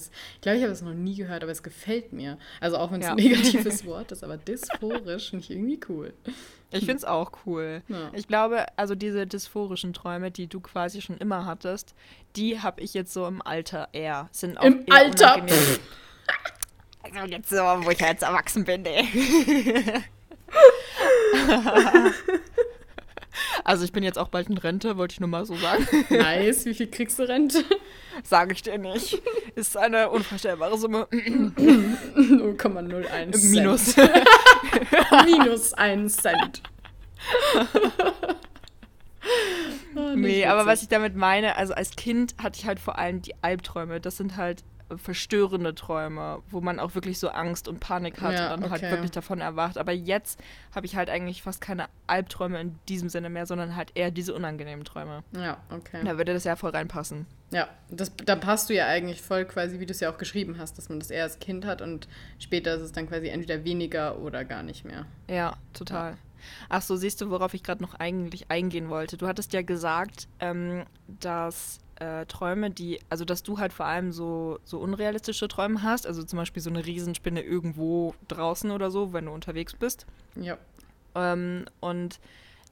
glaube, 0.42 0.58
ich 0.58 0.64
habe 0.64 0.74
es 0.74 0.82
noch 0.82 0.94
nie 0.94 1.16
gehört, 1.16 1.44
aber 1.44 1.52
es 1.52 1.64
gefällt 1.64 2.14
mir. 2.14 2.38
Also 2.60 2.78
auch 2.78 2.92
wenn 2.92 3.02
es 3.02 3.08
Ja. 3.08 3.12
ein 3.14 3.18
negatives 3.18 3.86
Wort 3.86 4.12
ist, 4.12 4.24
aber 4.24 4.38
dysphorisch 4.38 5.30
finde 5.30 5.44
ich 5.46 5.52
irgendwie 5.52 5.80
cool. 5.90 6.14
Ich 6.74 6.80
finde 6.80 6.96
es 6.98 7.06
auch 7.06 7.32
cool. 7.46 7.82
Ja. 7.90 8.12
Ich 8.14 8.28
glaube, 8.30 8.66
also 8.78 8.96
diese 8.96 9.28
dysphorischen 9.28 9.92
Träume, 9.92 10.32
die 10.32 10.48
du 10.48 10.62
quasi 10.62 11.02
schon 11.02 11.18
immer 11.18 11.46
hattest, 11.46 11.94
die 12.38 12.62
habe 12.62 12.80
ich 12.82 12.94
jetzt 12.94 13.12
so 13.12 13.28
im 13.28 13.42
Alter 13.42 13.90
eher. 13.92 14.30
Sind 14.32 14.58
auch 14.58 14.64
Im 14.64 14.86
eher 14.86 14.96
Alter? 14.96 15.46
Also 17.04 17.26
jetzt 17.28 17.50
so, 17.50 17.58
wo 17.58 17.90
ich 17.90 18.00
jetzt 18.00 18.24
erwachsen 18.24 18.64
bin, 18.64 18.86
ey. 18.86 19.06
Also 23.64 23.86
ich 23.86 23.92
bin 23.92 24.04
jetzt 24.04 24.18
auch 24.18 24.30
bald 24.30 24.50
in 24.50 24.58
Rente, 24.58 24.98
wollte 24.98 25.14
ich 25.14 25.20
nur 25.20 25.30
mal 25.30 25.46
so 25.46 25.56
sagen. 25.56 25.86
Nice, 26.10 26.66
wie 26.66 26.74
viel 26.74 26.88
kriegst 26.88 27.20
du 27.20 27.24
Rente? 27.28 27.64
Sage 28.24 28.54
ich 28.54 28.64
dir 28.64 28.78
nicht. 28.78 29.22
Ist 29.56 29.78
eine 29.78 30.10
unvorstellbare 30.10 30.78
Summe. 30.78 31.08
0,01 31.12 33.32
Cent. 33.32 33.44
Minus. 33.52 33.96
Minus 35.26 35.74
1 35.74 36.18
Cent. 36.18 36.62
Oh, 39.96 40.14
Nee, 40.16 40.46
aber 40.46 40.66
was 40.66 40.80
witzig. 40.80 40.84
ich 40.84 40.90
damit 40.90 41.16
meine, 41.16 41.56
also 41.56 41.74
als 41.74 41.96
Kind 41.96 42.36
hatte 42.42 42.60
ich 42.60 42.66
halt 42.66 42.80
vor 42.80 42.98
allem 42.98 43.22
die 43.22 43.36
Albträume. 43.44 44.02
Das 44.02 44.18
sind 44.18 44.38
halt 44.38 44.64
verstörende 44.98 45.76
Träume, 45.76 46.42
wo 46.50 46.62
man 46.62 46.80
auch 46.80 46.96
wirklich 46.96 47.20
so 47.20 47.30
Angst 47.30 47.68
und 47.68 47.80
Panik 47.80 48.22
hat 48.22 48.34
Ja, 48.34 48.54
und 48.54 48.62
dann 48.62 48.72
halt 48.72 48.82
okay. 48.82 48.92
wirklich 48.92 49.12
davon 49.12 49.42
erwacht. 49.42 49.78
Aber 49.78 49.92
jetzt 49.92 50.40
habe 50.74 50.86
ich 50.86 50.96
halt 50.96 51.10
eigentlich 51.10 51.42
fast 51.42 51.62
keine 51.62 51.88
Albträume 52.08 52.60
in 52.60 52.80
diesem 52.88 53.10
Sinne 53.10 53.30
mehr, 53.30 53.46
sondern 53.46 53.76
halt 53.76 53.92
eher 53.96 54.12
diese 54.12 54.34
unangenehmen 54.34 54.86
Träume. 54.86 55.24
Ja, 55.32 55.58
okay. 55.70 56.02
Da 56.04 56.18
würde 56.18 56.34
das 56.34 56.44
ja 56.44 56.56
voll 56.56 56.72
reinpassen. 56.72 57.26
Ja, 57.52 57.68
das, 57.90 58.16
da 58.16 58.36
passt 58.36 58.70
du 58.70 58.74
ja 58.74 58.88
eigentlich 58.88 59.22
voll 59.22 59.46
quasi, 59.46 59.80
wie 59.80 59.86
du 59.86 59.92
es 59.92 60.00
ja 60.00 60.10
auch 60.12 60.18
geschrieben 60.18 60.58
hast, 60.58 60.78
dass 60.78 60.88
man 60.88 61.00
das 61.00 61.12
eher 61.12 61.24
als 61.24 61.40
Kind 61.40 61.66
hat 61.66 61.82
und 61.82 62.08
später 62.40 62.76
ist 62.76 62.82
es 62.82 62.92
dann 62.94 63.10
quasi 63.10 63.28
entweder 63.28 63.66
weniger 63.66 64.20
oder 64.20 64.46
gar 64.46 64.64
nicht 64.64 64.86
mehr. 64.86 65.06
Ja, 65.30 65.58
total. 65.74 66.18
Ach 66.70 66.82
so, 66.82 66.96
siehst 66.96 67.22
du, 67.22 67.30
worauf 67.30 67.54
ich 67.54 67.64
gerade 67.64 67.84
noch 67.84 67.96
eigentlich 67.96 68.50
eingehen 68.50 68.90
wollte. 68.90 69.18
Du 69.18 69.28
hattest 69.28 69.54
ja 69.54 69.62
gesagt, 69.62 70.28
ähm, 70.40 70.86
dass 71.08 71.80
äh, 72.02 72.26
Träume, 72.26 72.72
die, 72.72 73.00
also 73.10 73.26
dass 73.26 73.44
du 73.44 73.60
halt 73.60 73.72
vor 73.72 73.86
allem 73.86 74.12
so, 74.12 74.60
so 74.64 74.80
unrealistische 74.80 75.48
Träume 75.48 75.84
hast, 75.84 76.08
also 76.08 76.24
zum 76.24 76.38
Beispiel 76.38 76.62
so 76.62 76.72
eine 76.72 76.86
Riesenspinne 76.86 77.42
irgendwo 77.42 78.16
draußen 78.28 78.72
oder 78.72 78.90
so, 78.90 79.14
wenn 79.14 79.26
du 79.26 79.32
unterwegs 79.32 79.76
bist. 79.76 80.08
Ja. 80.36 80.58
Ähm, 81.14 81.66
und 81.80 82.20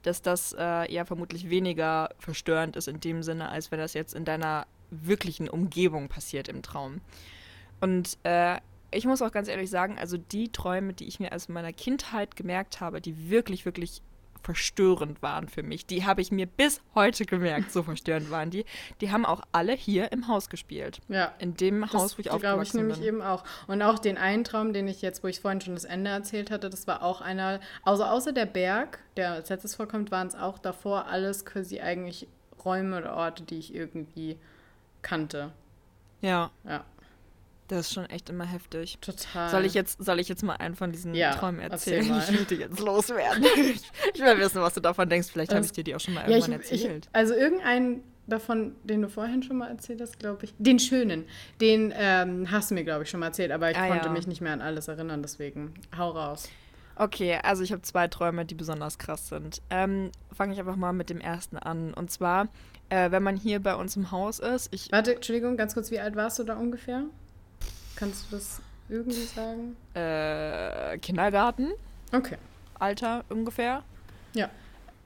dass 0.02 0.20
das 0.22 0.54
äh, 0.58 0.92
ja 0.92 1.04
vermutlich 1.04 1.48
weniger 1.48 2.10
verstörend 2.18 2.74
ist 2.74 2.88
in 2.88 3.00
dem 3.00 3.22
Sinne, 3.22 3.50
als 3.50 3.70
wenn 3.70 3.78
das 3.78 3.94
jetzt 3.94 4.14
in 4.14 4.24
deiner 4.24 4.66
wirklichen 4.90 5.48
Umgebung 5.48 6.08
passiert 6.08 6.48
im 6.48 6.62
Traum. 6.62 7.00
Und 7.80 8.18
äh, 8.24 8.58
ich 8.90 9.04
muss 9.04 9.22
auch 9.22 9.30
ganz 9.30 9.46
ehrlich 9.46 9.70
sagen, 9.70 9.96
also 9.98 10.16
die 10.16 10.50
Träume, 10.50 10.92
die 10.92 11.06
ich 11.06 11.20
mir 11.20 11.32
aus 11.32 11.48
meiner 11.48 11.72
Kindheit 11.72 12.34
gemerkt 12.34 12.80
habe, 12.80 13.00
die 13.00 13.30
wirklich, 13.30 13.64
wirklich 13.64 14.02
verstörend 14.42 15.22
waren 15.22 15.48
für 15.48 15.62
mich. 15.62 15.86
Die 15.86 16.04
habe 16.04 16.20
ich 16.20 16.30
mir 16.32 16.46
bis 16.46 16.80
heute 16.94 17.24
gemerkt, 17.24 17.72
so 17.72 17.82
verstörend 17.82 18.30
waren 18.30 18.50
die. 18.50 18.64
Die 19.00 19.10
haben 19.10 19.24
auch 19.26 19.42
alle 19.52 19.72
hier 19.72 20.12
im 20.12 20.28
Haus 20.28 20.48
gespielt. 20.48 21.00
Ja. 21.08 21.32
In 21.38 21.54
dem 21.56 21.82
Das 21.82 21.92
Haus, 21.92 22.18
wo 22.18 22.20
ich 22.20 22.26
glaube 22.28 22.40
ich 22.44 22.48
aufgewachsen 22.48 22.76
nämlich 22.78 22.98
bin. 22.98 23.06
eben 23.08 23.22
auch. 23.22 23.44
Und 23.66 23.82
auch 23.82 23.98
den 23.98 24.18
einen 24.18 24.44
Traum, 24.44 24.72
den 24.72 24.88
ich 24.88 25.02
jetzt, 25.02 25.22
wo 25.22 25.28
ich 25.28 25.40
vorhin 25.40 25.60
schon 25.60 25.74
das 25.74 25.84
Ende 25.84 26.10
erzählt 26.10 26.50
hatte, 26.50 26.70
das 26.70 26.86
war 26.86 27.02
auch 27.02 27.20
einer, 27.20 27.60
also 27.82 28.04
außer 28.04 28.32
der 28.32 28.46
Berg, 28.46 28.98
der 29.16 29.32
als 29.32 29.48
letztes 29.48 29.74
vorkommt, 29.74 30.10
waren 30.10 30.26
es 30.26 30.34
auch 30.34 30.58
davor 30.58 31.06
alles 31.06 31.44
quasi 31.44 31.80
eigentlich 31.80 32.26
Räume 32.64 32.98
oder 32.98 33.16
Orte, 33.16 33.42
die 33.42 33.58
ich 33.58 33.74
irgendwie 33.74 34.36
kannte. 35.02 35.52
Ja, 36.20 36.50
Ja, 36.64 36.84
das 37.70 37.86
ist 37.88 37.92
schon 37.94 38.06
echt 38.06 38.28
immer 38.30 38.44
heftig. 38.44 38.98
total. 39.00 39.50
Soll 39.50 39.64
ich 39.64 39.74
jetzt, 39.74 40.02
soll 40.04 40.20
ich 40.20 40.28
jetzt 40.28 40.42
mal 40.42 40.54
einen 40.56 40.74
von 40.76 40.92
diesen 40.92 41.14
Ja, 41.14 41.34
Träumen 41.34 41.60
erzähl 41.60 41.94
erzählen? 41.94 42.20
Ich 42.28 42.38
will 42.38 42.44
die 42.46 42.54
jetzt 42.56 42.80
loswerden. 42.80 43.44
ich, 43.56 43.82
ich 44.14 44.20
will 44.20 44.38
wissen, 44.38 44.60
was 44.60 44.74
du 44.74 44.80
davon 44.80 45.08
denkst. 45.08 45.28
Vielleicht 45.32 45.54
habe 45.54 45.64
ich 45.64 45.72
dir 45.72 45.84
die 45.84 45.94
auch 45.94 46.00
schon 46.00 46.14
mal 46.14 46.28
Ja, 46.30 46.36
ich, 46.36 46.44
irgendwann 46.48 46.60
ich, 46.60 46.82
erzählt. 46.84 47.08
also 47.12 47.34
irgendeinen 47.34 48.02
davon, 48.26 48.76
den 48.84 49.02
du 49.02 49.08
vorhin 49.08 49.42
schon 49.42 49.58
mal 49.58 49.68
erzählt 49.68 50.00
hast, 50.00 50.18
glaube 50.18 50.44
ich. 50.44 50.54
Den 50.58 50.78
schönen. 50.78 51.24
Den 51.60 51.92
ähm, 51.96 52.50
hast 52.50 52.70
du 52.70 52.74
mir, 52.74 52.84
glaube 52.84 53.02
ich, 53.04 53.10
schon 53.10 53.18
mal 53.20 53.26
erzählt, 53.26 53.50
aber 53.50 53.70
ich 53.70 53.76
Ah, 53.76 53.88
konnte 53.88 54.06
ja. 54.06 54.12
mich 54.12 54.26
nicht 54.28 54.40
mehr 54.40 54.52
an 54.52 54.60
alles 54.60 54.86
erinnern, 54.88 55.20
deswegen 55.22 55.74
hau 55.96 56.10
raus. 56.10 56.48
Okay, 56.96 57.38
also 57.42 57.62
ich 57.64 57.72
habe 57.72 57.82
zwei 57.82 58.08
Träume, 58.08 58.44
die 58.44 58.54
besonders 58.54 58.98
krass 58.98 59.28
sind. 59.28 59.62
Ähm, 59.70 60.10
Fange 60.32 60.52
ich 60.52 60.60
einfach 60.60 60.76
mal 60.76 60.92
mit 60.92 61.08
dem 61.10 61.20
ersten 61.20 61.56
an. 61.56 61.94
Und 61.94 62.10
zwar, 62.10 62.48
äh, 62.90 63.10
wenn 63.10 63.22
man 63.22 63.36
hier 63.36 63.58
bei 63.60 63.74
uns 63.74 63.96
im 63.96 64.10
Haus 64.12 64.38
ist, 64.38 64.68
ich 64.72 64.92
Warte, 64.92 65.14
Entschuldigung, 65.16 65.56
ganz 65.56 65.74
kurz, 65.74 65.90
wie 65.90 65.98
alt 65.98 66.14
warst 66.14 66.38
du 66.38 66.44
da 66.44 66.56
ungefähr? 66.56 67.04
Kannst 68.00 68.26
du 68.32 68.36
das 68.36 68.60
irgendwie 68.88 69.12
sagen? 69.24 69.76
äh, 69.94 70.98
Kindergarten, 70.98 71.68
Okay. 72.12 72.36
Alter 72.80 73.24
ungefähr. 73.28 73.84
Ja. 74.34 74.48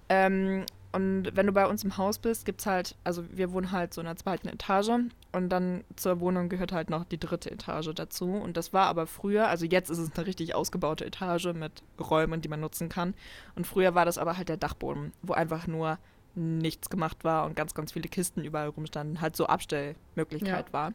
Ähm, 0.08 0.64
und 0.92 1.30
wenn 1.34 1.46
du 1.46 1.52
bei 1.52 1.66
uns 1.66 1.82
im 1.82 1.96
Haus 1.98 2.18
bist, 2.18 2.46
gibt's 2.46 2.66
halt, 2.66 2.94
also 3.02 3.24
wir 3.32 3.52
wohnen 3.52 3.72
halt 3.72 3.92
so 3.92 4.00
in 4.00 4.06
der 4.06 4.16
zweiten 4.16 4.46
Etage 4.48 4.90
und 5.32 5.48
dann 5.50 5.82
zur 5.96 6.20
Wohnung 6.20 6.48
gehört 6.48 6.70
halt 6.70 6.88
noch 6.88 7.04
die 7.04 7.18
dritte 7.18 7.50
Etage 7.50 7.90
dazu. 7.94 8.30
Und 8.30 8.56
das 8.56 8.72
war 8.72 8.86
aber 8.86 9.06
früher, 9.08 9.48
also 9.48 9.66
jetzt 9.66 9.90
ist 9.90 9.98
es 9.98 10.12
eine 10.16 10.26
richtig 10.26 10.54
ausgebaute 10.54 11.04
Etage 11.04 11.46
mit 11.52 11.82
Räumen, 12.00 12.40
die 12.40 12.48
man 12.48 12.60
nutzen 12.60 12.88
kann. 12.88 13.12
Und 13.56 13.66
früher 13.66 13.94
war 13.96 14.04
das 14.04 14.18
aber 14.18 14.36
halt 14.36 14.48
der 14.48 14.56
Dachboden, 14.56 15.12
wo 15.22 15.32
einfach 15.32 15.66
nur 15.66 15.98
nichts 16.36 16.88
gemacht 16.90 17.24
war 17.24 17.44
und 17.44 17.56
ganz, 17.56 17.74
ganz 17.74 17.92
viele 17.92 18.08
Kisten 18.08 18.44
überall 18.44 18.68
rumstanden, 18.68 19.20
halt 19.20 19.34
so 19.36 19.46
Abstellmöglichkeit 19.46 20.66
Ja. 20.68 20.72
war. 20.72 20.92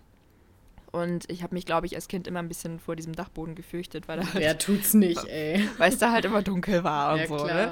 Und 0.92 1.30
ich 1.30 1.44
habe 1.44 1.54
mich, 1.56 1.66
glaube 1.66 1.86
ich, 1.86 1.96
als 1.96 2.08
Kind 2.08 2.28
immer 2.28 2.40
ein 2.40 2.48
bisschen 2.48 2.80
vor 2.80 2.96
diesem 2.96 3.14
Dachboden 3.14 3.56
gefürchtet, 3.56 4.08
weil, 4.08 4.20
da 4.20 4.26
halt, 4.26 4.36
Wer 4.36 4.58
tut's 4.58 4.94
nicht, 4.94 5.24
ey? 5.28 5.68
weil 5.78 5.92
es 5.92 6.00
da 6.00 6.12
halt 6.12 6.26
immer 6.26 6.42
dunkel 6.42 6.84
war 6.84 7.14
und 7.14 7.20
ja, 7.20 7.28
so. 7.28 7.36
klar. 7.36 7.54
Ne? 7.54 7.72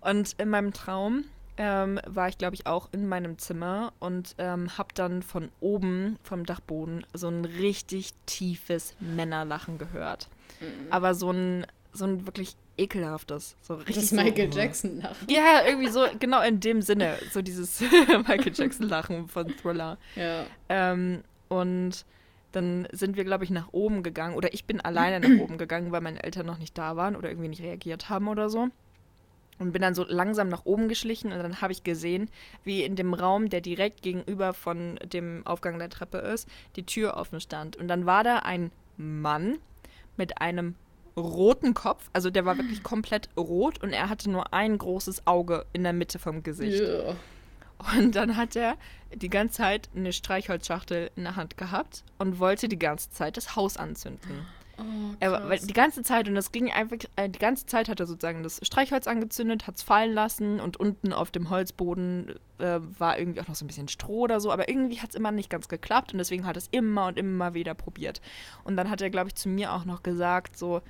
Und 0.00 0.34
in 0.38 0.48
meinem 0.48 0.72
Traum 0.72 1.24
ähm, 1.58 2.00
war 2.06 2.28
ich, 2.28 2.38
glaube 2.38 2.54
ich, 2.54 2.66
auch 2.66 2.88
in 2.92 3.06
meinem 3.06 3.36
Zimmer 3.38 3.92
und 3.98 4.34
ähm, 4.38 4.78
habe 4.78 4.88
dann 4.94 5.22
von 5.22 5.50
oben, 5.60 6.18
vom 6.22 6.46
Dachboden, 6.46 7.04
so 7.12 7.28
ein 7.28 7.44
richtig 7.44 8.12
tiefes 8.24 8.94
Männerlachen 9.00 9.76
gehört. 9.76 10.28
Aber 10.90 11.14
so 11.14 11.30
ein, 11.30 11.66
so 11.92 12.04
ein 12.06 12.26
wirklich 12.26 12.56
ekelhaftes. 12.76 13.56
So 13.60 13.74
richtig 13.74 13.96
Das 13.96 14.08
so, 14.08 14.16
Michael 14.16 14.50
Jackson 14.54 15.00
lachen. 15.00 15.28
Ja, 15.28 15.62
irgendwie 15.66 15.88
so, 15.88 16.06
genau 16.18 16.40
in 16.42 16.60
dem 16.60 16.82
Sinne. 16.82 17.18
So 17.30 17.42
dieses 17.42 17.80
Michael 18.26 18.52
Jackson-Lachen 18.54 19.28
von 19.28 19.48
Thriller. 19.58 19.98
Ja. 20.16 20.44
Ähm, 20.68 21.22
und 21.48 22.04
dann 22.52 22.88
sind 22.92 23.16
wir, 23.16 23.24
glaube 23.24 23.44
ich, 23.44 23.50
nach 23.50 23.68
oben 23.72 24.02
gegangen. 24.02 24.34
Oder 24.34 24.52
ich 24.52 24.64
bin 24.64 24.80
alleine 24.80 25.20
nach 25.20 25.42
oben 25.42 25.58
gegangen, 25.58 25.92
weil 25.92 26.00
meine 26.00 26.22
Eltern 26.22 26.46
noch 26.46 26.58
nicht 26.58 26.76
da 26.76 26.96
waren 26.96 27.16
oder 27.16 27.28
irgendwie 27.28 27.48
nicht 27.48 27.62
reagiert 27.62 28.08
haben 28.08 28.28
oder 28.28 28.50
so. 28.50 28.68
Und 29.58 29.72
bin 29.72 29.82
dann 29.82 29.94
so 29.94 30.04
langsam 30.08 30.48
nach 30.48 30.64
oben 30.64 30.88
geschlichen 30.88 31.32
und 31.32 31.38
dann 31.38 31.60
habe 31.60 31.72
ich 31.72 31.84
gesehen, 31.84 32.30
wie 32.64 32.82
in 32.82 32.96
dem 32.96 33.12
Raum, 33.12 33.50
der 33.50 33.60
direkt 33.60 34.00
gegenüber 34.00 34.54
von 34.54 34.98
dem 35.04 35.46
Aufgang 35.46 35.78
der 35.78 35.90
Treppe 35.90 36.16
ist, 36.18 36.48
die 36.76 36.86
Tür 36.86 37.18
offen 37.18 37.40
stand. 37.40 37.76
Und 37.76 37.88
dann 37.88 38.06
war 38.06 38.24
da 38.24 38.38
ein 38.38 38.70
Mann 38.96 39.58
mit 40.16 40.40
einem 40.40 40.76
roten 41.16 41.74
Kopf, 41.74 42.08
also 42.12 42.30
der 42.30 42.44
war 42.46 42.56
wirklich 42.56 42.82
komplett 42.82 43.28
rot 43.36 43.82
und 43.82 43.92
er 43.92 44.08
hatte 44.08 44.30
nur 44.30 44.54
ein 44.54 44.78
großes 44.78 45.26
Auge 45.26 45.66
in 45.72 45.82
der 45.82 45.92
Mitte 45.92 46.18
vom 46.18 46.42
Gesicht. 46.42 46.80
Ja. 46.80 47.14
Und 47.96 48.14
dann 48.14 48.36
hat 48.36 48.56
er 48.56 48.76
die 49.14 49.30
ganze 49.30 49.58
Zeit 49.58 49.88
eine 49.94 50.12
Streichholzschachtel 50.12 51.10
in 51.16 51.24
der 51.24 51.36
Hand 51.36 51.56
gehabt 51.56 52.04
und 52.18 52.38
wollte 52.38 52.68
die 52.68 52.78
ganze 52.78 53.10
Zeit 53.10 53.36
das 53.36 53.56
Haus 53.56 53.76
anzünden. 53.76 54.46
Oh, 54.78 55.14
Er, 55.20 55.48
weil 55.48 55.58
die 55.58 55.74
ganze 55.74 56.02
Zeit, 56.02 56.26
und 56.28 56.34
das 56.34 56.52
ging 56.52 56.70
einfach, 56.70 56.96
äh, 57.16 57.28
die 57.28 57.38
ganze 57.38 57.66
Zeit 57.66 57.88
hat 57.88 58.00
er 58.00 58.06
sozusagen 58.06 58.42
das 58.42 58.60
Streichholz 58.62 59.06
angezündet, 59.06 59.66
hat 59.66 59.76
es 59.76 59.82
fallen 59.82 60.14
lassen 60.14 60.58
und 60.58 60.78
unten 60.78 61.12
auf 61.12 61.30
dem 61.30 61.50
Holzboden 61.50 62.34
äh, 62.58 62.80
war 62.98 63.18
irgendwie 63.18 63.40
auch 63.40 63.48
noch 63.48 63.54
so 63.54 63.64
ein 63.64 63.68
bisschen 63.68 63.88
Stroh 63.88 64.20
oder 64.20 64.40
so, 64.40 64.50
aber 64.50 64.70
irgendwie 64.70 65.00
hat 65.00 65.10
es 65.10 65.16
immer 65.16 65.32
nicht 65.32 65.50
ganz 65.50 65.68
geklappt 65.68 66.12
und 66.12 66.18
deswegen 66.18 66.46
hat 66.46 66.56
er 66.56 66.62
es 66.62 66.68
immer 66.70 67.06
und 67.06 67.18
immer 67.18 67.52
wieder 67.52 67.74
probiert. 67.74 68.22
Und 68.64 68.76
dann 68.76 68.88
hat 68.88 69.02
er, 69.02 69.10
glaube 69.10 69.28
ich, 69.28 69.34
zu 69.34 69.48
mir 69.50 69.72
auch 69.72 69.84
noch 69.84 70.02
gesagt, 70.02 70.56
so, 70.56 70.80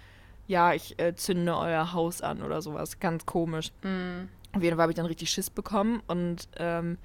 ja, 0.47 0.73
ich 0.73 0.99
äh, 1.01 1.15
zünde 1.15 1.57
euer 1.57 1.93
Haus 1.93 2.23
an 2.23 2.43
oder 2.43 2.63
sowas. 2.63 3.01
Ganz 3.01 3.27
komisch. 3.27 3.73
Mm. 3.83 4.29
Auf 4.53 4.63
jeden 4.63 4.77
Fall 4.77 4.83
habe 4.83 4.93
ich 4.93 4.97
dann 4.97 5.07
richtig 5.07 5.31
Schiss 5.31 5.51
bekommen 5.51 6.03
und 6.07 6.49
ähm, 6.57 6.99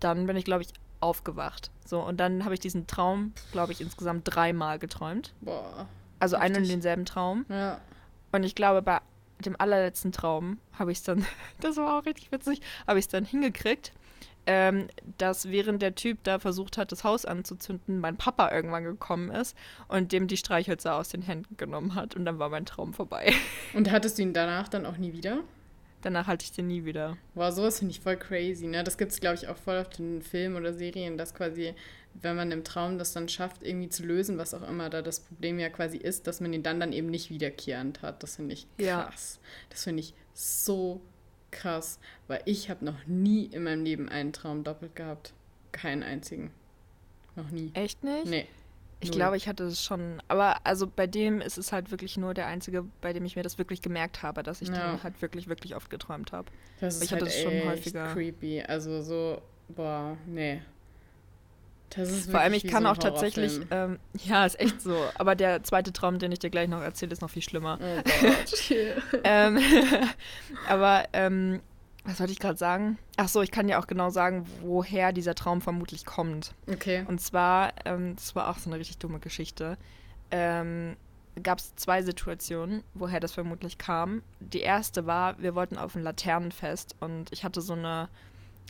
dann 0.00 0.26
bin 0.26 0.36
ich, 0.36 0.44
glaube 0.44 0.62
ich, 0.62 0.72
aufgewacht. 1.00 1.70
So, 1.84 2.00
und 2.00 2.18
dann 2.18 2.44
habe 2.44 2.54
ich 2.54 2.60
diesen 2.60 2.86
Traum, 2.86 3.32
glaube 3.52 3.72
ich, 3.72 3.80
insgesamt 3.80 4.22
dreimal 4.24 4.78
geträumt. 4.78 5.34
Boah. 5.40 5.86
Also 6.18 6.36
einen 6.36 6.56
und 6.56 6.68
denselben 6.68 7.04
Traum. 7.04 7.46
Ja. 7.48 7.80
Und 8.32 8.44
ich 8.44 8.54
glaube, 8.54 8.82
bei 8.82 9.00
dem 9.44 9.56
allerletzten 9.58 10.12
Traum 10.12 10.58
habe 10.78 10.92
ich 10.92 10.98
es 10.98 11.04
dann, 11.04 11.26
das 11.60 11.76
war 11.76 11.98
auch 11.98 12.06
richtig 12.06 12.30
witzig, 12.32 12.60
habe 12.86 12.98
ich 12.98 13.06
es 13.06 13.08
dann 13.08 13.24
hingekriegt, 13.24 13.92
ähm, 14.46 14.88
dass 15.18 15.48
während 15.48 15.82
der 15.82 15.94
Typ 15.94 16.22
da 16.24 16.38
versucht 16.38 16.78
hat, 16.78 16.92
das 16.92 17.04
Haus 17.04 17.24
anzuzünden, 17.24 18.00
mein 18.00 18.16
Papa 18.16 18.50
irgendwann 18.52 18.84
gekommen 18.84 19.30
ist 19.30 19.56
und 19.88 20.12
dem 20.12 20.28
die 20.28 20.36
Streichhölzer 20.36 20.94
aus 20.94 21.08
den 21.08 21.22
Händen 21.22 21.56
genommen 21.56 21.94
hat. 21.94 22.14
Und 22.14 22.24
dann 22.24 22.38
war 22.38 22.48
mein 22.48 22.66
Traum 22.66 22.94
vorbei. 22.94 23.32
Und 23.74 23.90
hattest 23.90 24.18
du 24.18 24.22
ihn 24.22 24.32
danach 24.32 24.68
dann 24.68 24.86
auch 24.86 24.96
nie 24.96 25.12
wieder? 25.12 25.38
Danach 26.02 26.26
hatte 26.26 26.44
ich 26.44 26.52
den 26.52 26.68
nie 26.68 26.84
wieder. 26.84 27.16
Boah, 27.34 27.52
sowas 27.52 27.78
finde 27.78 27.92
ich 27.92 28.00
voll 28.00 28.16
crazy, 28.16 28.66
ne? 28.66 28.82
Das 28.84 28.96
gibt 28.96 29.12
es, 29.12 29.20
glaube 29.20 29.36
ich, 29.36 29.48
auch 29.48 29.56
voll 29.56 29.78
auf 29.78 29.90
den 29.90 30.22
Filmen 30.22 30.56
oder 30.56 30.72
Serien, 30.72 31.18
dass 31.18 31.34
quasi, 31.34 31.74
wenn 32.14 32.36
man 32.36 32.50
im 32.52 32.64
Traum 32.64 32.96
das 32.98 33.12
dann 33.12 33.28
schafft, 33.28 33.62
irgendwie 33.62 33.88
zu 33.90 34.04
lösen, 34.04 34.38
was 34.38 34.54
auch 34.54 34.66
immer 34.66 34.88
da 34.88 35.02
das 35.02 35.20
Problem 35.20 35.58
ja 35.58 35.68
quasi 35.68 35.98
ist, 35.98 36.26
dass 36.26 36.40
man 36.40 36.52
ihn 36.52 36.62
dann 36.62 36.80
dann 36.80 36.92
eben 36.92 37.08
nicht 37.08 37.30
wiederkehrend 37.30 38.00
hat. 38.02 38.22
Das 38.22 38.36
finde 38.36 38.54
ich 38.54 38.66
Ja. 38.78 39.04
krass. 39.04 39.40
Das 39.68 39.84
finde 39.84 40.00
ich 40.00 40.14
so 40.32 41.00
krass, 41.50 41.98
weil 42.28 42.40
ich 42.46 42.70
habe 42.70 42.84
noch 42.84 43.06
nie 43.06 43.44
in 43.46 43.64
meinem 43.64 43.84
Leben 43.84 44.08
einen 44.08 44.32
Traum 44.32 44.64
doppelt 44.64 44.96
gehabt. 44.96 45.34
Keinen 45.72 46.02
einzigen. 46.02 46.50
Noch 47.36 47.50
nie. 47.50 47.70
Echt 47.74 48.02
nicht? 48.02 48.26
Nee. 48.26 48.46
Ich 49.02 49.10
glaube, 49.10 49.36
ich 49.36 49.48
hatte 49.48 49.64
es 49.64 49.82
schon. 49.82 50.22
Aber 50.28 50.56
also 50.64 50.86
bei 50.86 51.06
dem 51.06 51.40
ist 51.40 51.56
es 51.58 51.72
halt 51.72 51.90
wirklich 51.90 52.16
nur 52.18 52.34
der 52.34 52.46
einzige, 52.46 52.84
bei 53.00 53.12
dem 53.12 53.24
ich 53.24 53.34
mir 53.36 53.42
das 53.42 53.56
wirklich 53.58 53.80
gemerkt 53.82 54.22
habe, 54.22 54.42
dass 54.42 54.60
ich 54.60 54.68
Ja. 54.68 54.92
den 54.92 55.02
halt 55.02 55.20
wirklich, 55.22 55.48
wirklich 55.48 55.74
oft 55.74 55.88
geträumt 55.90 56.32
habe. 56.32 56.48
Das 56.80 56.96
ist 56.96 57.04
Ich 57.04 57.12
hatte 57.12 57.24
halt 57.24 57.32
das 57.34 57.40
schon 57.42 57.52
echt 57.52 57.66
häufiger. 57.66 58.12
creepy. 58.12 58.62
Also 58.62 59.00
so, 59.02 59.40
boah, 59.68 60.16
nee. 60.26 60.60
Das 61.96 62.08
ist 62.08 62.30
Vor 62.30 62.38
allem, 62.38 62.52
wirklich 62.52 62.66
ich 62.66 62.70
kann 62.70 62.84
so 62.84 62.90
auch 62.90 62.96
tatsächlich, 62.98 63.60
ähm, 63.72 63.98
ja, 64.24 64.46
ist 64.46 64.60
echt 64.60 64.80
so. 64.80 64.96
Aber 65.16 65.34
der 65.34 65.64
zweite 65.64 65.92
Traum, 65.92 66.18
den 66.20 66.30
ich 66.30 66.38
dir 66.38 66.50
gleich 66.50 66.68
noch 66.68 66.82
erzähle, 66.82 67.12
ist 67.12 67.20
noch 67.20 67.30
viel 67.30 67.42
schlimmer. 67.42 67.78
Oh 67.82 68.02
Gott. 68.20 68.70
ähm, 69.24 69.58
aber, 70.68 71.04
ähm, 71.12 71.60
was 72.04 72.18
wollte 72.20 72.32
ich 72.32 72.38
gerade 72.38 72.58
sagen? 72.58 72.98
Ach 73.16 73.28
so, 73.28 73.42
ich 73.42 73.50
kann 73.50 73.66
dir 73.66 73.78
auch 73.78 73.86
genau 73.86 74.10
sagen, 74.10 74.46
woher 74.62 75.12
dieser 75.12 75.34
Traum 75.34 75.60
vermutlich 75.60 76.06
kommt. 76.06 76.54
okay. 76.70 77.04
Und 77.08 77.20
zwar, 77.20 77.72
ähm, 77.84 78.16
das 78.16 78.34
war 78.34 78.48
auch 78.48 78.58
so 78.58 78.70
eine 78.70 78.78
richtig 78.78 78.98
dumme 78.98 79.18
Geschichte, 79.18 79.76
ähm, 80.30 80.96
gab 81.42 81.58
es 81.58 81.74
zwei 81.76 82.02
Situationen, 82.02 82.82
woher 82.94 83.20
das 83.20 83.32
vermutlich 83.32 83.78
kam. 83.78 84.22
Die 84.40 84.60
erste 84.60 85.06
war, 85.06 85.40
wir 85.40 85.54
wollten 85.54 85.78
auf 85.78 85.94
ein 85.94 86.02
Laternenfest 86.02 86.96
und 87.00 87.32
ich 87.32 87.44
hatte 87.44 87.60
so 87.60 87.74
eine, 87.74 88.08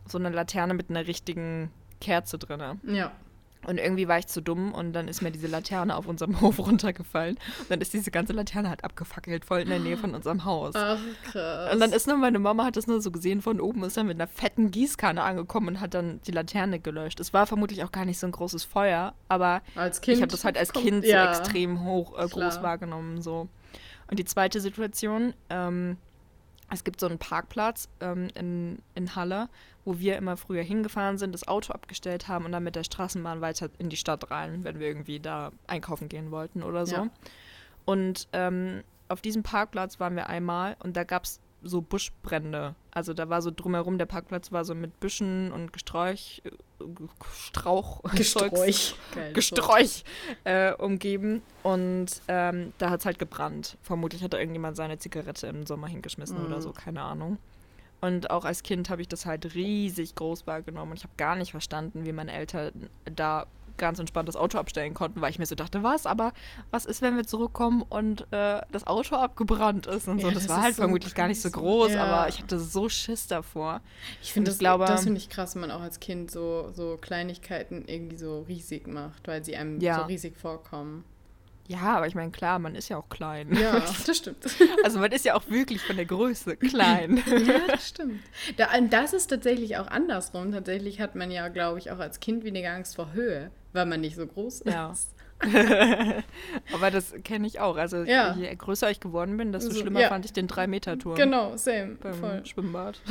so 0.07 0.19
eine 0.19 0.31
Laterne 0.31 0.75
mit 0.75 0.91
einer 0.91 1.07
richtigen 1.07 1.71
Kerze 2.01 2.39
drin. 2.39 2.81
Ja. 2.85 3.13
Und 3.67 3.79
irgendwie 3.79 4.09
war 4.09 4.19
ich 4.19 4.27
zu 4.27 4.41
dumm 4.41 4.73
und 4.73 4.95
dann 4.95 5.07
ist 5.07 5.21
mir 5.21 5.31
diese 5.31 5.47
Laterne 5.47 5.95
auf 5.95 6.07
unserem 6.07 6.41
Hof 6.41 6.59
runtergefallen. 6.59 7.37
Und 7.61 7.71
dann 7.71 7.81
ist 7.81 7.93
diese 7.93 8.11
ganze 8.11 8.33
Laterne 8.33 8.71
halt 8.71 8.85
abgefackelt, 8.85 9.45
voll 9.45 9.61
in 9.61 9.69
der 9.69 9.79
Nähe 9.79 9.97
von 9.99 10.15
unserem 10.15 10.45
Haus. 10.47 10.75
Ach, 10.75 10.99
krass. 11.25 11.73
Und 11.75 11.81
dann 11.81 11.93
ist 11.93 12.07
nur 12.07 12.17
meine 12.17 12.39
Mama 12.39 12.65
hat 12.65 12.77
das 12.77 12.87
nur 12.87 13.01
so 13.03 13.11
gesehen 13.11 13.43
von 13.43 13.61
oben, 13.61 13.85
ist 13.85 13.97
dann 13.99 14.07
mit 14.07 14.17
einer 14.19 14.29
fetten 14.29 14.71
Gießkanne 14.71 15.23
angekommen 15.23 15.69
und 15.69 15.81
hat 15.81 15.93
dann 15.95 16.21
die 16.27 16.31
Laterne 16.33 16.81
gelöscht. 16.81 17.21
Es 17.21 17.33
war 17.35 17.47
vermutlich 17.47 17.85
auch 17.85 17.93
gar 17.93 18.07
nicht 18.07 18.19
so 18.19 18.27
ein 18.27 18.33
großes 18.33 18.65
Feuer, 18.65 19.15
aber 19.29 19.61
als 19.77 20.01
Kind. 20.01 20.17
ich 20.17 20.23
habe 20.23 20.33
das 20.33 20.45
halt 20.45 20.57
als 20.57 20.73
kommt- 20.73 20.85
Kind 20.87 21.05
ja. 21.05 21.35
so 21.35 21.41
extrem 21.41 21.85
hoch 21.85 22.19
äh, 22.19 22.27
groß 22.29 22.63
wahrgenommen. 22.63 23.21
So. 23.21 23.49
Und 24.11 24.19
die 24.19 24.25
zweite 24.25 24.61
Situation, 24.61 25.35
ähm, 25.51 25.99
es 26.71 26.85
gibt 26.85 27.01
so 27.01 27.07
einen 27.07 27.19
Parkplatz 27.19 27.89
ähm, 28.01 28.29
in, 28.35 28.79
in 28.95 29.15
Halle, 29.17 29.49
wo 29.85 29.99
wir 29.99 30.17
immer 30.17 30.37
früher 30.37 30.63
hingefahren 30.63 31.19
sind, 31.19 31.33
das 31.33 31.49
Auto 31.49 31.73
abgestellt 31.73 32.29
haben 32.29 32.45
und 32.45 32.53
dann 32.53 32.63
mit 32.63 32.77
der 32.77 32.85
Straßenbahn 32.85 33.41
weiter 33.41 33.69
in 33.79 33.89
die 33.89 33.97
Stadt 33.97 34.31
rein, 34.31 34.65
wenn 34.65 34.79
wir 34.79 34.87
irgendwie 34.87 35.21
da 35.21 35.53
einkaufen 35.67 36.09
gehen 36.09 36.31
wollten 36.31 36.63
oder 36.63 36.87
so. 36.87 36.97
Ja. 36.97 37.11
Und 37.85 38.29
ähm, 38.33 38.83
auf 39.09 39.21
diesem 39.21 39.43
Parkplatz 39.43 39.99
waren 39.99 40.15
wir 40.15 40.29
einmal 40.29 40.77
und 40.81 40.97
da 40.97 41.05
gab 41.05 41.25
es 41.25 41.41
so 41.63 41.81
Buschbrände. 41.83 42.75
Also 42.91 43.15
da 43.15 43.29
war 43.29 43.43
so 43.43 43.51
drumherum, 43.51 43.99
der 43.99 44.07
Parkplatz 44.07 44.51
war 44.53 44.65
so 44.65 44.75
mit 44.75 44.99
Büschen 45.01 45.53
und 45.53 45.73
Gesträuch, 45.73 46.43
äh, 46.45 46.51
Strauch, 47.35 48.03
Gesträuch. 48.15 48.51
Zeugs, 48.53 48.95
Gesträuch 49.35 50.05
äh, 50.45 50.73
umgeben. 50.75 51.43
Und 51.63 52.07
ähm, 52.29 52.73
da 52.79 52.91
hat 52.91 53.01
es 53.01 53.07
halt 53.07 53.19
gebrannt. 53.19 53.77
Vermutlich 53.83 54.23
hat 54.23 54.33
da 54.33 54.39
irgendjemand 54.39 54.77
seine 54.77 54.99
Zigarette 54.99 55.47
im 55.47 55.67
Sommer 55.67 55.89
hingeschmissen 55.89 56.39
Mhm. 56.39 56.47
oder 56.47 56.61
so, 56.63 56.73
keine 56.73 57.03
Ahnung. 57.03 57.39
Und 58.01 58.31
auch 58.31 58.47
als 58.47 58.63
Kind 58.63 58.89
habe 58.89 59.03
ich 59.03 59.09
das 59.09 59.27
halt 59.27 59.55
riesig 59.55 60.15
groß 60.15 60.47
wahrgenommen 60.47 60.93
und 60.93 60.97
ich 60.97 61.05
habe 61.05 61.13
gar 61.19 61.37
nicht 61.37 61.51
verstanden, 61.51 62.07
wie 62.07 62.13
meine 62.13 62.33
Eltern 62.33 62.89
da 63.05 63.47
ganz 63.81 63.99
entspannt 63.99 64.29
das 64.29 64.37
Auto 64.37 64.59
abstellen 64.59 64.95
konnten, 64.95 65.21
weil 65.21 65.31
ich 65.31 65.39
mir 65.41 65.47
so 65.47 65.57
dachte, 65.57 65.83
was, 65.83 66.07
aber 66.07 66.33
was 66.71 66.85
ist, 66.87 67.03
wenn 67.03 67.17
wir 67.17 67.25
zurückkommen 67.27 67.83
und 67.83 68.23
äh, 68.33 68.61
das 68.71 68.87
Auto 68.87 69.17
abgebrannt 69.17 69.87
ist 69.89 70.07
und 70.07 70.21
so. 70.21 70.29
Ja, 70.29 70.35
das, 70.35 70.45
das 70.47 70.57
war 70.57 70.63
halt 70.63 70.77
so 70.77 70.83
vermutlich 70.83 71.15
gar 71.17 71.27
nicht 71.27 71.41
so 71.43 71.51
groß, 71.51 71.93
Ja. 71.95 72.05
aber 72.05 72.29
ich 72.29 72.41
hatte 72.41 72.61
so 72.61 72.89
Schiss 72.89 73.27
davor. 73.27 73.81
Ich 74.23 74.33
finde 74.33 74.51
das, 74.53 74.59
glaube- 74.59 74.85
das 74.85 75.03
finde 75.03 75.19
ich 75.19 75.29
krass, 75.29 75.55
wenn 75.57 75.63
man 75.63 75.71
auch 75.73 75.81
als 75.83 75.99
Kind 75.99 76.31
so, 76.31 76.71
so 76.73 76.97
Kleinigkeiten 77.01 77.85
irgendwie 77.89 78.17
so 78.19 78.43
riesig 78.43 78.87
macht, 78.87 79.27
weil 79.27 79.45
sie 79.45 79.57
einem 79.57 79.81
Ja. 79.81 79.97
so 79.97 80.03
riesig 80.05 80.37
vorkommen. 80.37 81.05
Ja, 81.69 81.83
aber 81.99 82.09
ich 82.09 82.17
meine, 82.17 82.33
klar, 82.33 82.59
man 82.59 82.75
ist 82.75 82.89
ja 82.89 82.97
auch 82.97 83.09
klein. 83.11 83.55
Ja, 83.55 83.79
das 84.07 84.17
stimmt. 84.17 84.39
Also 84.83 84.99
man 84.99 85.13
ist 85.13 85.25
ja 85.25 85.37
auch 85.37 85.49
wirklich 85.49 85.81
von 85.81 85.95
der 85.95 86.05
Größe 86.05 86.57
klein. 86.57 87.23
Ja, 87.29 87.61
das 87.69 87.89
stimmt. 87.89 88.21
Da, 88.57 88.77
und 88.77 88.93
das 88.93 89.13
ist 89.13 89.29
tatsächlich 89.29 89.77
auch 89.77 89.87
andersrum. 89.87 90.51
Tatsächlich 90.51 91.01
hat 91.01 91.15
man 91.15 91.31
ja, 91.31 91.47
glaube 91.47 91.79
ich, 91.79 91.93
auch 91.93 92.01
als 92.01 92.19
Kind 92.19 92.43
weniger 92.43 92.73
Angst 92.73 92.97
vor 92.97 93.13
Höhe, 93.13 93.53
weil 93.73 93.87
man 93.87 94.01
nicht 94.01 94.17
so 94.17 94.27
groß 94.27 94.63
ist. 94.63 94.73
Ja. 94.73 94.93
aber 96.75 96.91
das 96.91 97.15
kenne 97.25 97.47
ich 97.47 97.61
auch. 97.61 97.77
Also 97.77 98.03
Ja. 98.03 98.35
je 98.35 98.55
größer 98.55 98.91
ich 98.91 99.01
geworden 99.01 99.37
bin, 99.37 99.53
desto 99.53 99.71
So, 99.73 99.81
schlimmer 99.81 100.01
ja. 100.01 100.09
fand 100.09 100.25
ich 100.25 100.33
den 100.33 100.49
3-Meter-Turm 100.49 101.15
Genau, 101.17 101.57
same. 101.57 101.97
beim 102.01 102.15
Voll. 102.15 102.47
Schwimmbad. 102.47 103.01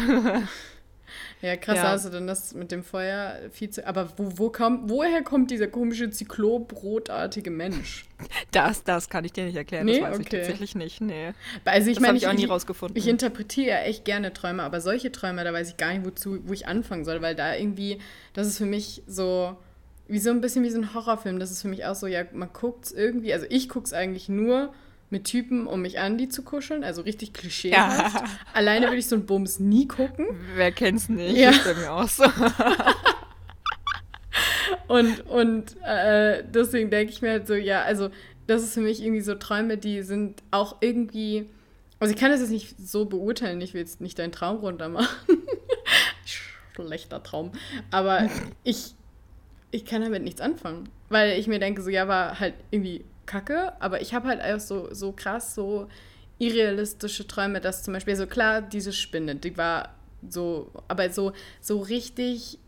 Ja, 1.42 1.56
krass, 1.56 1.78
Ja. 1.78 1.86
also 1.86 2.10
dann 2.12 2.28
das 2.28 2.54
mit 2.54 2.72
dem 2.72 2.84
Feuer 2.84 3.36
viel 3.50 3.72
zu. 3.72 3.88
Aber 3.88 4.10
wo, 4.18 4.32
wo 4.38 4.50
kommt, 4.52 4.92
woher 4.92 5.24
kommt 5.24 5.50
dieser 5.50 5.66
komische 5.66 6.12
Zyklop-rotartige 6.12 7.50
Mensch? 7.50 8.06
Das, 8.52 8.84
das 8.84 9.10
kann 9.10 9.26
ich 9.26 9.34
dir 9.34 9.46
nicht 9.46 9.56
erklären. 9.56 9.86
Nee? 9.86 10.02
Das 10.02 10.12
weiß 10.12 10.20
ich 10.20 10.26
Okay. 10.28 10.38
tatsächlich 10.38 10.76
nicht. 10.76 11.02
Nee. 11.02 11.34
Also 11.66 11.90
ich 11.90 11.96
das 11.96 12.02
meine, 12.02 12.10
habe 12.10 12.18
ich 12.18 12.28
auch 12.28 12.34
nie 12.34 12.44
ich, 12.46 12.50
rausgefunden. 12.50 12.96
ich 12.98 13.08
interpretiere 13.08 13.70
ja 13.70 13.78
echt 13.84 14.06
gerne 14.06 14.34
Träume, 14.34 14.62
aber 14.62 14.82
solche 14.82 15.12
Träume, 15.12 15.44
da 15.44 15.52
weiß 15.54 15.70
ich 15.70 15.78
gar 15.78 15.94
nicht, 15.94 16.06
wozu, 16.06 16.40
wo 16.48 16.54
ich 16.54 16.68
anfangen 16.68 17.06
soll, 17.06 17.22
weil 17.24 17.34
da 17.34 17.56
irgendwie, 17.56 17.98
das 18.34 18.46
ist 18.48 18.58
für 18.60 18.66
mich 18.66 19.02
so, 19.08 19.56
wie 20.10 20.20
so 20.20 20.32
ein 20.32 20.42
bisschen 20.42 20.64
wie 20.64 20.70
so 20.70 20.80
ein 20.80 20.94
Horrorfilm. 20.94 21.40
Das 21.40 21.52
ist 21.52 21.62
für 21.62 21.68
mich 21.68 21.86
auch 21.86 21.96
so, 21.96 22.08
ja, 22.08 22.24
man 22.34 22.50
guckt 22.52 22.86
es 22.86 22.92
irgendwie, 22.92 23.34
also 23.34 23.46
ich 23.50 23.70
gucke 23.70 23.86
es 23.86 23.94
eigentlich 23.94 24.28
nur 24.28 24.74
mit 25.12 25.24
Typen, 25.24 25.66
um 25.66 25.82
mich 25.82 26.00
an 26.00 26.18
die 26.18 26.30
zu 26.30 26.44
kuscheln, 26.44 26.84
also 26.84 27.02
richtig 27.02 27.34
klischeehaft. 27.34 28.16
Ja. 28.16 28.24
Alleine 28.54 28.88
würde 28.88 28.98
ich 28.98 29.08
so 29.08 29.16
einen 29.16 29.26
Bums 29.26 29.60
nie 29.60 29.88
gucken. 29.88 30.28
Wer 30.56 30.72
kennt's 30.72 31.10
nicht? 31.10 31.38
Ja. 31.38 31.52
Ist 31.52 31.64
bei 31.64 31.74
mir 31.74 31.92
auch 31.92 32.08
so. 32.08 32.26
Und, 34.88 35.28
und 35.28 35.78
äh, 35.84 36.44
deswegen 36.52 36.90
denke 36.90 37.14
ich 37.14 37.22
mir 37.22 37.30
halt 37.30 37.48
so, 37.48 37.54
ja, 37.54 37.84
also 37.84 38.10
das 38.48 38.64
ist 38.64 38.74
für 38.74 38.82
mich 38.82 39.04
irgendwie 39.04 39.22
so 39.22 39.36
Träume, 39.36 39.78
die 39.78 40.02
sind 40.02 40.42
auch 40.50 40.78
irgendwie, 40.82 41.48
also 42.00 42.12
ich 42.12 42.20
kann 42.20 42.32
das 42.32 42.40
jetzt 42.40 42.50
nicht 42.50 42.76
so 42.80 43.06
beurteilen, 43.06 43.62
ich 43.62 43.76
will 43.76 43.82
jetzt 43.82 44.02
nicht 44.02 44.18
deinen 44.18 44.32
Traum 44.32 44.58
runter 44.58 44.90
machen. 44.90 45.08
Schlechter 46.76 47.22
Traum. 47.22 47.52
Aber 47.92 48.30
ich, 48.64 48.96
ich 49.72 49.86
kann 49.86 50.02
damit 50.02 50.24
nichts 50.24 50.42
anfangen. 50.42 50.90
Weil 51.10 51.40
ich 51.40 51.48
mir 51.48 51.60
denke, 51.60 51.82
so, 51.82 51.90
ja, 51.90 52.08
war 52.08 52.40
halt 52.40 52.56
irgendwie 52.72 53.04
kacke, 53.26 53.74
aber 53.80 54.02
ich 54.02 54.14
habe 54.14 54.28
halt 54.28 54.42
einfach 54.42 54.66
so, 54.66 54.94
so 54.94 55.12
krass, 55.12 55.56
so 55.56 55.88
irrealistische 56.40 57.28
Träume, 57.28 57.62
dass 57.62 57.84
zum 57.84 57.94
Beispiel, 57.94 58.16
so 58.16 58.26
klar, 58.26 58.62
diese 58.62 58.94
Spinne, 58.94 59.36
die 59.36 59.58
war 59.58 59.94
so, 60.28 60.72
aber 60.88 61.10
so, 61.12 61.34
so 61.62 61.80
richtig 61.80 62.60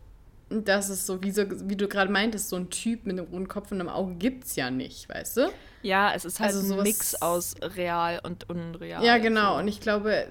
das 0.51 0.89
ist 0.89 1.05
so, 1.05 1.23
wie, 1.23 1.31
so, 1.31 1.43
wie 1.69 1.75
du 1.75 1.87
gerade 1.87 2.11
meintest, 2.11 2.49
so 2.49 2.57
ein 2.57 2.69
Typ 2.69 3.05
mit 3.05 3.17
einem 3.17 3.27
roten 3.31 3.47
Kopf 3.47 3.71
und 3.71 3.79
einem 3.79 3.89
Auge 3.89 4.15
gibt 4.15 4.45
es 4.45 4.55
ja 4.55 4.69
nicht, 4.69 5.07
weißt 5.09 5.37
du? 5.37 5.49
Ja, 5.81 6.11
es 6.13 6.25
ist 6.25 6.39
halt 6.39 6.53
Also 6.53 6.75
ein 6.75 6.83
Mix 6.83 7.15
aus 7.15 7.55
real 7.61 8.19
und 8.23 8.49
unreal. 8.49 9.03
Ja, 9.03 9.17
genau. 9.17 9.53
So. 9.53 9.59
Und 9.59 9.67
ich 9.67 9.79
glaube, 9.79 10.27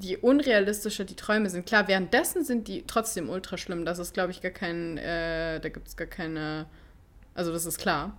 je 0.00 0.16
unrealistischer 0.16 1.04
die 1.04 1.16
Träume 1.16 1.50
sind, 1.50 1.66
klar, 1.66 1.88
währenddessen 1.88 2.44
sind 2.44 2.68
die 2.68 2.84
trotzdem 2.86 3.28
ultra 3.28 3.58
schlimm. 3.58 3.84
Das 3.84 3.98
ist, 3.98 4.14
glaube 4.14 4.30
ich, 4.30 4.40
gar 4.40 4.50
kein, 4.50 4.98
äh, 4.98 5.60
da 5.60 5.68
gibt 5.68 5.88
es 5.88 5.96
gar 5.96 6.06
keine, 6.06 6.66
also 7.34 7.52
das 7.52 7.66
ist 7.66 7.78
klar. 7.78 8.16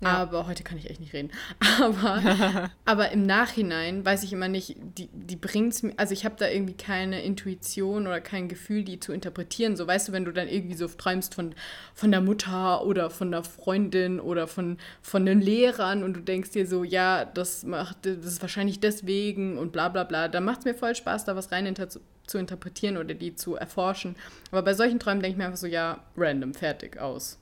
Ja. 0.00 0.18
Aber 0.18 0.46
heute 0.46 0.64
kann 0.64 0.76
ich 0.76 0.90
echt 0.90 1.00
nicht 1.00 1.12
reden. 1.12 1.30
Aber, 1.80 2.70
aber 2.84 3.10
im 3.12 3.24
Nachhinein 3.24 4.04
weiß 4.04 4.22
ich 4.22 4.32
immer 4.32 4.48
nicht, 4.48 4.76
die, 4.78 5.08
die 5.12 5.36
bringt 5.36 5.72
es 5.72 5.82
mir, 5.82 5.92
also 5.96 6.12
ich 6.12 6.24
habe 6.24 6.34
da 6.38 6.48
irgendwie 6.48 6.74
keine 6.74 7.22
Intuition 7.22 8.06
oder 8.06 8.20
kein 8.20 8.48
Gefühl, 8.48 8.84
die 8.84 9.00
zu 9.00 9.12
interpretieren. 9.12 9.76
So 9.76 9.86
weißt 9.86 10.08
du, 10.08 10.12
wenn 10.12 10.24
du 10.24 10.32
dann 10.32 10.48
irgendwie 10.48 10.76
so 10.76 10.86
träumst 10.88 11.34
von, 11.34 11.54
von 11.94 12.10
der 12.10 12.20
Mutter 12.20 12.84
oder 12.84 13.10
von 13.10 13.30
der 13.30 13.44
Freundin 13.44 14.20
oder 14.20 14.46
von, 14.46 14.78
von 15.02 15.24
den 15.26 15.40
Lehrern 15.40 16.02
und 16.02 16.14
du 16.14 16.20
denkst 16.20 16.50
dir 16.50 16.66
so, 16.66 16.84
ja, 16.84 17.24
das 17.24 17.64
macht, 17.64 17.98
das 18.02 18.24
ist 18.24 18.42
wahrscheinlich 18.42 18.80
deswegen 18.80 19.58
und 19.58 19.72
bla 19.72 19.88
bla 19.88 20.04
bla, 20.04 20.28
dann 20.28 20.44
macht 20.44 20.60
es 20.60 20.64
mir 20.64 20.74
voll 20.74 20.94
Spaß, 20.94 21.24
da 21.24 21.36
was 21.36 21.50
rein 21.50 21.66
inter 21.66 21.88
zu, 21.88 22.00
zu 22.26 22.38
interpretieren 22.38 22.96
oder 22.96 23.14
die 23.14 23.34
zu 23.34 23.56
erforschen. 23.56 24.16
Aber 24.50 24.62
bei 24.62 24.74
solchen 24.74 24.98
Träumen 24.98 25.22
denke 25.22 25.32
ich 25.32 25.38
mir 25.38 25.46
einfach 25.46 25.58
so, 25.58 25.66
ja, 25.66 26.04
random, 26.16 26.54
fertig, 26.54 26.98
aus. 26.98 27.38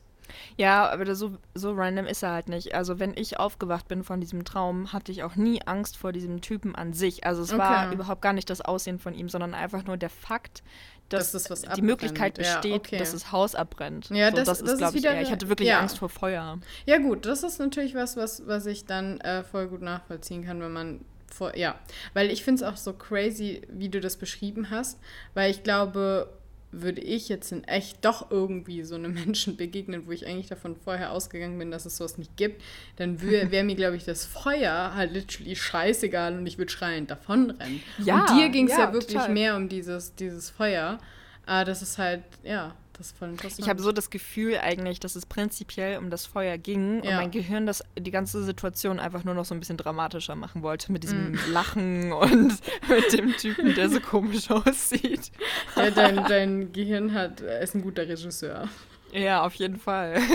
Ja, 0.57 0.89
aber 0.91 1.05
das 1.05 1.19
so, 1.19 1.37
so 1.55 1.73
random 1.73 2.07
ist 2.07 2.23
er 2.23 2.33
halt 2.33 2.49
nicht. 2.49 2.75
Also 2.75 2.99
wenn 2.99 3.17
ich 3.17 3.39
aufgewacht 3.39 3.89
bin 3.89 4.05
von 4.05 4.21
diesem 4.21 4.45
Traum, 4.45 4.93
hatte 4.93 5.13
ich 5.13 5.23
auch 5.23 5.37
nie 5.37 5.61
Angst 5.67 5.97
vor 5.97 6.13
diesem 6.13 6.41
Typen 6.41 6.75
an 6.75 6.93
sich. 6.93 7.25
Also 7.27 7.43
es 7.43 7.57
war 7.57 7.87
Okay. 7.87 7.95
überhaupt 7.95 8.23
gar 8.23 8.33
nicht 8.33 8.49
das 8.51 8.61
Aussehen 8.61 8.99
von 8.99 9.15
ihm, 9.15 9.29
sondern 9.29 9.55
einfach 9.55 9.85
nur 9.85 9.97
der 9.97 10.11
Fakt, 10.11 10.63
dass, 11.09 11.33
Dass 11.33 11.51
es 11.51 11.51
was 11.51 11.75
die. 11.75 11.83
Möglichkeit 11.83 12.39
Ja, 12.39 12.55
besteht, 12.55 12.73
okay. 12.75 12.97
dass 12.99 13.13
das 13.13 13.33
Haus 13.33 13.55
abbrennt. 13.55 14.09
Ja, 14.11 14.31
so, 14.31 14.37
das- 14.37 14.47
das, 14.47 14.59
das 14.61 14.71
ist, 14.73 14.79
glaube 14.79 14.97
ich, 14.97 15.03
wieder- 15.03 15.15
eher. 15.15 15.23
Ich 15.23 15.31
hatte 15.31 15.49
wirklich 15.49 15.69
ja. 15.69 15.79
Angst 15.81 15.99
vor 15.99 16.09
Feuer. 16.09 16.59
Ja, 16.87 16.99
gut, 16.99 17.27
das 17.27 17.43
ist 17.43 17.59
natürlich 17.59 17.95
was, 17.95 18.17
was, 18.17 18.47
was 18.47 18.65
ich 18.67 18.87
dann 18.87 19.21
äh, 19.21 19.43
voll 19.45 19.69
gut 19.69 19.83
nachvollziehen 19.83 20.43
kann, 20.45 20.61
wenn 20.63 20.73
man 20.73 21.01
vor. 21.31 21.55
Ja, 21.57 21.75
weil 22.15 22.31
ich 22.31 22.45
finde 22.45 22.65
es 22.65 22.71
auch 22.71 22.77
so 22.79 22.95
crazy, 22.95 23.61
wie 23.69 23.89
du 23.91 24.01
das 24.01 24.17
beschrieben 24.17 24.71
hast, 24.71 24.99
weil 25.35 25.51
ich 25.51 25.63
glaube, 25.63 26.29
würde 26.73 27.03
ich 27.03 27.29
jetzt 27.29 27.53
in 27.53 27.65
echt 27.65 28.05
doch 28.05 28.31
irgendwie 28.31 28.83
so 28.83 28.95
einem 28.95 29.13
Menschen 29.27 29.57
begegnen, 29.57 30.07
wo 30.07 30.11
ich 30.11 30.27
eigentlich 30.27 30.49
davon 30.49 30.75
vorher 30.75 31.13
ausgegangen 31.13 31.59
bin, 31.59 31.71
dass 31.71 31.87
es 31.87 31.97
sowas 31.97 32.19
nicht 32.19 32.37
gibt, 32.37 32.63
dann 32.97 33.21
wäre 33.21 33.63
mir, 33.65 33.77
glaube 33.77 33.97
ich, 33.97 34.05
das 34.05 34.25
Feuer 34.25 34.95
halt 34.95 35.13
literally 35.13 35.55
scheißegal 35.55 36.37
und 36.37 36.47
ich 36.47 36.59
würde 36.59 36.73
schreiend 36.73 37.11
davonrennen. 37.11 37.83
Ja, 37.99 38.21
und 38.21 38.39
dir 38.39 38.49
ging 38.49 38.67
es 38.67 38.73
ja, 38.73 38.87
ja, 38.87 38.93
wirklich 38.93 39.17
total. 39.19 39.33
mehr 39.33 39.57
um 39.57 39.69
dieses, 39.69 40.15
dieses 40.15 40.51
Feuer. 40.51 40.99
Aber 41.45 41.65
das 41.65 41.83
ist 41.83 41.99
halt, 41.99 42.23
ja, 42.43 42.75
das 42.99 43.09
ist 43.09 43.19
voll 43.19 43.31
interessant. 43.31 43.59
Ich 43.61 43.69
habe 43.69 43.81
so 43.83 43.91
das 43.93 44.11
Gefühl 44.11 44.59
eigentlich, 44.59 45.01
dass 45.01 45.17
es 45.17 45.27
prinzipiell 45.27 45.99
um 45.99 46.11
das 46.11 46.27
Feuer 46.27 46.59
ging 46.59 47.01
und 47.01 47.05
Ja. 47.09 47.17
mein 47.17 47.31
Gehirn 47.31 47.67
das 47.67 47.83
die 47.99 48.11
ganze 48.11 48.43
Situation 48.45 48.99
einfach 49.01 49.25
nur 49.25 49.35
noch 49.35 49.45
so 49.45 49.55
ein 49.55 49.61
bisschen 49.61 49.77
dramatischer 49.77 50.35
machen 50.37 50.63
wollte 50.63 50.93
mit 50.93 51.03
diesem 51.03 51.33
Mm. 51.33 51.39
Lachen 51.53 52.13
und 52.13 52.55
mit 52.89 53.13
dem 53.13 53.37
Typen, 53.37 53.75
der 53.75 53.89
so 53.89 54.01
komisch 54.01 54.51
aussieht. 54.51 55.31
ja, 55.77 55.91
dein, 55.91 56.17
dein 56.25 56.73
Gehirn 56.73 57.15
hat, 57.15 57.41
ist 57.41 57.75
ein 57.75 57.83
guter 57.83 58.07
Regisseur. 58.09 58.69
Ja, 59.13 59.45
auf 59.45 59.55
jeden 59.55 59.77
Fall. 59.79 60.21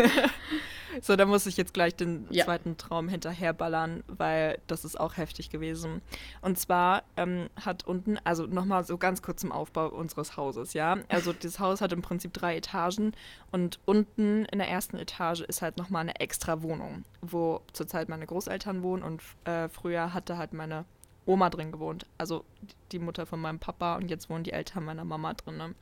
so, 1.01 1.15
da 1.15 1.25
muss 1.25 1.45
ich 1.45 1.57
jetzt 1.57 1.73
gleich 1.73 1.95
den 1.95 2.27
Ja. 2.29 2.45
zweiten 2.45 2.77
Traum 2.77 3.07
hinterherballern, 3.09 4.03
weil 4.07 4.59
das 4.67 4.85
ist 4.85 4.99
auch 4.99 5.17
heftig 5.17 5.49
gewesen. 5.49 6.01
Und 6.41 6.57
zwar 6.57 7.03
ähm, 7.17 7.49
hat 7.59 7.85
unten, 7.85 8.17
also 8.23 8.45
nochmal 8.45 8.83
so 8.85 8.97
ganz 8.97 9.21
kurz 9.21 9.41
zum 9.41 9.51
Aufbau 9.51 9.87
unseres 9.89 10.37
Hauses, 10.37 10.73
ja. 10.73 10.97
Also 11.09 11.33
das 11.39 11.59
Haus 11.59 11.81
hat 11.81 11.91
im 11.93 12.01
Prinzip 12.01 12.33
drei 12.33 12.57
Etagen 12.57 13.13
und 13.51 13.79
unten 13.85 14.45
in 14.45 14.59
der 14.59 14.69
ersten 14.69 14.97
Etage 14.97 15.41
ist 15.41 15.61
halt 15.61 15.77
nochmal 15.77 16.01
eine 16.01 16.19
extra 16.19 16.61
Wohnung, 16.63 17.03
wo 17.21 17.61
zurzeit 17.73 18.09
meine 18.09 18.25
Großeltern 18.25 18.83
wohnen 18.83 19.03
und 19.03 19.21
äh, 19.45 19.69
früher 19.69 20.13
hatte 20.13 20.37
halt 20.37 20.53
meine 20.53 20.85
Oma 21.25 21.49
drin 21.49 21.71
gewohnt. 21.73 22.05
Also 22.17 22.45
die 22.91 22.99
Mutter 22.99 23.25
von 23.25 23.41
meinem 23.41 23.59
Papa 23.59 23.97
und 23.97 24.09
jetzt 24.09 24.29
wohnen 24.29 24.43
die 24.45 24.53
Eltern 24.53 24.85
meiner 24.85 25.03
Mama 25.03 25.33
drin. 25.33 25.57
Ne? 25.57 25.75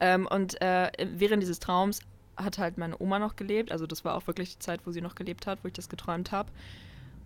Ähm, 0.00 0.26
und 0.26 0.60
äh, 0.60 0.90
während 1.14 1.42
dieses 1.42 1.58
Traums 1.60 2.00
hat 2.38 2.58
halt 2.58 2.78
meine 2.78 3.00
Oma 3.00 3.18
noch 3.18 3.36
gelebt. 3.36 3.72
Also 3.72 3.86
das 3.86 4.04
war 4.04 4.14
auch 4.14 4.26
wirklich 4.26 4.54
die 4.54 4.58
Zeit, 4.58 4.80
wo 4.86 4.92
sie 4.92 5.00
noch 5.00 5.14
gelebt 5.14 5.46
hat, 5.46 5.58
wo 5.62 5.68
ich 5.68 5.74
das 5.74 5.88
geträumt 5.88 6.32
habe. 6.32 6.50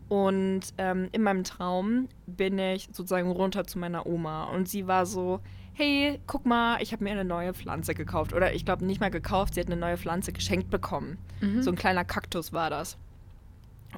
Und 0.09 0.61
ähm, 0.79 1.09
in 1.13 1.23
meinem 1.23 1.45
Traum 1.45 2.09
bin 2.27 2.59
ich 2.59 2.89
sozusagen 2.93 3.31
runter 3.31 3.67
zu 3.67 3.79
meiner 3.79 4.07
Oma. 4.07 4.45
Und 4.45 4.69
sie 4.69 4.87
war 4.87 5.07
so, 5.07 5.41
hey, 5.75 6.21
guck 6.27 6.45
mal, 6.45 6.83
ich 6.83 6.93
habe 6.93 7.05
mir 7.05 7.13
eine 7.13 7.25
neue 7.25 7.55
Pflanze 7.55 7.95
gekauft. 7.95 8.35
Oder 8.35 8.53
ich 8.53 8.65
glaube 8.65 8.85
nicht 8.85 9.01
mal 9.01 9.11
gekauft, 9.11 9.55
sie 9.55 9.61
hat 9.61 9.69
eine 9.69 9.77
neue 9.77 9.97
Pflanze 9.97 10.33
geschenkt 10.33 10.69
bekommen. 10.71 11.19
So 11.63 11.71
ein 11.71 11.77
kleiner 11.77 12.05
Kaktus 12.05 12.53
war 12.53 12.69
das. 12.69 12.99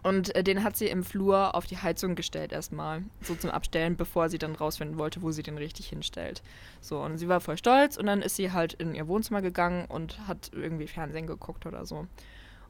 Und 0.03 0.35
äh, 0.35 0.43
den 0.43 0.65
hat 0.65 0.77
sie 0.77 0.89
im 0.89 1.05
Flur 1.05 1.55
auf 1.55 1.67
die 1.67 1.79
Heizung 1.79 2.15
gestellt 2.15 2.53
erstmal, 2.53 3.03
so 3.21 3.35
zum 3.35 3.51
Abstellen, 3.51 3.97
bevor 3.97 4.29
sie 4.29 4.39
dann 4.39 4.55
rausfinden 4.55 4.99
wollte, 4.99 5.23
wo 5.23 5.31
sie 5.31 5.43
den 5.43 5.57
richtig 5.57 5.89
hinstellt. 5.89 6.43
So, 6.81 7.01
und 7.01 7.17
sie 7.17 7.29
war 7.29 7.41
voll 7.41 7.57
stolz 7.57 7.97
und 7.97 8.07
dann 8.07 8.21
ist 8.21 8.37
sie 8.37 8.53
halt 8.53 8.75
in 8.75 8.95
ihr 8.95 9.09
Wohnzimmer 9.09 9.41
gegangen 9.41 9.87
und 9.87 10.27
hat 10.27 10.51
irgendwie 10.53 10.89
Fernsehen 10.89 11.27
geguckt 11.27 11.65
oder 11.65 11.87
so. 11.87 12.07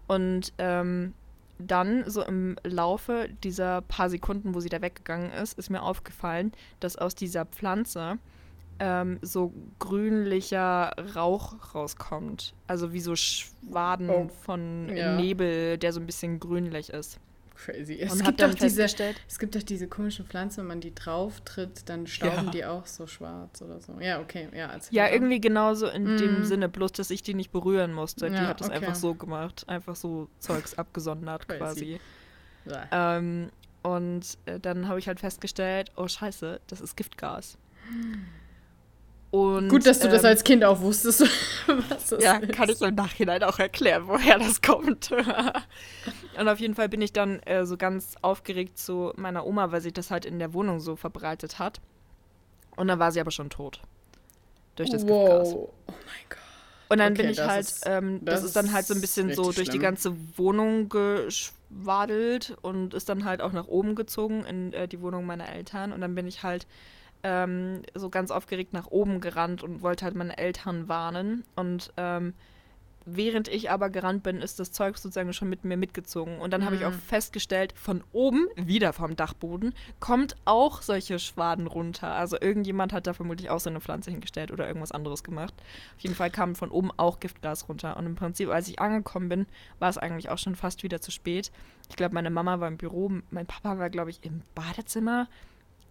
Und 0.07 0.53
ähm, 0.59 1.15
dann 1.59 2.09
so 2.09 2.23
im 2.23 2.57
Laufe 2.65 3.29
dieser 3.43 3.83
paar 3.83 4.11
Sekunden, 4.11 4.55
wo 4.55 4.61
sie 4.61 4.69
da 4.69 4.83
weggegangen 4.83 5.33
ist, 5.33 5.59
ist 5.59 5.71
mir 5.71 5.83
aufgefallen, 5.83 6.53
dass 6.81 6.97
aus 6.97 7.15
dieser 7.15 7.47
Pflanze 7.47 8.19
ähm, 8.79 9.19
so 9.23 9.53
grünlicher 9.79 10.93
Rauch 11.15 11.75
rauskommt. 11.75 12.55
Also 12.67 12.93
wie 12.93 13.01
so 13.01 13.15
Schwaden 13.17 14.11
Oh, 14.11 14.29
von 14.43 14.95
ja. 14.95 15.17
Nebel, 15.17 15.79
der 15.79 15.93
so 15.93 16.01
ein 16.01 16.07
bisschen 16.07 16.41
grünlich 16.41 16.91
ist. 16.91 17.19
Crazy. 17.57 18.01
Es 18.01 18.21
gibt, 18.23 18.43
doch 18.43 18.53
diese, 18.53 18.83
es 18.83 19.39
gibt 19.39 19.55
doch 19.55 19.63
diese 19.63 19.87
komischen 19.87 20.27
Pflanzen, 20.27 20.59
wenn 20.63 20.67
man 20.67 20.81
die 20.81 20.93
drauf 20.93 21.41
tritt, 21.43 21.89
dann 21.89 22.07
stauben 22.09 22.47
Ja. 22.47 22.51
die 22.51 22.65
auch 22.65 22.85
so 22.87 23.07
schwarz 23.07 23.63
oder 23.63 23.81
so. 23.81 23.95
Ja, 24.01 24.21
okay, 24.21 24.49
ja. 24.53 24.77
Ja, 24.91 25.09
irgendwie 25.09 25.41
genauso 25.41 25.87
in 25.87 26.17
dem 26.17 26.41
Mhm. 26.41 26.45
Sinne, 26.45 26.69
bloß 26.69 26.91
dass 26.93 27.11
ich 27.11 27.23
die 27.23 27.33
nicht 27.35 27.53
berühren 27.53 27.93
musste. 27.95 28.29
die 28.29 28.35
Ja, 28.35 28.49
hat 28.49 28.61
das 28.61 28.69
okay. 28.71 28.79
einfach 28.79 28.97
so 28.97 29.15
gemacht. 29.15 29.65
Einfach 29.69 29.95
so 29.95 30.29
Zeugs 30.41 30.75
abgesondert 30.79 31.47
quasi. 31.49 32.01
Ähm, 32.91 33.51
und 33.85 34.39
äh, 34.47 34.59
dann 34.59 34.89
habe 34.89 34.99
ich 34.99 35.07
halt 35.07 35.21
festgestellt, 35.21 35.93
oh 35.97 36.09
scheiße, 36.09 36.61
das 36.67 36.81
ist 36.81 36.97
Giftgas. 36.97 37.57
Und, 39.35 39.69
Gut, 39.69 39.85
dass 39.85 39.99
du 39.99 40.09
das 40.09 40.23
ähm, 40.23 40.29
als 40.29 40.45
Kind 40.45 40.63
auch 40.65 40.81
wusstest, 40.81 41.23
was 41.67 42.07
das 42.11 42.23
Ja, 42.23 42.37
ist. 42.37 42.53
kann 42.53 42.69
ich 42.69 42.81
im 42.81 42.95
Nachhinein 42.95 43.43
auch 43.43 43.59
erklären, 43.59 44.05
woher 44.07 44.39
das 44.39 44.63
kommt. 44.63 45.11
und 46.39 46.49
auf 46.49 46.61
jeden 46.61 46.77
Fall 46.77 46.89
bin 46.89 47.01
ich 47.03 47.13
dann 47.13 47.41
äh, 47.41 47.67
so 47.67 47.77
ganz 47.77 48.15
aufgeregt 48.23 48.79
zu 48.79 49.13
meiner 49.17 49.45
Oma, 49.45 49.73
weil 49.73 49.81
sich 49.81 49.93
das 49.93 50.13
halt 50.13 50.25
in 50.25 50.39
der 50.39 50.53
Wohnung 50.55 50.79
so 50.79 50.95
verbreitet 50.95 51.59
hat. 51.59 51.81
Und 52.77 52.87
dann 52.87 53.01
war 53.01 53.11
sie 53.11 53.21
aber 53.21 53.33
schon 53.33 53.51
tot. 53.51 53.81
Durch 54.77 54.91
das 54.91 55.05
Giftgas. 55.05 55.53
wow. 55.53 55.69
Oh 55.89 55.93
mein 56.07 56.29
Gott. 56.29 56.39
Und 56.91 56.99
dann 56.99 57.13
Okay, 57.15 57.23
bin 57.23 57.31
ich 57.33 57.37
das 57.39 57.49
halt, 57.49 57.65
ist- 57.67 57.83
ähm, 57.87 58.21
das, 58.25 58.37
das 58.37 58.45
ist 58.45 58.57
dann 58.57 58.73
halt 58.73 58.87
so 58.87 58.95
ein 58.95 59.01
bisschen 59.01 59.35
so 59.35 59.45
durch 59.45 59.57
die 59.57 59.65
schlimm. 59.67 59.83
ganze 59.83 60.15
Wohnung 60.39 60.89
geschwadelt 60.89 62.57
und 62.63 62.95
ist 62.95 63.09
dann 63.09 63.25
halt 63.25 63.41
auch 63.41 63.53
nach 63.53 63.67
oben 63.67 63.97
gezogen 63.97 64.45
in 64.45 64.73
äh, 64.73 64.87
die 64.87 65.01
Wohnung 65.01 65.27
meiner 65.27 65.49
Eltern. 65.49 65.93
Und 65.93 66.01
dann 66.03 66.15
bin 66.15 66.29
ich 66.29 66.45
halt 66.45 66.67
ähm, 67.25 67.83
so 67.95 68.11
ganz 68.11 68.31
aufgeregt 68.31 68.73
nach 68.73 68.87
oben 68.87 69.21
gerannt 69.21 69.63
und 69.65 69.83
wollte 69.83 70.05
halt 70.05 70.15
meine 70.15 70.39
Eltern 70.39 70.89
warnen. 70.89 71.43
Und 71.57 71.93
ähm, 71.97 72.35
während 73.07 73.49
ich 73.49 73.71
aber 73.71 73.91
gerannt 73.91 74.23
bin, 74.23 74.41
ist 74.41 74.61
das 74.61 74.73
Zeug 74.73 74.97
sozusagen 74.97 75.33
schon 75.35 75.49
mit 75.51 75.65
mir 75.65 75.77
mitgezogen. 75.77 76.39
Und 76.39 76.53
dann 76.53 76.65
habe 76.65 76.77
ich 76.77 76.85
auch 76.87 76.91
Mhm. 76.91 77.01
festgestellt, 77.01 77.75
von 77.77 78.03
oben, 78.13 78.47
wieder 78.57 78.93
vom 78.95 79.15
Dachboden, 79.17 79.75
kommt 80.01 80.37
auch 80.47 80.81
solche 80.81 81.19
Schwaden 81.19 81.67
runter. 81.67 82.13
Also 82.13 82.39
irgendjemand 82.41 82.93
hat 82.95 83.07
da 83.07 83.13
vermutlich 83.13 83.51
auch 83.51 83.61
so 83.61 83.69
eine 83.69 83.81
Pflanze 83.81 84.11
hingestellt 84.11 84.51
oder 84.53 84.67
irgendwas 84.67 84.93
anderes 84.93 85.23
gemacht. 85.23 85.53
Auf 85.97 86.03
jeden 86.03 86.15
Fall 86.15 86.31
kam 86.31 86.55
von 86.55 86.71
oben 86.71 86.91
auch 86.97 87.21
Giftgas 87.21 87.69
runter. 87.69 87.97
Und 87.99 88.07
im 88.07 88.15
Prinzip, 88.15 88.49
als 88.49 88.69
ich 88.69 88.79
angekommen 88.81 89.29
bin, 89.29 89.47
war 89.79 89.91
es 89.91 89.99
eigentlich 89.99 90.31
auch 90.31 90.39
schon 90.39 90.57
fast 90.57 90.83
wieder 90.83 91.01
zu 91.03 91.11
spät. 91.11 91.53
Ich 91.91 91.97
glaube, 91.97 92.15
meine 92.15 92.31
Mama 92.31 92.61
war 92.61 92.69
im 92.69 92.79
Büro, 92.79 93.11
mein 93.31 93.47
Papa 93.47 93.79
war, 93.79 93.91
glaube 93.91 94.11
ich, 94.11 94.25
im 94.25 94.41
Badezimmer. 94.55 95.29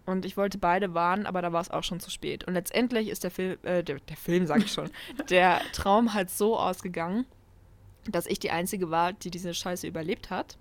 Und 0.06 0.26
ich 0.26 0.36
wollte 0.36 0.58
beide 0.58 0.92
warnen, 0.92 1.26
aber 1.26 1.40
da 1.40 1.52
war 1.52 1.62
es 1.62 1.70
auch 1.70 1.82
schon 1.82 2.00
zu 2.00 2.10
spät. 2.10 2.44
Und 2.44 2.54
letztendlich 2.54 3.08
ist 3.08 3.24
der 3.24 3.30
Film, 3.30 3.58
äh, 3.62 3.82
der, 3.82 4.00
der 4.00 4.16
Film, 4.16 4.46
sag 4.46 4.58
ich 4.58 4.72
schon, 4.72 4.90
der 5.30 5.60
Traum 5.72 6.12
halt 6.12 6.30
so 6.30 6.58
ausgegangen, 6.58 7.24
dass 8.10 8.26
ich 8.26 8.38
die 8.38 8.50
Einzige 8.50 8.90
war, 8.90 9.12
die 9.12 9.30
diese 9.30 9.54
Scheiße 9.54 9.86
überlebt 9.86 10.30
hat. 10.30 10.58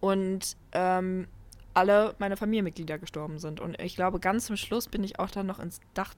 Und 0.00 0.56
ähm, 0.72 1.28
alle 1.72 2.14
meine 2.18 2.36
Familienmitglieder 2.36 2.98
gestorben 2.98 3.38
sind. 3.38 3.60
Und 3.60 3.80
ich 3.80 3.96
glaube, 3.96 4.20
ganz 4.20 4.46
zum 4.46 4.56
Schluss 4.56 4.88
bin 4.88 5.04
ich 5.04 5.18
auch 5.18 5.30
dann 5.30 5.46
noch 5.46 5.58
ins 5.58 5.80
Dach 5.92 6.14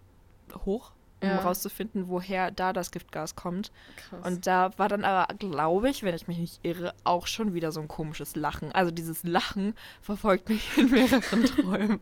hoch, 0.64 0.92
um 1.22 1.28
Ja. 1.28 1.38
rauszufinden, 1.38 2.08
woher 2.08 2.50
da 2.50 2.72
das 2.72 2.90
Giftgas 2.90 3.36
kommt. 3.36 3.72
Krass. 4.08 4.26
Und 4.26 4.46
da 4.46 4.70
war 4.78 4.88
dann 4.88 5.04
aber, 5.04 5.32
glaube 5.34 5.88
ich, 5.88 6.02
wenn 6.02 6.14
ich 6.14 6.28
mich 6.28 6.38
nicht 6.38 6.60
irre, 6.62 6.92
auch 7.04 7.26
schon 7.26 7.54
wieder 7.54 7.72
so 7.72 7.80
ein 7.80 7.88
komisches 7.88 8.36
Lachen. 8.36 8.70
Also 8.72 8.90
dieses 8.90 9.24
Lachen 9.24 9.74
verfolgt 10.02 10.48
mich 10.50 10.76
in 10.76 10.90
mehreren 10.90 11.44
Träumen. 11.46 12.00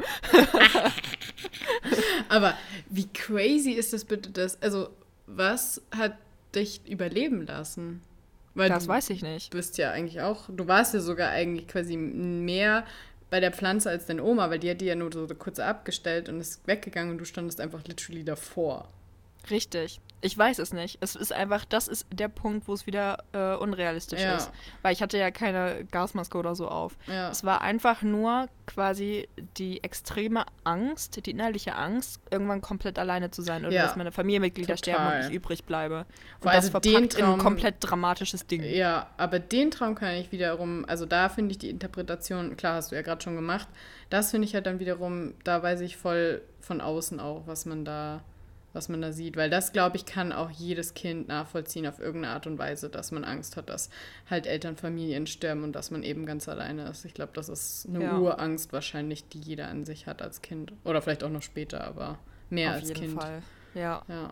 Aber 2.28 2.56
wie 2.88 3.06
crazy 3.12 3.72
ist 3.72 3.92
das 3.92 4.04
bitte, 4.04 4.30
dass, 4.30 4.60
also, 4.62 4.88
was 5.26 5.82
hat 5.96 6.16
dich 6.54 6.80
überleben 6.88 7.46
lassen? 7.46 8.02
Weil 8.54 8.68
Das 8.68 8.84
du 8.84 8.88
weiß 8.90 9.10
ich 9.10 9.22
nicht. 9.22 9.50
bist 9.50 9.78
ja 9.78 9.90
eigentlich 9.90 10.20
auch, 10.20 10.48
du 10.48 10.68
warst 10.68 10.94
ja 10.94 11.00
sogar 11.00 11.30
eigentlich 11.30 11.66
quasi 11.66 11.96
mehr 11.96 12.84
bei 13.30 13.40
der 13.40 13.52
Pflanze 13.52 13.90
als 13.90 14.06
deine 14.06 14.22
Oma, 14.22 14.48
weil 14.50 14.60
die 14.60 14.70
hat 14.70 14.80
die 14.80 14.84
ja 14.84 14.94
nur 14.94 15.10
so 15.12 15.26
kurz 15.36 15.58
abgestellt 15.58 16.28
und 16.28 16.40
ist 16.40 16.64
weggegangen 16.66 17.12
und 17.12 17.18
du 17.18 17.24
standest 17.24 17.60
einfach 17.60 17.82
literally 17.84 18.22
davor. 18.24 18.88
Richtig. 19.50 20.00
Ich 20.20 20.38
weiß 20.38 20.58
es 20.58 20.72
nicht. 20.72 20.96
Es 21.02 21.16
ist 21.16 21.34
einfach, 21.34 21.66
das 21.66 21.86
ist 21.86 22.06
der 22.10 22.28
Punkt, 22.28 22.66
wo 22.66 22.72
es 22.72 22.86
wieder 22.86 23.18
äh, 23.34 23.56
unrealistisch 23.56 24.22
Ja. 24.22 24.36
ist. 24.36 24.50
Weil 24.80 24.94
ich 24.94 25.02
hatte 25.02 25.18
ja 25.18 25.30
keine 25.30 25.84
Gasmaske 25.90 26.38
oder 26.38 26.54
so 26.54 26.66
auf. 26.68 26.96
Ja. 27.06 27.28
Es 27.28 27.44
war 27.44 27.60
einfach 27.60 28.00
nur 28.00 28.48
quasi 28.66 29.28
die 29.58 29.84
extreme 29.84 30.46
Angst, 30.64 31.26
die 31.26 31.30
innerliche 31.30 31.74
Angst, 31.76 32.22
irgendwann 32.30 32.62
komplett 32.62 32.98
alleine 32.98 33.30
zu 33.32 33.42
sein 33.42 33.66
oder 33.66 33.74
Ja. 33.74 33.82
dass 33.82 33.96
meine 33.96 34.12
Familienmitglieder 34.12 34.78
sterben 34.78 35.04
Total. 35.04 35.20
und 35.24 35.28
ich 35.28 35.34
übrig 35.34 35.64
bleibe. 35.64 36.06
Und 36.40 36.46
das 36.46 36.54
also 36.72 36.78
den 36.80 36.92
verpackt 36.92 37.14
in 37.18 37.24
ein 37.26 37.30
Traum- 37.32 37.38
komplett 37.40 37.74
dramatisches 37.80 38.46
Ding. 38.46 38.62
Ja, 38.64 39.10
aber 39.18 39.38
den 39.40 39.70
Traum 39.70 39.94
kann 39.94 40.14
ich 40.14 40.32
wiederum, 40.32 40.86
also 40.88 41.04
da 41.04 41.28
finde 41.28 41.50
ich 41.52 41.58
die 41.58 41.68
Interpretation, 41.68 42.56
klar 42.56 42.76
hast 42.76 42.92
du 42.92 42.96
ja 42.96 43.02
gerade 43.02 43.20
schon 43.22 43.34
gemacht, 43.36 43.68
das 44.08 44.30
finde 44.30 44.48
ich 44.48 44.54
halt 44.54 44.64
dann 44.64 44.78
wiederum, 44.80 45.34
da 45.44 45.62
weiß 45.62 45.82
ich 45.82 45.98
voll 45.98 46.40
von 46.60 46.80
außen 46.80 47.20
auch, 47.20 47.42
was 47.46 47.66
man 47.66 47.84
da, 47.84 48.22
was 48.74 48.90
man 48.90 49.00
da 49.00 49.12
sieht, 49.12 49.36
weil 49.38 49.48
das, 49.48 49.72
glaube 49.72 49.96
ich, 49.96 50.04
kann 50.04 50.32
auch 50.32 50.50
jedes 50.50 50.92
Kind 50.92 51.28
nachvollziehen 51.28 51.86
auf 51.86 51.98
irgendeine 52.00 52.34
Art 52.34 52.46
und 52.46 52.58
Weise, 52.58 52.90
dass 52.90 53.10
man 53.12 53.24
Angst 53.24 53.56
hat, 53.56 53.70
dass 53.70 53.88
halt 54.28 54.46
Eltern, 54.46 54.76
Familien 54.76 55.26
sterben 55.26 55.62
und 55.64 55.72
dass 55.72 55.90
man 55.90 56.02
eben 56.02 56.26
ganz 56.26 56.46
alleine 56.48 56.86
ist. 56.88 57.06
Ich 57.06 57.14
glaube, 57.14 57.32
das 57.34 57.48
ist 57.48 57.86
eine 57.88 58.04
Ja. 58.04 58.18
Urangst 58.18 58.72
wahrscheinlich, 58.74 59.26
die 59.28 59.38
jeder 59.40 59.68
an 59.68 59.86
sich 59.86 60.06
hat 60.06 60.20
als 60.20 60.42
Kind. 60.42 60.72
Oder 60.84 61.00
vielleicht 61.00 61.24
auch 61.24 61.30
noch 61.30 61.42
später, 61.42 61.82
aber 61.84 62.18
mehr 62.50 62.70
Auf 62.70 62.76
als 62.76 62.88
jeden 62.88 63.00
Kind. 63.00 63.12
Fall. 63.22 63.42
Ja, 63.74 64.02
Ja. 64.08 64.30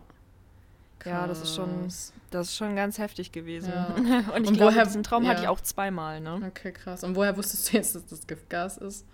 Ja, 1.05 1.27
das 1.27 1.43
ist 1.43 1.57
schon- 1.57 1.89
das 2.31 2.47
ist 2.49 2.57
schon 2.57 2.77
ganz 2.77 2.99
heftig 2.99 3.33
gewesen. 3.33 3.73
Ja. 3.75 3.87
Und 4.37 4.45
ich 4.45 4.51
Und 4.51 4.57
glaube, 4.57 4.75
woher- 4.75 4.85
diesen 4.85 5.03
Traum 5.03 5.27
hatte 5.27 5.39
ich 5.41 5.45
ja. 5.45 5.51
auch 5.51 5.61
zweimal, 5.61 6.21
ne? 6.21 6.41
Okay, 6.47 6.71
krass. 6.71 7.03
Und 7.03 7.17
woher 7.17 7.37
wusstest 7.37 7.73
du 7.73 7.77
jetzt, 7.77 7.97
dass 7.97 8.07
das 8.07 8.25
Giftgas 8.27 8.79
ist? 8.79 9.05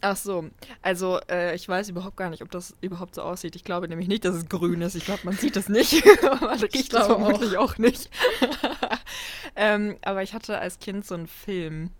Ach 0.00 0.16
so, 0.16 0.48
also 0.80 1.18
äh, 1.28 1.56
ich 1.56 1.68
weiß 1.68 1.88
überhaupt 1.88 2.16
gar 2.16 2.30
nicht, 2.30 2.42
ob 2.42 2.50
das 2.52 2.76
überhaupt 2.80 3.16
so 3.16 3.22
aussieht. 3.22 3.56
Ich 3.56 3.64
glaube 3.64 3.88
nämlich 3.88 4.06
nicht, 4.06 4.24
dass 4.24 4.36
es 4.36 4.48
grün 4.48 4.80
ist. 4.80 4.94
Ich 4.94 5.04
glaube, 5.04 5.22
man 5.24 5.34
sieht 5.34 5.56
es 5.56 5.68
nicht. 5.68 6.04
man 6.40 6.60
riecht 6.60 6.90
glaube 6.90 7.06
vermutlich 7.06 7.56
auch, 7.56 7.78
nicht. 7.78 8.08
ähm, 9.56 9.96
aber 10.02 10.22
ich 10.22 10.34
hatte 10.34 10.58
als 10.58 10.78
Kind 10.78 11.04
so 11.04 11.16
einen 11.16 11.26
Film. 11.26 11.90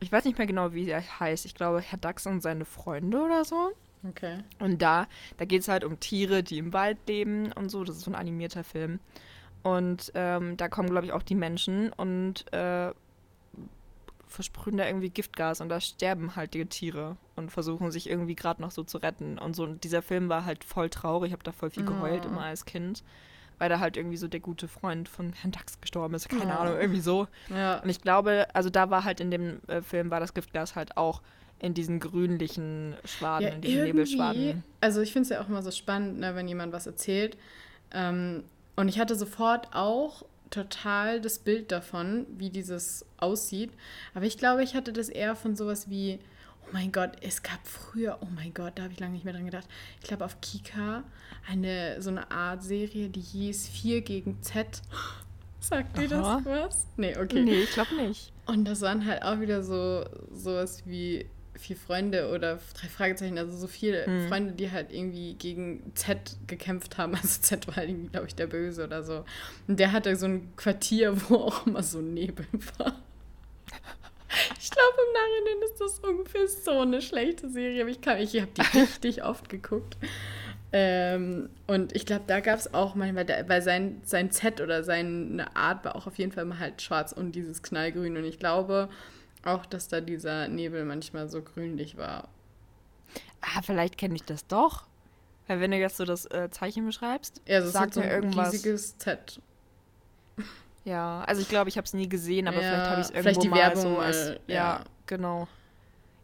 Ich 0.00 0.10
weiß 0.10 0.24
nicht 0.24 0.38
mehr 0.38 0.46
genau, 0.46 0.72
wie 0.72 0.88
er 0.88 1.02
heißt. 1.20 1.44
Ich 1.44 1.54
glaube, 1.54 1.80
Herr 1.80 1.98
Dachs 1.98 2.26
und 2.26 2.40
seine 2.42 2.64
Freunde 2.64 3.20
oder 3.20 3.44
so. 3.44 3.72
Okay. 4.08 4.38
Und 4.58 4.80
da, 4.80 5.06
da 5.36 5.44
geht 5.44 5.60
es 5.60 5.68
halt 5.68 5.84
um 5.84 6.00
Tiere, 6.00 6.42
die 6.42 6.58
im 6.58 6.72
Wald 6.72 6.98
leben 7.06 7.52
und 7.52 7.68
so. 7.68 7.84
Das 7.84 7.96
ist 7.96 8.04
so 8.04 8.10
ein 8.10 8.16
animierter 8.16 8.64
Film. 8.64 8.98
Und 9.62 10.10
ähm, 10.14 10.56
da 10.56 10.68
kommen, 10.68 10.90
glaube 10.90 11.06
ich, 11.06 11.12
auch 11.12 11.22
die 11.22 11.36
Menschen 11.36 11.92
und 11.92 12.52
äh, 12.52 12.92
versprühen 14.32 14.76
da 14.76 14.86
irgendwie 14.86 15.10
Giftgas 15.10 15.60
und 15.60 15.68
da 15.68 15.80
sterben 15.80 16.34
halt 16.36 16.54
die 16.54 16.64
Tiere 16.66 17.16
und 17.36 17.50
versuchen 17.50 17.90
sich 17.90 18.08
irgendwie 18.08 18.34
gerade 18.34 18.60
noch 18.62 18.70
so 18.70 18.82
zu 18.82 18.98
retten. 18.98 19.38
Und 19.38 19.54
so 19.54 19.64
und 19.64 19.84
dieser 19.84 20.02
Film 20.02 20.28
war 20.28 20.44
halt 20.44 20.64
voll 20.64 20.90
traurig. 20.90 21.28
Ich 21.28 21.32
habe 21.32 21.44
da 21.44 21.52
voll 21.52 21.70
viel 21.70 21.84
geheult 21.84 22.24
Oh. 22.24 22.28
immer 22.28 22.42
als 22.42 22.64
Kind, 22.64 23.04
weil 23.58 23.68
da 23.68 23.78
halt 23.78 23.96
irgendwie 23.96 24.16
so 24.16 24.26
der 24.28 24.40
gute 24.40 24.66
Freund 24.68 25.08
von 25.08 25.32
Herrn 25.34 25.52
Dachs 25.52 25.80
gestorben 25.80 26.14
ist. 26.14 26.28
Keine 26.28 26.54
Oh. 26.56 26.60
Ahnung, 26.60 26.76
irgendwie 26.80 27.00
so. 27.00 27.28
Ja. 27.48 27.78
Und 27.80 27.88
ich 27.90 28.00
glaube, 28.00 28.46
also 28.54 28.70
da 28.70 28.90
war 28.90 29.04
halt 29.04 29.20
in 29.20 29.30
dem 29.30 29.60
äh, 29.68 29.82
Film, 29.82 30.10
war 30.10 30.20
das 30.20 30.34
Giftgas 30.34 30.74
halt 30.74 30.96
auch 30.96 31.22
in 31.60 31.74
diesen 31.74 32.00
grünlichen 32.00 32.96
Schwaden, 33.04 33.46
in 33.48 33.60
diesen 33.60 33.84
Nebelschwaden. 33.84 34.64
Also 34.80 35.00
ich 35.00 35.12
finde 35.12 35.24
es 35.24 35.28
ja 35.28 35.40
auch 35.42 35.48
immer 35.48 35.62
so 35.62 35.70
spannend, 35.70 36.18
ne, 36.18 36.34
wenn 36.34 36.48
jemand 36.48 36.72
was 36.72 36.86
erzählt. 36.86 37.36
Ähm, 37.92 38.42
und 38.74 38.88
ich 38.88 38.98
hatte 38.98 39.14
sofort 39.14 39.68
auch 39.72 40.24
total 40.52 41.20
das 41.20 41.40
Bild 41.40 41.72
davon, 41.72 42.26
wie 42.38 42.50
dieses 42.50 43.04
aussieht. 43.16 43.72
Aber 44.14 44.24
ich 44.24 44.38
glaube, 44.38 44.62
ich 44.62 44.74
hatte 44.74 44.92
das 44.92 45.08
eher 45.08 45.34
von 45.34 45.56
sowas 45.56 45.90
wie, 45.90 46.20
oh 46.62 46.68
mein 46.72 46.92
Gott, 46.92 47.12
es 47.22 47.42
gab 47.42 47.66
früher, 47.66 48.18
oh 48.20 48.28
mein 48.36 48.54
Gott, 48.54 48.74
da 48.76 48.84
habe 48.84 48.92
ich 48.92 49.00
lange 49.00 49.14
nicht 49.14 49.24
mehr 49.24 49.34
dran 49.34 49.46
gedacht. 49.46 49.66
Ich 50.00 50.06
glaube 50.06 50.24
auf 50.24 50.40
Kika 50.40 51.02
eine 51.50 52.00
so 52.00 52.10
eine 52.10 52.30
Art 52.30 52.62
Serie, 52.62 53.08
die 53.08 53.20
hieß 53.20 53.68
4 53.68 54.02
gegen 54.02 54.40
Z. 54.42 54.82
Sagt 55.58 55.96
dir 55.96 56.08
das 56.08 56.44
was? 56.44 56.86
Nee, 56.96 57.16
okay. 57.16 57.42
Nee, 57.42 57.62
ich 57.62 57.70
glaube 57.70 57.94
nicht. 57.94 58.32
Und 58.46 58.64
das 58.64 58.80
waren 58.80 59.06
halt 59.06 59.22
auch 59.22 59.40
wieder 59.40 59.62
so 59.62 60.04
sowas 60.32 60.82
wie 60.86 61.26
vier 61.54 61.76
Freunde 61.76 62.30
oder 62.30 62.58
drei 62.80 62.88
Fragezeichen, 62.88 63.38
also 63.38 63.56
so 63.56 63.66
viele 63.66 64.06
Hm. 64.06 64.28
Freunde, 64.28 64.52
die 64.54 64.70
halt 64.70 64.92
irgendwie 64.92 65.34
gegen 65.34 65.92
Z 65.94 66.36
gekämpft 66.46 66.98
haben. 66.98 67.12
Also 67.22 67.40
Z 67.42 67.66
war 67.68 67.76
halt 67.76 67.88
irgendwie, 67.90 68.08
glaube 68.08 68.26
ich, 68.26 68.34
der 68.34 68.46
Böse 68.46 68.84
oder 68.84 69.02
so. 69.02 69.24
Und 69.68 69.78
der 69.78 69.92
hatte 69.92 70.14
so 70.16 70.26
ein 70.26 70.54
Quartier, 70.56 71.14
wo 71.28 71.36
auch 71.36 71.66
immer 71.66 71.82
so 71.82 72.00
Nebel 72.00 72.46
war. 72.78 72.94
Ich 74.58 74.70
glaube, 74.70 74.96
im 75.06 75.12
Nachhinein 75.12 75.62
ist 75.70 75.78
das 75.80 75.98
ungefähr 75.98 76.48
so 76.48 76.80
eine 76.80 77.02
schlechte 77.02 77.50
Serie, 77.50 77.82
aber 77.82 77.90
ich, 77.90 78.00
kann- 78.00 78.18
ich 78.18 78.40
habe 78.40 78.50
die 78.56 78.78
richtig 78.78 79.22
oft 79.24 79.48
geguckt. 79.50 79.96
Ähm, 80.72 81.50
und 81.66 81.94
ich 81.94 82.06
glaube, 82.06 82.24
da 82.26 82.40
gab 82.40 82.58
es 82.58 82.72
auch 82.72 82.94
manchmal, 82.94 83.28
weil, 83.28 83.46
weil 83.48 83.60
sein, 83.60 84.00
sein 84.04 84.30
Z 84.30 84.62
oder 84.62 84.82
seine 84.84 85.54
Art 85.54 85.84
war 85.84 85.96
auch 85.96 86.06
auf 86.06 86.16
jeden 86.16 86.32
Fall 86.32 86.46
mal 86.46 86.58
halt 86.58 86.80
schwarz 86.80 87.12
und 87.12 87.32
dieses 87.32 87.62
Knallgrün. 87.62 88.16
Und 88.16 88.24
ich 88.24 88.38
glaube, 88.38 88.88
auch, 89.44 89.66
dass 89.66 89.88
da 89.88 90.00
dieser 90.00 90.48
Nebel 90.48 90.84
manchmal 90.84 91.28
so 91.28 91.42
grünlich 91.42 91.96
war. 91.96 92.28
Ah, 93.40 93.62
vielleicht 93.62 93.98
kenne 93.98 94.14
ich 94.14 94.22
das 94.24 94.46
doch. 94.46 94.86
Weil 95.48 95.60
wenn 95.60 95.72
du 95.72 95.76
jetzt 95.78 95.96
so 95.96 96.04
das 96.04 96.24
äh, 96.26 96.48
Zeichen 96.50 96.86
beschreibst, 96.86 97.40
Ja, 97.46 97.56
also 97.56 97.66
es 97.68 97.72
sagt 97.72 97.86
hat 97.88 97.94
so 97.94 98.00
mir 98.00 98.06
ein 98.06 98.12
irgendwas. 98.22 98.52
riesiges 98.52 98.96
Z. 98.98 99.40
Ja, 100.84 101.22
also 101.24 101.42
ich 101.42 101.48
glaube, 101.48 101.68
ich 101.68 101.76
habe 101.76 101.84
es 101.84 101.92
nie 101.94 102.08
gesehen, 102.08 102.48
aber 102.48 102.62
Ja, 102.62 102.68
vielleicht 102.68 102.88
habe 102.90 103.00
ich 103.00 103.06
es 103.06 103.10
irgendwo 103.10 103.22
vielleicht 103.22 103.42
die 103.42 103.48
mal 103.48 103.56
Werbung 103.56 103.82
so 103.82 103.88
mal, 103.90 104.06
als, 104.06 104.26
ja, 104.46 104.54
ja. 104.54 104.84
genau. 105.06 105.48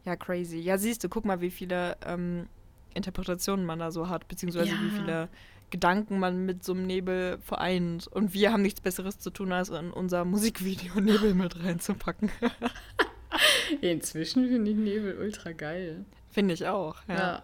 Ja, 0.04 0.16
crazy. 0.16 0.58
Ja, 0.58 0.78
siehst 0.78 1.04
du, 1.04 1.08
guck 1.08 1.24
mal, 1.24 1.40
wie 1.40 1.50
viele 1.50 1.96
ähm, 2.06 2.48
Interpretationen 2.94 3.66
man 3.66 3.78
da 3.80 3.90
so 3.90 4.08
hat, 4.08 4.26
beziehungsweise 4.28 4.70
wie 4.80 4.86
Ja. 4.86 4.90
viele 4.96 5.28
Gedanken 5.70 6.18
man 6.18 6.46
mit 6.46 6.64
so 6.64 6.72
einem 6.72 6.86
Nebel 6.86 7.38
vereint. 7.42 8.06
Und 8.06 8.32
wir 8.32 8.52
haben 8.52 8.62
nichts 8.62 8.80
Besseres 8.80 9.18
zu 9.18 9.30
tun, 9.30 9.52
als 9.52 9.68
in 9.68 9.90
unser 9.92 10.24
Musikvideo 10.24 11.00
Nebel 11.00 11.34
mit 11.34 11.62
reinzupacken. 11.62 12.30
Inzwischen 13.80 14.48
finde 14.48 14.70
ich 14.70 14.76
Nebel 14.76 15.16
ultra 15.18 15.52
geil. 15.52 16.04
Finde 16.30 16.54
ich 16.54 16.66
auch, 16.66 16.96
Ja. 17.08 17.14
ja. 17.16 17.42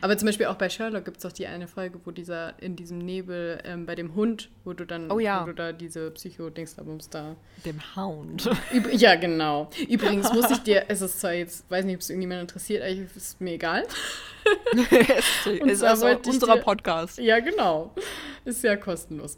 Aber 0.00 0.16
zum 0.16 0.24
Beispiel 0.24 0.46
auch 0.46 0.54
bei 0.54 0.70
Sherlock 0.70 1.04
gibt 1.04 1.18
es 1.18 1.24
doch 1.24 1.32
die 1.32 1.46
eine 1.46 1.68
Folge, 1.68 2.00
wo 2.06 2.10
dieser 2.10 2.54
in 2.62 2.74
diesem 2.74 2.96
Nebel 2.96 3.60
ähm, 3.66 3.84
bei 3.84 3.94
dem 3.94 4.14
Hund, 4.14 4.48
wo 4.64 4.72
du 4.72 4.86
dann, 4.86 5.10
Oh 5.10 5.18
ja. 5.18 5.42
wo 5.42 5.48
du 5.48 5.52
da 5.54 5.72
diese 5.72 6.10
Psycho-Dingsabums 6.10 7.10
da. 7.10 7.36
Dem 7.66 7.78
Hound. 7.94 8.48
Üb 8.72 8.88
ja, 8.94 9.14
genau. 9.16 9.68
Übrigens 9.86 10.32
muss 10.32 10.50
ich 10.50 10.58
dir, 10.62 10.84
es 10.88 11.02
ist 11.02 11.20
zwar 11.20 11.34
jetzt, 11.34 11.70
weiß 11.70 11.84
nicht, 11.84 11.96
ob 11.96 12.00
es 12.00 12.08
irgendjemand 12.08 12.40
interessiert, 12.40 12.80
aber 12.82 12.92
ich- 12.92 13.14
ist 13.14 13.38
mir 13.42 13.52
egal. 13.52 13.82
ist 14.72 15.46
Und 15.60 15.68
ist 15.68 15.82
also 15.82 16.06
unser 16.26 16.56
Podcast. 16.56 17.18
Ja, 17.18 17.40
genau. 17.40 17.94
Ist 18.46 18.64
ja 18.64 18.76
kostenlos. 18.76 19.36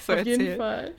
So 0.00 0.12
Auf 0.12 0.24
jeden 0.24 0.40
erzähl. 0.42 0.56
Fall 0.56 0.90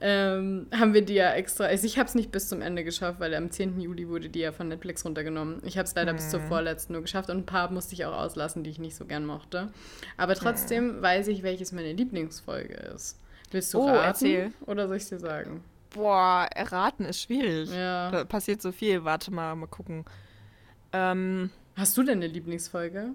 ähm, 0.00 0.66
haben 0.72 0.94
wir 0.94 1.02
die 1.04 1.14
ja 1.14 1.32
extra. 1.32 1.64
Also 1.64 1.86
ich 1.86 1.98
habe 1.98 2.08
es 2.08 2.14
nicht 2.14 2.30
bis 2.32 2.48
zum 2.48 2.62
Ende 2.62 2.84
geschafft, 2.84 3.20
weil 3.20 3.34
am 3.34 3.50
10. 3.50 3.80
Juli 3.80 4.08
wurde 4.08 4.28
die 4.28 4.38
ja 4.40 4.52
von 4.52 4.68
Netflix 4.68 5.04
runtergenommen. 5.04 5.60
Ich 5.64 5.76
habe 5.78 5.86
es 5.86 5.94
leider 5.94 6.12
bis 6.14 6.30
zur 6.30 6.40
Hm. 6.40 6.48
vorletzten 6.48 6.92
nur 6.94 7.02
geschafft 7.02 7.28
und 7.30 7.38
ein 7.38 7.46
paar 7.46 7.70
musste 7.70 7.94
ich 7.94 8.04
auch 8.06 8.14
auslassen, 8.16 8.64
die 8.64 8.70
ich 8.70 8.78
nicht 8.78 8.96
so 8.96 9.04
gern 9.04 9.26
mochte. 9.26 9.70
Aber 10.16 10.34
trotzdem 10.34 11.02
weiß 11.02 11.28
ich, 11.28 11.42
welches 11.42 11.72
meine 11.72 11.92
Lieblingsfolge 11.92 12.74
ist. 12.74 13.18
Willst 13.50 13.74
du 13.74 13.80
Oh, 13.82 13.88
raten 13.88 14.04
erzähl. 14.06 14.52
oder 14.66 14.88
soll 14.88 14.96
ich 14.96 15.08
dir 15.08 15.18
sagen? 15.18 15.62
Boah, 15.90 16.48
erraten 16.54 17.04
ist 17.04 17.20
schwierig. 17.20 17.70
Ja. 17.70 18.10
Da 18.10 18.24
passiert 18.24 18.62
so 18.62 18.72
viel. 18.72 19.04
Warte 19.04 19.30
mal, 19.30 19.54
mal 19.56 19.66
gucken. 19.66 20.06
Ähm, 20.94 21.50
Hast 21.76 21.96
du 21.98 22.02
denn 22.02 22.18
eine 22.18 22.28
Lieblingsfolge? 22.28 23.10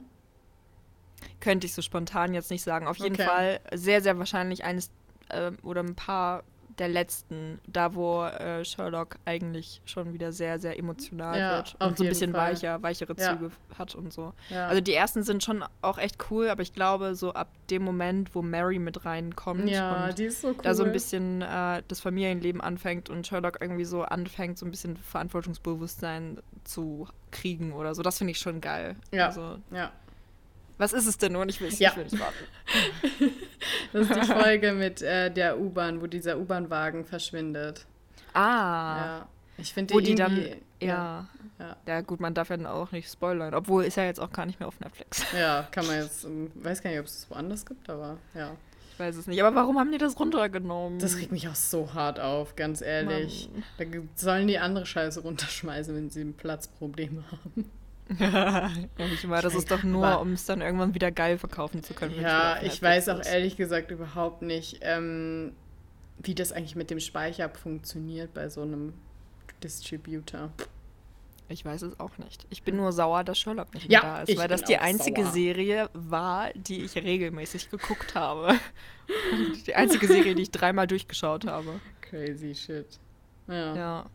könnte 1.40 1.66
ich 1.66 1.74
so 1.74 1.82
spontan 1.82 2.34
jetzt 2.36 2.52
nicht 2.52 2.62
sagen. 2.64 2.86
Auf 2.88 2.98
jeden 2.98 3.16
Okay. 3.16 3.26
Fall 3.26 3.60
sehr, 3.74 4.02
sehr 4.02 4.20
wahrscheinlich 4.20 4.64
eines 4.64 4.92
ähm, 5.32 5.58
oder 5.64 5.82
ein 5.82 5.96
paar 5.96 6.44
der 6.80 6.90
letzten, 6.90 7.60
da 7.66 7.96
wo 7.96 8.24
äh, 8.24 8.64
Sherlock 8.64 9.18
eigentlich 9.26 9.82
schon 9.86 10.14
wieder 10.14 10.32
sehr, 10.32 10.60
sehr 10.60 10.78
emotional 10.78 11.40
Ja, 11.40 11.56
wird 11.58 11.76
und 11.80 11.98
so 11.98 12.04
ein 12.04 12.10
bisschen 12.10 12.34
Fall. 12.34 12.52
weicher, 12.52 12.84
weichere 12.84 13.16
Ja. 13.18 13.32
Züge 13.36 13.52
hat 13.80 13.96
und 13.96 14.14
so. 14.14 14.34
Ja. 14.50 14.68
Also 14.68 14.80
die 14.82 14.94
ersten 14.94 15.24
sind 15.24 15.44
schon 15.44 15.64
auch 15.82 15.98
echt 15.98 16.30
cool, 16.30 16.50
aber 16.50 16.62
ich 16.62 16.74
glaube, 16.74 17.16
so 17.16 17.34
ab 17.34 17.48
dem 17.72 17.82
Moment, 17.82 18.36
wo 18.36 18.44
Mary 18.44 18.78
mit 18.78 19.06
reinkommt 19.06 19.62
und 19.62 19.68
so 20.30 20.50
cool. 20.50 20.56
da 20.62 20.76
so 20.76 20.84
ein 20.84 20.92
bisschen 20.92 21.42
äh, 21.42 21.82
das 21.88 22.00
Familienleben 22.00 22.62
anfängt 22.62 23.10
und 23.10 23.26
Sherlock 23.26 23.58
irgendwie 23.60 23.86
so 23.86 24.04
anfängt, 24.04 24.60
so 24.60 24.66
ein 24.68 24.70
bisschen 24.70 24.98
Verantwortungsbewusstsein 24.98 26.40
zu 26.64 27.08
kriegen 27.32 27.74
oder 27.74 27.96
so. 27.96 28.04
Das 28.04 28.20
finde 28.20 28.32
ich 28.32 28.40
schon 28.40 28.62
geil. 28.62 28.96
Ja. 29.12 29.28
Also, 29.28 29.58
Ja. 29.72 29.92
Was 30.78 30.94
ist 30.94 31.08
es 31.08 31.18
denn 31.18 31.34
nun? 31.34 31.50
Ich 31.50 31.60
will, 31.62 31.70
Ja. 31.74 31.92
ich 31.92 31.98
will 31.98 32.04
nicht 32.06 32.20
warten. 32.20 33.34
Das 33.94 34.10
ist 34.10 34.16
die 34.16 34.26
Folge 34.34 34.74
mit 34.74 35.02
äh, 35.02 35.32
der 35.32 35.60
U-Bahn, 35.60 36.02
wo 36.02 36.08
dieser 36.08 36.38
U-Bahn-Wagen 36.38 37.06
verschwindet. 37.06 37.86
Ah. 38.34 38.98
Ja. 38.98 39.28
Ich 39.58 39.74
finde 39.74 39.94
Wo 39.96 40.00
die 40.00 40.14
dann, 40.14 40.38
ja. 40.80 41.28
Ja. 41.60 41.76
ja. 41.88 42.02
gut, 42.02 42.20
man 42.20 42.34
darf 42.36 42.50
ja 42.50 42.58
dann 42.58 42.68
auch 42.68 42.92
nicht 42.92 43.12
spoilern. 43.12 43.54
Obwohl, 43.56 43.84
ist 43.86 43.98
ja 43.98 44.04
jetzt 44.06 44.20
auch 44.20 44.32
gar 44.32 44.46
nicht 44.46 44.60
mehr 44.60 44.68
auf 44.68 44.80
Netflix. 44.80 45.26
Ja, 45.38 45.68
kann 45.72 45.88
man 45.88 46.02
jetzt, 46.02 46.26
ähm, 46.26 46.52
weiß 46.56 46.82
gar 46.84 46.92
nicht, 46.92 47.00
ob 47.00 47.08
es 47.08 47.22
das 47.22 47.30
woanders 47.32 47.66
gibt, 47.66 47.90
aber 47.90 48.18
ja. 48.36 48.52
Ich 48.94 49.00
weiß 49.00 49.16
es 49.16 49.28
nicht. 49.28 49.44
Aber 49.44 49.56
warum 49.56 49.80
haben 49.80 49.92
die 49.92 49.98
das 49.98 50.20
runtergenommen? 50.20 51.00
Das 51.00 51.18
regt 51.18 51.32
mich 51.32 51.48
auch 51.48 51.56
so 51.56 51.94
hart 51.94 52.20
auf, 52.20 52.56
ganz 52.56 52.82
ehrlich. 52.82 53.50
Mann. 53.80 53.92
Da 53.92 54.00
sollen 54.16 54.48
die 54.48 54.60
andere 54.60 54.86
Scheiße 54.86 55.22
runterschmeißen, 55.22 55.96
wenn 55.96 56.10
sie 56.12 56.22
ein 56.22 56.34
Platzproblem 56.34 57.24
haben. 57.32 57.70
ja, 58.20 58.70
ich 58.98 59.28
meine, 59.28 59.42
das 59.42 59.54
Ich 59.54 59.60
ist 59.60 59.72
doch 59.72 59.84
nur, 59.84 60.20
um 60.22 60.34
es 60.34 60.46
dann 60.46 60.62
irgendwann 60.62 60.94
wieder 60.94 61.12
geil 61.12 61.38
verkaufen 61.38 61.84
zu 61.84 61.94
können. 61.94 62.20
Ja, 62.20 62.62
ich 62.62 62.82
weiß 62.82 63.10
auch 63.10 63.24
ehrlich 63.24 63.58
gesagt 63.58 63.92
überhaupt 63.92 64.42
nicht, 64.42 64.80
ähm, 64.82 65.54
wie 66.20 66.36
das 66.36 66.52
eigentlich 66.52 66.76
mit 66.76 66.90
dem 66.90 67.00
Speicher 67.00 67.50
funktioniert 67.50 68.34
bei 68.34 68.50
so 68.50 68.62
einem 68.62 68.94
Distributor. 69.64 70.52
Ich 71.50 71.64
weiß 71.64 71.84
es 71.84 72.00
auch 72.00 72.18
nicht. 72.18 72.46
Ich 72.50 72.64
bin 72.64 72.76
nur 72.76 72.92
sauer, 72.92 73.24
dass 73.24 73.40
Sherlock 73.40 73.74
nicht 73.74 73.90
Ja, 73.90 74.02
mehr 74.02 74.12
da 74.12 74.22
ist, 74.24 74.38
weil 74.38 74.48
das 74.50 74.64
die 74.64 74.78
einzige 74.78 75.24
sauer. 75.24 75.34
Serie 75.34 75.90
war, 75.94 76.50
die 76.54 76.84
ich 76.84 76.96
regelmäßig 76.96 77.70
geguckt 77.70 78.16
habe. 78.16 78.54
Die 79.66 79.74
einzige 79.74 80.06
Serie, 80.06 80.36
die 80.36 80.42
ich 80.42 80.52
dreimal 80.52 80.86
durchgeschaut 80.86 81.46
habe. 81.48 81.80
Crazy 82.02 82.54
shit. 82.54 83.00
Ja, 83.48 83.74
Ja. 83.74 84.06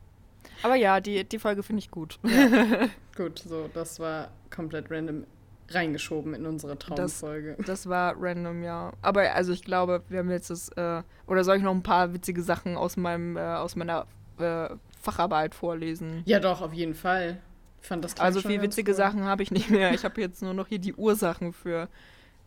Aber 0.62 0.74
ja, 0.76 1.01
die, 1.01 1.24
die 1.24 1.38
Folge 1.38 1.62
finde 1.62 1.80
ich 1.80 1.90
gut. 1.90 2.18
gut, 3.16 3.38
so, 3.40 3.68
das 3.74 3.99
war 4.01 4.30
komplett 4.51 4.90
random 4.90 5.24
reingeschoben 5.68 6.34
in 6.34 6.47
unsere 6.47 6.78
Traumfolge. 6.78 7.57
Das 7.66 7.88
war 7.88 8.14
random, 8.18 8.62
ja. 8.62 8.93
Aber 9.03 9.32
also 9.32 9.53
ich 9.53 9.62
glaube, 9.64 10.03
wir 10.09 10.20
haben 10.20 10.30
jetzt 10.30 10.51
das, 10.51 10.68
äh, 10.70 11.03
oder 11.26 11.45
soll 11.45 11.57
ich 11.57 11.62
noch 11.62 11.74
ein 11.74 11.82
paar 11.82 12.12
witzige 12.12 12.43
Sachen 12.43 12.76
aus 12.76 12.97
meinem, 12.97 13.36
äh, 13.36 13.40
aus 13.40 13.76
meiner 13.76 14.07
äh, 14.38 14.68
Facharbeit 15.01 15.55
vorlesen? 15.55 16.22
Ja, 16.26 16.40
doch, 16.40 16.61
auf 16.61 16.72
jeden 16.72 16.95
Fall. 16.95 17.38
Ich 17.80 17.88
fand 17.88 18.05
das 18.05 18.18
Also 18.20 18.40
viel 18.40 18.62
witzige 18.62 18.93
cool. 18.93 18.97
Sachen 18.97 19.24
habe 19.24 19.43
ich 19.43 19.51
nicht 19.51 19.70
mehr. 19.70 19.93
Ich 19.95 20.05
habe 20.05 20.20
jetzt 20.20 20.43
nur 20.43 20.55
noch 20.55 20.68
hier 20.68 20.78
die 20.78 20.95
Ursachen 20.95 21.53
für, 21.53 21.88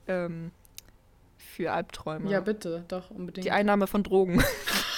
ähm, 0.07 0.51
für 1.37 1.73
Albträume. 1.73 2.29
Ja, 2.29 2.39
bitte, 2.39 2.85
doch, 2.87 3.11
unbedingt. 3.11 3.45
die 3.45 3.51
Einnahme 3.51 3.87
von 3.87 4.03
Drogen. 4.03 4.41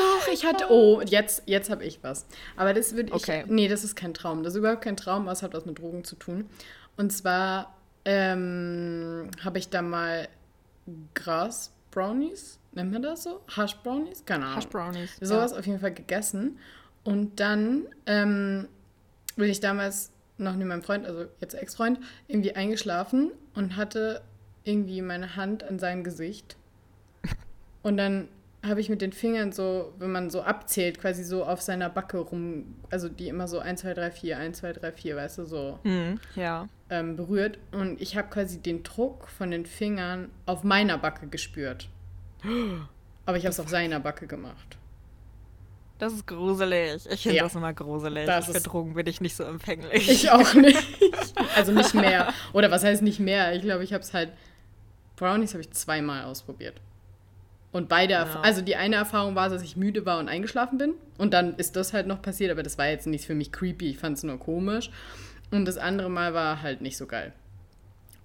Doch, 0.00 0.32
ich 0.32 0.44
hatte. 0.44 0.66
Oh, 0.70 1.00
jetzt, 1.04 1.42
jetzt 1.46 1.70
habe 1.70 1.84
ich 1.84 2.02
was. 2.02 2.26
Aber 2.56 2.74
das 2.74 2.94
würde 2.94 3.10
ich. 3.10 3.14
Okay. 3.14 3.44
Nee, 3.46 3.68
das 3.68 3.84
ist 3.84 3.96
kein 3.96 4.14
Traum. 4.14 4.42
Das 4.42 4.54
ist 4.54 4.58
überhaupt 4.58 4.82
kein 4.82 4.96
Traum, 4.96 5.22
aber 5.22 5.32
es 5.32 5.42
hat 5.42 5.52
was 5.54 5.66
mit 5.66 5.78
Drogen 5.78 6.04
zu 6.04 6.16
tun. 6.16 6.48
Und 6.96 7.10
zwar 7.12 7.76
ähm, 8.04 9.30
habe 9.44 9.58
ich 9.58 9.68
da 9.68 9.82
mal 9.82 10.28
Gras-Brownies, 11.14 12.58
nennt 12.72 12.92
man 12.92 13.02
das 13.02 13.22
so? 13.22 13.40
Hash-Brownies? 13.54 14.24
Keine 14.24 14.44
Ahnung. 14.44 14.56
Hash 14.56 14.68
Brownies. 14.68 15.16
Sowas 15.20 15.52
auf 15.52 15.66
jeden 15.66 15.80
Fall 15.80 15.92
gegessen. 15.92 16.58
Und 17.04 17.40
dann 17.40 17.86
ähm, 18.06 18.68
bin 19.36 19.50
ich 19.50 19.60
damals 19.60 20.12
noch 20.38 20.56
mit 20.56 20.66
meinem 20.66 20.82
Freund, 20.82 21.06
also 21.06 21.26
jetzt 21.40 21.54
Ex-Freund, 21.54 22.00
irgendwie 22.28 22.54
eingeschlafen 22.54 23.32
und 23.54 23.76
hatte 23.76 24.22
irgendwie 24.64 25.02
meine 25.02 25.36
Hand 25.36 25.62
an 25.62 25.78
sein 25.78 26.04
Gesicht. 26.04 26.56
Und 27.82 27.96
dann 27.96 28.28
habe 28.66 28.80
ich 28.80 28.88
mit 28.90 29.00
den 29.00 29.12
Fingern 29.12 29.52
so, 29.52 29.92
wenn 29.98 30.12
man 30.12 30.28
so 30.28 30.42
abzählt, 30.42 31.00
quasi 31.00 31.24
so 31.24 31.44
auf 31.44 31.62
seiner 31.62 31.88
Backe 31.88 32.18
rum, 32.18 32.76
also 32.90 33.08
die 33.08 33.28
immer 33.28 33.48
so 33.48 33.58
1, 33.58 33.80
2, 33.80 33.94
3, 33.94 34.10
4, 34.10 34.38
1, 34.38 34.58
2, 34.58 34.72
3, 34.74 34.92
4, 34.92 35.16
weißt 35.16 35.38
du, 35.38 35.44
so 35.46 35.78
Hm, 35.84 36.20
ja. 36.36 36.68
ähm, 36.90 37.16
berührt. 37.16 37.58
Und 37.72 38.00
ich 38.02 38.16
habe 38.16 38.28
quasi 38.28 38.58
den 38.60 38.82
Druck 38.82 39.28
von 39.28 39.50
den 39.50 39.64
Fingern 39.64 40.28
auf 40.46 40.62
meiner 40.62 40.98
Backe 40.98 41.26
gespürt. 41.28 41.88
Aber 43.26 43.36
ich 43.38 43.44
habe 43.44 43.50
es 43.52 43.60
auf 43.60 43.68
seiner 43.68 44.00
Backe 44.00 44.26
gemacht. 44.26 44.76
Das 45.98 46.12
ist 46.14 46.26
gruselig. 46.26 47.06
Ich 47.10 47.22
finde 47.22 47.36
Ja. 47.36 47.42
das 47.44 47.54
immer 47.54 47.72
gruselig. 47.74 48.26
Das 48.26 48.46
Für 48.46 48.60
Drogen 48.60 48.94
bin 48.94 49.06
ich 49.06 49.20
nicht 49.20 49.36
so 49.36 49.44
empfänglich. 49.44 50.08
Ich 50.10 50.30
auch 50.30 50.54
nicht. 50.54 50.82
Also 51.56 51.72
nicht 51.72 51.94
mehr. 51.94 52.32
Oder 52.52 52.70
was 52.70 52.84
heißt 52.84 53.02
nicht 53.02 53.18
mehr? 53.20 53.54
Ich 53.54 53.62
glaube, 53.62 53.82
ich 53.84 53.92
habe 53.92 54.02
es 54.02 54.12
halt. 54.14 54.30
Brownies 55.16 55.52
habe 55.52 55.62
ich 55.62 55.70
zweimal 55.72 56.24
ausprobiert. 56.24 56.80
Und 57.72 57.88
beide, 57.88 58.14
Ja. 58.14 58.40
also 58.42 58.62
die 58.62 58.74
eine 58.76 58.96
Erfahrung 58.96 59.36
war, 59.36 59.48
dass 59.48 59.62
ich 59.62 59.76
müde 59.76 60.04
war 60.04 60.18
und 60.18 60.28
eingeschlafen 60.28 60.76
bin. 60.78 60.94
Und 61.18 61.32
dann 61.32 61.54
ist 61.54 61.76
das 61.76 61.92
halt 61.92 62.06
noch 62.08 62.20
passiert, 62.20 62.50
aber 62.50 62.62
das 62.64 62.78
war 62.78 62.88
jetzt 62.88 63.06
nicht 63.06 63.24
für 63.26 63.34
mich 63.34 63.52
creepy. 63.52 63.90
Ich 63.90 63.98
fand 63.98 64.16
es 64.18 64.24
nur 64.24 64.38
komisch. 64.38 64.90
Und 65.52 65.64
das 65.66 65.78
andere 65.78 66.10
Mal 66.10 66.34
war 66.34 66.62
halt 66.62 66.80
nicht 66.80 66.96
so 66.96 67.06
geil. 67.06 67.32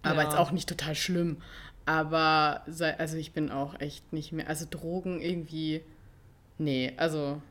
Aber 0.01 0.17
Ja. 0.17 0.23
jetzt 0.23 0.37
auch 0.37 0.51
nicht 0.51 0.67
total 0.69 0.95
schlimm. 0.95 1.37
Aber 1.85 2.61
sei, 2.65 2.97
also 2.97 3.17
ich 3.17 3.33
bin 3.33 3.51
auch 3.51 3.79
echt 3.79 4.11
nicht 4.13 4.31
mehr. 4.31 4.47
Also 4.49 4.65
Drogen 4.69 5.21
irgendwie. 5.21 5.81
Nee, 6.57 6.93
also. 6.97 7.41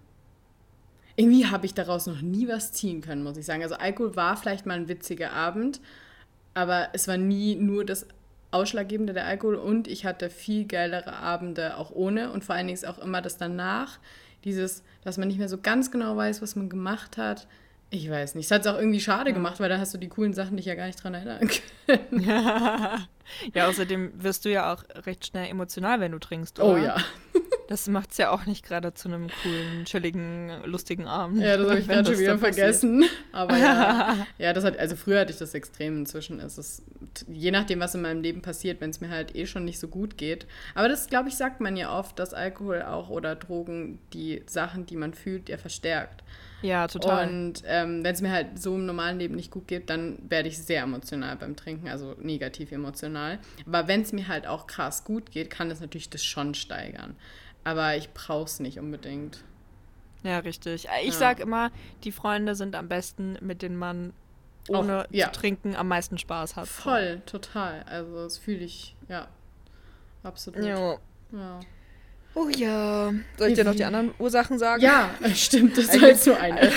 Irgendwie 1.17 1.47
habe 1.47 1.65
ich 1.67 1.75
daraus 1.75 2.07
noch 2.09 2.23
nie 2.23 2.49
was 2.49 2.73
ziehen 2.73 3.01
können, 3.01 3.23
muss 3.23 3.37
ich 3.37 3.47
sagen. 3.47 3.63
Also 3.63 3.77
Alkohol 3.77 4.17
war 4.17 4.37
vielleicht 4.37 4.67
mal 4.67 4.75
ein 4.75 4.89
witziger 4.89 5.33
Abend, 5.33 5.81
aber 6.55 6.89
es 6.93 7.07
war 7.07 7.17
nie 7.17 7.55
nur 7.55 7.85
das 7.85 8.09
Ausschlaggebende 8.55 9.13
der 9.13 9.27
Alkohol 9.27 9.57
und 9.57 9.89
ich 9.89 10.07
hatte 10.07 10.31
viel 10.31 10.67
geilere 10.67 11.13
Abende 11.15 11.77
auch 11.77 11.91
ohne 11.91 12.31
und 12.33 12.45
vor 12.45 12.55
allen 12.55 12.67
Dingen 12.67 12.75
ist 12.75 12.87
auch 12.87 12.99
immer 12.99 13.21
das 13.21 13.37
danach, 13.37 13.99
dieses, 14.45 14.83
dass 15.03 15.19
man 15.19 15.29
nicht 15.29 15.39
mehr 15.39 15.49
so 15.49 15.59
ganz 15.59 15.91
genau 15.91 16.17
weiß, 16.17 16.41
was 16.43 16.57
man 16.57 16.69
gemacht 16.69 17.17
hat. 17.17 17.47
Ich 17.91 18.11
weiß 18.11 18.35
nicht. 18.35 18.47
Es 18.47 18.51
hat 18.51 18.63
es 18.63 18.67
auch 18.67 18.79
irgendwie 18.79 19.01
schade 19.01 19.33
gemacht, 19.33 19.61
weil 19.61 19.69
da 19.69 19.79
hast 19.79 19.95
du 19.95 19.99
die 19.99 20.09
coolen 20.09 20.33
Sachen 20.33 20.57
dich 20.57 20.67
ja 20.67 20.75
gar 20.75 20.87
nicht 20.87 21.03
dran 21.03 21.15
erinnern 21.15 21.49
können. 21.87 22.21
ja, 23.55 23.69
außerdem 23.69 24.13
wirst 24.23 24.45
du 24.45 24.51
ja 24.51 24.73
auch 24.73 24.83
recht 25.07 25.27
schnell 25.27 25.49
emotional, 25.49 26.01
wenn 26.01 26.13
du 26.13 26.19
trinkst, 26.19 26.59
Oh 26.61 26.73
oder? 26.73 26.83
ja. 26.83 26.97
Das 27.69 27.89
macht 27.89 28.11
es 28.11 28.19
ja 28.19 28.31
auch 28.31 28.45
nicht 28.47 28.65
gerade 28.65 28.93
zu 28.95 29.09
einem 29.09 29.29
coolen, 29.43 29.85
chilligen, 29.85 30.51
lustigen 30.65 31.07
Abend. 31.07 31.41
Ja, 31.41 31.57
das 31.57 31.69
habe 31.69 31.81
ich 31.81 31.89
gerade 31.89 32.05
schon 32.05 32.12
das 32.12 32.21
wieder 32.21 32.31
dann 32.33 32.41
passiert. 32.41 32.57
vergessen. 32.57 33.05
Aber 33.33 33.57
ja, 33.57 34.27
ja, 34.39 34.53
das 34.53 34.65
hat, 34.65 34.79
also 34.79 34.97
früher 34.97 35.21
hatte 35.21 35.33
ich 35.33 35.39
das 35.39 35.55
extrem, 35.55 35.99
inzwischen 35.99 36.41
ist 36.41 36.59
es, 36.59 36.83
je 37.27 37.51
nachdem, 37.51 37.81
was 37.81 37.95
in 37.95 38.03
meinem 38.03 38.23
Leben 38.23 38.43
passiert, 38.43 38.81
wenn 38.81 38.91
es 38.91 39.01
mir 39.01 39.11
halt 39.11 39.35
eh 39.35 39.47
schon 39.47 39.65
nicht 39.65 39.79
so 39.79 39.89
gut 39.89 40.19
geht. 40.19 40.47
Aber 40.75 40.89
das, 40.89 41.07
glaube 41.07 41.29
ich, 41.29 41.37
sagt 41.37 41.61
man 41.61 41.77
ja 41.77 41.99
oft, 41.99 42.19
dass 42.19 42.35
Alkohol 42.35 42.83
auch 42.83 43.09
oder 43.09 43.35
Drogen 43.35 43.99
die 44.12 44.43
Sachen, 44.47 44.87
die 44.87 44.97
man 44.97 45.15
fühlt, 45.15 45.49
ja 45.49 45.57
verstärkt. 45.57 46.23
Ja, 46.65 46.89
total. 46.89 47.29
Und 47.29 47.62
ähm, 47.67 48.03
wenn 48.03 48.15
es 48.15 48.23
mir 48.23 48.33
halt 48.33 48.59
so 48.59 48.75
im 48.75 48.87
normalen 48.87 49.19
Leben 49.19 49.35
nicht 49.35 49.51
gut 49.51 49.69
geht, 49.69 49.91
dann 49.91 50.19
werde 50.31 50.49
ich 50.49 50.57
sehr 50.57 50.83
emotional 50.83 51.37
beim 51.37 51.57
Trinken, 51.57 51.89
also 51.89 52.17
negativ 52.19 52.73
emotional. 52.73 53.39
Aber 53.67 53.87
wenn 53.87 54.01
es 54.01 54.12
mir 54.12 54.29
halt 54.29 54.47
auch 54.47 54.67
krass 54.67 55.05
gut 55.05 55.31
geht, 55.31 55.51
kann 55.51 55.71
es 55.71 55.81
natürlich 55.81 56.09
das 56.09 56.25
schon 56.25 56.55
steigern. 56.55 57.17
Aber 57.65 57.97
ich 57.97 58.12
brauche 58.12 58.45
es 58.45 58.61
nicht 58.61 58.79
unbedingt. 58.79 59.43
ja, 60.23 60.39
richtig. 60.39 60.89
Ich 61.03 61.07
Ja. 61.07 61.12
sag 61.12 61.41
immer, 61.41 61.71
die 62.05 62.12
Freunde 62.12 62.55
sind 62.55 62.77
am 62.77 62.89
besten, 62.89 63.37
mit 63.41 63.61
denen 63.62 63.77
man 63.77 64.12
ohne 64.69 65.03
Auch- 65.03 65.07
ja. 65.11 65.31
zu 65.33 65.41
trinken 65.41 65.77
am 65.77 65.89
meisten 65.89 66.17
Spaß 66.17 66.57
hat. 66.57 66.67
Voll, 66.69 67.21
total. 67.27 67.83
Also 67.85 68.15
das 68.25 68.39
fühle 68.39 68.65
ich, 68.65 68.97
ja, 69.09 69.29
absolut. 70.23 70.65
Ja. 70.65 70.99
Ja, 71.33 71.61
Oh 72.37 72.49
ja. 72.49 73.12
Soll 73.39 73.49
ich 73.49 73.55
dir 73.55 73.64
noch 73.64 73.76
die 73.76 73.85
anderen 73.85 74.12
Ursachen 74.18 74.59
sagen? 74.59 74.82
ja 74.82 75.11
stimmt, 75.35 75.78
das 75.78 75.89
war 76.01 76.09
jetzt 76.09 76.26
nur 76.26 76.37
eine. 76.39 76.68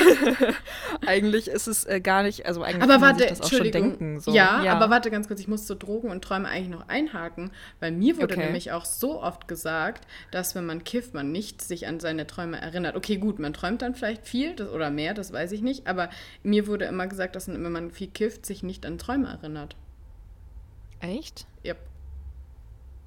Eigentlich 1.07 1.47
ist 1.47 1.67
es 1.67 1.83
äh, 1.85 1.99
gar 1.99 2.21
nicht, 2.21 2.45
also 2.45 2.61
eigentlich 2.61 2.83
Aber 2.83 2.93
kann 2.93 3.01
man 3.01 3.09
warte, 3.09 3.19
sich 3.21 3.29
das 3.29 3.41
auch 3.41 3.49
schon 3.49 3.65
Entschuldigung. 3.65 3.97
denken. 3.97 4.19
So. 4.19 4.33
Ja, 4.33 4.63
aber 4.67 4.89
warte 4.91 5.09
ganz 5.09 5.27
kurz, 5.27 5.39
ich 5.39 5.47
muss 5.47 5.65
zu 5.65 5.75
Drogen 5.75 6.11
und 6.11 6.23
Träume 6.23 6.47
eigentlich 6.47 6.69
noch 6.69 6.87
einhaken, 6.89 7.51
weil 7.79 7.91
mir 7.91 8.17
wurde 8.17 8.35
Okay. 8.35 8.45
nämlich 8.45 8.71
auch 8.71 8.85
so 8.85 9.21
oft 9.21 9.47
gesagt, 9.47 10.05
dass 10.31 10.53
wenn 10.53 10.65
man 10.65 10.83
kifft, 10.83 11.13
man 11.15 11.31
nicht 11.31 11.61
sich 11.63 11.87
an 11.87 11.99
seine 11.99 12.27
Träume 12.27 12.59
erinnert. 12.61 12.95
Okay, 12.95 13.17
gut, 13.17 13.39
man 13.39 13.53
träumt 13.53 13.81
dann 13.81 13.95
vielleicht 13.95 14.27
viel 14.27 14.55
das, 14.55 14.69
oder 14.69 14.91
mehr, 14.91 15.13
das 15.15 15.33
weiß 15.33 15.51
ich 15.53 15.61
nicht, 15.61 15.87
aber 15.87 16.09
mir 16.43 16.67
wurde 16.67 16.85
immer 16.85 17.07
gesagt, 17.07 17.35
dass 17.35 17.47
man, 17.47 17.63
wenn 17.63 17.71
man 17.71 17.89
viel 17.91 18.09
kifft, 18.09 18.45
sich 18.45 18.61
nicht 18.61 18.85
an 18.85 18.97
Träume 18.99 19.27
erinnert. 19.27 19.75
Echt? 20.99 21.45
Yep. 21.65 21.77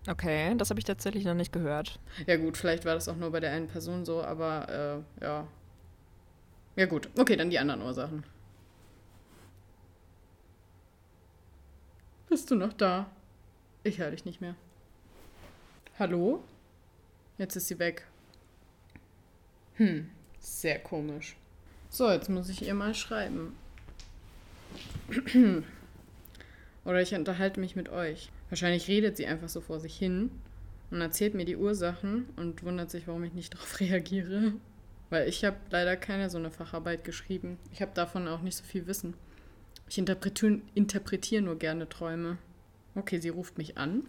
Okay, 0.06 0.54
das 0.56 0.70
habe 0.70 0.80
ich 0.80 0.84
tatsächlich 0.84 1.24
noch 1.24 1.34
nicht 1.34 1.52
gehört. 1.52 1.98
Ja 2.26 2.36
gut, 2.36 2.56
vielleicht 2.56 2.84
war 2.84 2.94
das 2.94 3.08
auch 3.08 3.16
nur 3.16 3.30
bei 3.30 3.40
der 3.40 3.52
einen 3.52 3.68
Person 3.68 4.04
so, 4.04 4.22
aber 4.22 5.04
äh, 5.20 5.24
ja. 5.24 5.46
Ja 6.76 6.86
gut, 6.86 7.10
okay, 7.18 7.36
dann 7.36 7.50
die 7.50 7.58
anderen 7.58 7.82
Ursachen. 7.82 8.24
Bist 12.28 12.50
du 12.50 12.54
noch 12.54 12.72
da? 12.72 13.10
Ich 13.82 13.98
höre 13.98 14.12
dich 14.12 14.24
nicht 14.24 14.40
mehr. 14.40 14.54
Hallo? 15.98 16.42
Jetzt 17.36 17.56
ist 17.56 17.68
sie 17.68 17.78
weg. 17.78 18.06
Hm, 19.74 20.10
sehr 20.38 20.78
komisch. 20.78 21.36
So, 21.90 22.10
jetzt 22.10 22.28
muss 22.28 22.48
ich 22.48 22.62
ihr 22.62 22.74
mal 22.74 22.94
schreiben. 22.94 23.56
Oder 26.84 27.02
ich 27.02 27.14
unterhalte 27.14 27.60
mich 27.60 27.76
mit 27.76 27.88
euch. 27.88 28.30
Wahrscheinlich 28.50 28.88
redet 28.88 29.16
sie 29.16 29.26
einfach 29.26 29.48
so 29.48 29.60
vor 29.60 29.80
sich 29.80 29.96
hin 29.96 30.30
und 30.90 31.00
erzählt 31.00 31.34
mir 31.34 31.44
die 31.44 31.56
Ursachen 31.56 32.28
und 32.36 32.62
wundert 32.64 32.90
sich, 32.90 33.06
warum 33.06 33.24
ich 33.24 33.32
nicht 33.32 33.54
darauf 33.54 33.80
reagiere. 33.80 34.52
Weil 35.08 35.28
ich 35.28 35.44
habe 35.44 35.56
leider 35.70 35.96
keine 35.96 36.30
so 36.30 36.38
eine 36.38 36.50
Facharbeit 36.50 37.04
geschrieben. 37.04 37.58
Ich 37.72 37.80
habe 37.80 37.92
davon 37.94 38.28
auch 38.28 38.42
nicht 38.42 38.56
so 38.56 38.64
viel 38.64 38.86
Wissen. 38.86 39.14
Ich 39.88 39.98
interpretiere 39.98 40.60
interpretiere 40.74 41.42
nur 41.42 41.58
gerne 41.58 41.88
Träume. 41.88 42.38
Okay, 42.94 43.18
sie 43.18 43.28
ruft 43.28 43.58
mich 43.58 43.76
an. 43.76 44.04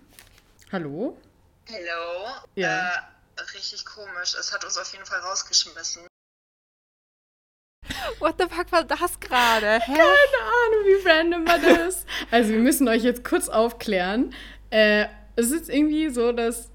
Hallo? 0.71 1.17
Hello. 1.65 2.27
Ja. 2.55 3.09
Äh, 3.35 3.41
richtig 3.55 3.85
komisch. 3.85 4.35
Es 4.39 4.53
hat 4.53 4.63
uns 4.63 4.77
auf 4.77 4.91
jeden 4.91 5.05
Fall 5.05 5.19
rausgeschmissen. 5.19 6.10
What 8.19 8.35
the 8.39 8.45
fuck 8.49 8.71
war 8.71 8.83
das 8.83 9.19
gerade? 9.19 9.79
Keine 9.85 9.99
Ahnung, 10.01 10.85
wie 10.85 11.07
random 11.09 11.47
war 11.47 11.57
das. 11.59 12.05
Also, 12.31 12.51
wir 12.51 12.59
müssen 12.59 12.87
euch 12.87 13.03
jetzt 13.03 13.23
kurz 13.23 13.49
aufklären. 13.49 14.33
Äh, 14.69 15.05
es 15.35 15.51
ist 15.51 15.69
irgendwie 15.69 16.09
so, 16.09 16.31
dass 16.31 16.69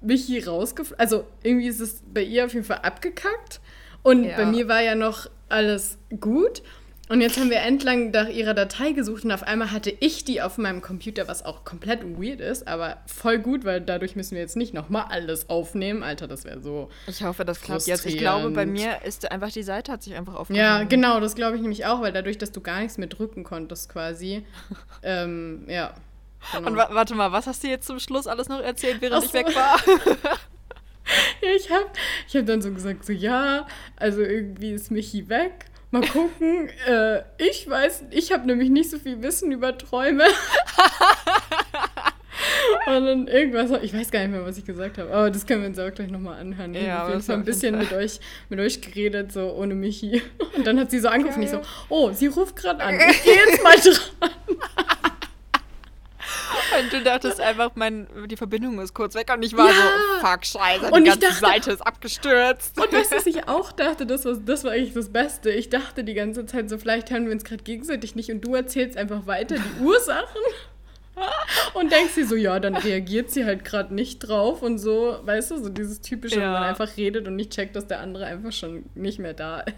Michi 0.00 0.40
rausgeflogen 0.40 0.98
Also, 1.00 1.24
irgendwie 1.42 1.68
ist 1.68 1.80
es 1.80 2.02
bei 2.12 2.22
ihr 2.22 2.44
auf 2.46 2.52
jeden 2.54 2.64
Fall 2.64 2.80
abgekackt. 2.82 3.60
Und 4.02 4.24
Ja. 4.24 4.36
bei 4.36 4.46
mir 4.46 4.68
war 4.68 4.80
ja 4.82 4.94
noch 4.94 5.28
alles 5.48 5.98
gut. 6.20 6.62
Und 7.08 7.20
jetzt 7.20 7.38
haben 7.38 7.50
wir 7.50 7.58
entlang 7.60 8.10
nach 8.10 8.28
ihrer 8.28 8.52
Datei 8.52 8.90
gesucht 8.90 9.24
und 9.24 9.30
auf 9.30 9.44
einmal 9.44 9.70
hatte 9.70 9.94
ich 10.00 10.24
die 10.24 10.42
auf 10.42 10.58
meinem 10.58 10.82
Computer, 10.82 11.28
was 11.28 11.44
auch 11.44 11.64
komplett 11.64 12.02
weird 12.20 12.40
ist, 12.40 12.66
aber 12.66 12.96
voll 13.06 13.38
gut, 13.38 13.64
weil 13.64 13.80
dadurch 13.80 14.16
müssen 14.16 14.32
wir 14.34 14.40
jetzt 14.40 14.56
nicht 14.56 14.74
nochmal 14.74 15.04
alles 15.10 15.48
aufnehmen. 15.48 16.02
Alter, 16.02 16.26
das 16.26 16.44
wäre 16.44 16.60
so. 16.60 16.90
Ich 17.06 17.22
hoffe, 17.22 17.44
das 17.44 17.60
klappt 17.60 17.86
jetzt. 17.86 18.06
Ich 18.06 18.18
glaube, 18.18 18.50
bei 18.50 18.66
mir 18.66 19.02
ist 19.04 19.30
einfach 19.30 19.52
die 19.52 19.62
Seite 19.62 19.92
hat 19.92 20.02
sich 20.02 20.14
einfach 20.16 20.32
Ja, 20.34 20.38
aufgehangen. 20.40 20.88
genau, 20.88 21.20
das 21.20 21.36
glaube 21.36 21.54
ich 21.54 21.62
nämlich 21.62 21.86
auch, 21.86 22.00
weil 22.00 22.12
dadurch, 22.12 22.38
dass 22.38 22.50
du 22.50 22.60
gar 22.60 22.80
nichts 22.80 22.98
mehr 22.98 23.08
drücken 23.08 23.44
konntest 23.44 23.88
quasi. 23.88 24.44
ähm, 25.04 25.64
ja. 25.68 25.94
Genau. 26.52 26.68
Und 26.68 26.76
wa 26.76 26.88
warte 26.90 27.14
mal, 27.14 27.30
was 27.30 27.46
hast 27.46 27.62
du 27.62 27.68
jetzt 27.68 27.86
zum 27.86 27.98
Schluss 28.00 28.26
alles 28.26 28.48
noch 28.48 28.60
erzählt, 28.60 29.00
während 29.00 29.18
Ach 29.18 29.24
ich 29.24 29.30
so. 29.30 29.34
weg 29.38 29.54
war? 29.54 29.78
Ja, 31.40 31.50
ich 31.56 31.70
habe 31.70 31.86
ich 32.26 32.34
hab 32.36 32.46
dann 32.46 32.60
so 32.60 32.72
gesagt, 32.72 33.04
so 33.04 33.12
ja, 33.12 33.64
also 33.94 34.22
irgendwie 34.22 34.72
ist 34.72 34.90
Michi 34.90 35.28
weg. 35.28 35.66
Mal 35.90 36.02
gucken. 36.02 36.68
äh, 36.88 37.22
ich 37.38 37.68
weiß, 37.68 38.04
ich 38.10 38.32
habe 38.32 38.46
nämlich 38.46 38.70
nicht 38.70 38.90
so 38.90 38.98
viel 38.98 39.22
Wissen 39.22 39.52
über 39.52 39.76
Träume. 39.78 40.24
Und 42.86 43.04
dann 43.06 43.26
irgendwas, 43.28 43.70
ich 43.82 43.92
weiß 43.92 44.10
gar 44.10 44.20
nicht 44.20 44.30
mehr, 44.30 44.44
was 44.44 44.58
ich 44.58 44.64
gesagt 44.64 44.98
habe, 44.98 45.10
aber 45.12 45.30
das 45.30 45.44
können 45.46 45.62
wir 45.62 45.68
uns 45.68 45.78
auch 45.78 45.92
gleich 45.92 46.08
nochmal 46.10 46.38
anhören. 46.40 46.74
Ich 46.74 46.82
Ja, 46.82 46.98
habe 46.98 47.02
auf 47.04 47.10
jeden 47.10 47.22
Fall 47.22 47.36
ein 47.36 47.44
bisschen 47.44 47.78
mit 47.78 47.92
euch, 47.92 48.20
mit 48.48 48.60
euch 48.60 48.80
geredet, 48.80 49.32
so 49.32 49.52
ohne 49.54 49.74
Michi. 49.74 50.22
Und 50.56 50.66
dann 50.66 50.78
hat 50.78 50.90
sie 50.90 51.00
so 51.00 51.08
angerufen, 51.08 51.42
ich 51.42 51.50
so, 51.50 51.60
oh, 51.88 52.12
sie 52.12 52.28
ruft 52.28 52.54
gerade 52.56 52.82
an, 52.82 52.94
ich 53.10 53.22
gehe 53.24 53.34
jetzt 53.34 53.62
mal 53.62 53.74
dran. 53.82 54.30
Und 56.86 56.92
du 56.92 57.02
dachtest 57.02 57.40
einfach, 57.40 57.70
mein, 57.74 58.06
die 58.28 58.36
Verbindung 58.36 58.78
ist 58.80 58.94
kurz 58.94 59.14
weg 59.14 59.30
und 59.34 59.42
ich 59.42 59.56
war 59.56 59.66
Ja. 59.68 59.72
so, 59.74 60.26
fuck, 60.26 60.44
scheiße, 60.46 60.90
Und 60.92 61.04
die 61.04 61.10
ganze 61.10 61.20
dachte- 61.20 61.34
Seite 61.40 61.70
ist 61.72 61.80
abgestürzt. 61.80 62.80
Und 62.80 62.92
weißt 62.92 63.12
du, 63.12 63.16
was 63.16 63.26
ich 63.26 63.48
auch 63.48 63.72
dachte, 63.72 64.06
das 64.06 64.24
war, 64.24 64.34
das 64.34 64.64
war 64.64 64.72
eigentlich 64.72 64.94
das 64.94 65.08
Beste. 65.10 65.50
Ich 65.50 65.68
dachte 65.70 66.04
die 66.04 66.14
ganze 66.14 66.46
Zeit 66.46 66.70
so, 66.70 66.78
vielleicht 66.78 67.10
hören 67.10 67.26
wir 67.26 67.32
uns 67.32 67.44
gerade 67.44 67.64
gegenseitig 67.64 68.14
nicht 68.14 68.30
und 68.30 68.40
du 68.42 68.54
erzählst 68.54 68.96
einfach 68.96 69.26
weiter 69.26 69.56
die 69.56 69.82
Ursachen. 69.84 70.40
Und 71.72 71.90
denkst 71.92 72.14
dir 72.14 72.26
so, 72.26 72.36
ja, 72.36 72.60
dann 72.60 72.76
reagiert 72.76 73.30
sie 73.30 73.46
halt 73.46 73.64
gerade 73.64 73.94
nicht 73.94 74.18
drauf 74.18 74.60
und 74.62 74.76
so, 74.78 75.18
weißt 75.22 75.50
du, 75.50 75.62
so 75.62 75.70
dieses 75.70 76.02
typische, 76.02 76.40
Ja. 76.40 76.48
wo 76.48 76.52
man 76.52 76.62
einfach 76.64 76.96
redet 76.98 77.26
und 77.26 77.36
nicht 77.36 77.52
checkt, 77.52 77.74
dass 77.74 77.86
der 77.86 78.00
andere 78.00 78.26
einfach 78.26 78.52
schon 78.52 78.84
nicht 78.94 79.18
mehr 79.18 79.32
da 79.32 79.60
ist. 79.60 79.74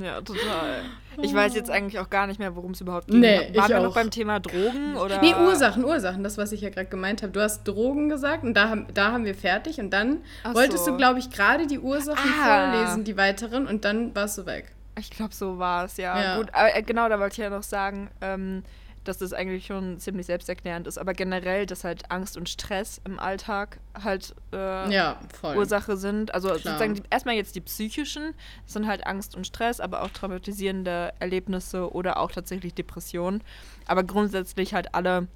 Ja, 0.00 0.20
total. 0.20 0.82
Ich 1.20 1.34
weiß 1.34 1.54
jetzt 1.54 1.70
eigentlich 1.70 1.98
auch 1.98 2.08
gar 2.08 2.26
nicht 2.26 2.38
mehr, 2.38 2.54
worum 2.56 2.70
es 2.70 2.80
überhaupt 2.80 3.08
ging. 3.08 3.20
Nee, 3.20 3.50
Waren 3.54 3.68
wir 3.68 3.78
auch. 3.80 3.82
noch 3.82 3.94
beim 3.94 4.10
Thema 4.10 4.38
Drogen 4.40 4.96
oder? 4.96 5.20
Nee, 5.20 5.34
Ursachen, 5.34 5.84
Ursachen, 5.84 6.22
das, 6.22 6.38
was 6.38 6.52
ich 6.52 6.60
ja 6.60 6.70
gerade 6.70 6.88
gemeint 6.88 7.22
habe. 7.22 7.32
Du 7.32 7.40
hast 7.42 7.64
Drogen 7.64 8.08
gesagt 8.08 8.44
und 8.44 8.54
da 8.54 8.68
haben, 8.68 8.86
da 8.94 9.12
haben 9.12 9.24
wir 9.24 9.34
fertig 9.34 9.78
und 9.80 9.90
dann 9.90 10.18
Ach 10.44 10.54
wolltest 10.54 10.84
so. 10.84 10.92
du, 10.92 10.96
glaube 10.96 11.18
ich, 11.18 11.30
gerade 11.30 11.66
die 11.66 11.78
Ursachen 11.80 12.30
Ah. 12.42 12.72
vorlesen, 12.72 13.04
die 13.04 13.16
weiteren 13.16 13.66
und 13.66 13.84
dann 13.84 14.14
warst 14.14 14.38
du 14.38 14.46
weg. 14.46 14.72
Ich 14.98 15.10
glaube, 15.10 15.34
so 15.34 15.58
war 15.58 15.84
es, 15.86 15.96
ja. 15.96 16.20
Ja. 16.20 16.36
Gut, 16.38 16.48
aber 16.52 16.76
äh, 16.76 16.82
genau, 16.82 17.08
da 17.08 17.18
wollte 17.18 17.32
ich 17.32 17.38
ja 17.38 17.50
noch 17.50 17.62
sagen, 17.62 18.08
ähm, 18.20 18.62
dass 19.04 19.18
das 19.18 19.32
eigentlich 19.32 19.66
schon 19.66 19.98
ziemlich 19.98 20.26
selbsterklärend 20.26 20.86
ist. 20.86 20.98
Aber 20.98 21.12
generell, 21.12 21.66
dass 21.66 21.84
halt 21.84 22.10
Angst 22.10 22.36
und 22.36 22.48
Stress 22.48 23.00
im 23.04 23.18
Alltag 23.18 23.78
halt 24.02 24.34
äh, 24.52 24.92
Ja. 24.94 25.18
Ursache 25.42 25.96
sind. 25.96 26.32
Also 26.34 26.48
Klar. 26.48 26.58
sozusagen 26.60 26.94
die, 26.94 27.02
erstmal 27.10 27.34
jetzt 27.34 27.54
die 27.54 27.60
psychischen, 27.60 28.34
das 28.64 28.74
sind 28.74 28.86
halt 28.86 29.06
Angst 29.06 29.34
und 29.36 29.46
Stress, 29.46 29.80
aber 29.80 30.02
auch 30.02 30.10
traumatisierende 30.10 31.12
Erlebnisse 31.18 31.92
oder 31.92 32.18
auch 32.18 32.30
tatsächlich 32.32 32.74
Depressionen. 32.74 33.42
Aber 33.86 34.04
grundsätzlich 34.04 34.74
halt 34.74 34.94
alle 34.94 35.28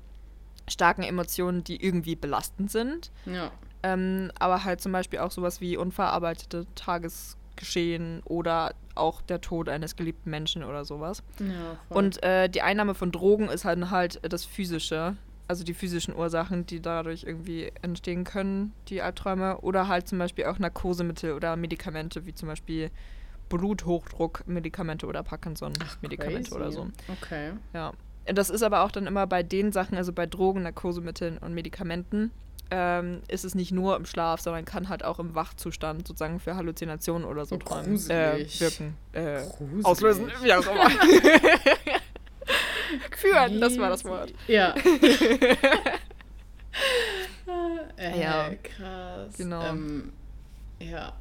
starken 0.68 1.02
Emotionen, 1.02 1.64
die 1.64 1.82
irgendwie 1.84 2.16
belastend 2.16 2.70
sind. 2.70 3.10
Ja. 3.24 3.50
Ähm, 3.82 4.32
aber 4.38 4.64
halt 4.64 4.80
zum 4.80 4.92
Beispiel 4.92 5.18
auch 5.20 5.30
sowas 5.30 5.60
wie 5.60 5.76
unverarbeitete 5.76 6.66
Tagesgeschehen 7.56 8.22
oder 8.24 8.74
auch 8.94 9.20
der 9.22 9.40
Tod 9.40 9.68
eines 9.68 9.96
geliebten 9.96 10.30
Menschen 10.30 10.62
oder 10.62 10.84
sowas. 10.84 11.22
ja. 11.40 11.76
Und 11.88 12.22
äh, 12.22 12.48
die 12.48 12.62
Einnahme 12.62 12.94
von 12.94 13.12
Drogen 13.12 13.48
ist 13.48 13.64
halt, 13.64 13.90
halt 13.90 14.20
das 14.22 14.44
Physische, 14.44 15.16
also 15.48 15.64
die 15.64 15.74
physischen 15.74 16.14
Ursachen, 16.14 16.66
die 16.66 16.80
dadurch 16.80 17.24
irgendwie 17.24 17.72
entstehen 17.82 18.24
können, 18.24 18.72
die 18.88 19.02
Albträume. 19.02 19.58
Oder 19.58 19.88
halt 19.88 20.08
zum 20.08 20.18
Beispiel 20.18 20.46
auch 20.46 20.58
Narkosemittel 20.58 21.32
oder 21.32 21.56
Medikamente, 21.56 22.26
wie 22.26 22.34
zum 22.34 22.48
Beispiel 22.48 22.90
Bluthochdruckmedikamente 23.48 25.06
oder 25.06 25.22
Parkinson-Medikamente 25.22 26.54
oder 26.54 26.72
so. 26.72 26.88
Okay. 27.08 27.52
Ja. 27.72 27.92
Das 28.24 28.50
ist 28.50 28.62
aber 28.62 28.82
auch 28.82 28.90
dann 28.90 29.06
immer 29.06 29.26
bei 29.28 29.44
den 29.44 29.70
Sachen, 29.70 29.96
also 29.96 30.12
bei 30.12 30.26
Drogen, 30.26 30.62
Narkosemitteln 30.62 31.38
und 31.38 31.54
Medikamenten, 31.54 32.32
ähm, 32.70 33.20
ist 33.28 33.44
es 33.44 33.54
nicht 33.54 33.70
nur 33.72 33.96
im 33.96 34.06
Schlaf, 34.06 34.40
sondern 34.40 34.64
kann 34.64 34.88
halt 34.88 35.04
auch 35.04 35.18
im 35.18 35.34
Wachzustand 35.34 36.06
sozusagen 36.06 36.40
für 36.40 36.56
Halluzinationen 36.56 37.26
oder 37.26 37.44
so 37.46 37.54
Oh, 37.56 37.58
träumen, 37.58 37.96
äh, 38.10 38.44
wirken. 38.58 38.96
Äh, 39.12 39.40
auslösen, 39.82 40.30
wie 40.42 40.52
auch 40.52 40.66
immer. 40.66 40.90
Führen, 43.16 43.60
das 43.60 43.78
war 43.78 43.90
das 43.90 44.04
Wort. 44.04 44.32
Ja. 44.46 44.74
äh, 47.96 48.20
Ja. 48.20 48.50
krass. 48.62 49.34
Genau. 49.36 49.62
Ähm, 49.64 50.12
Ja. 50.78 51.12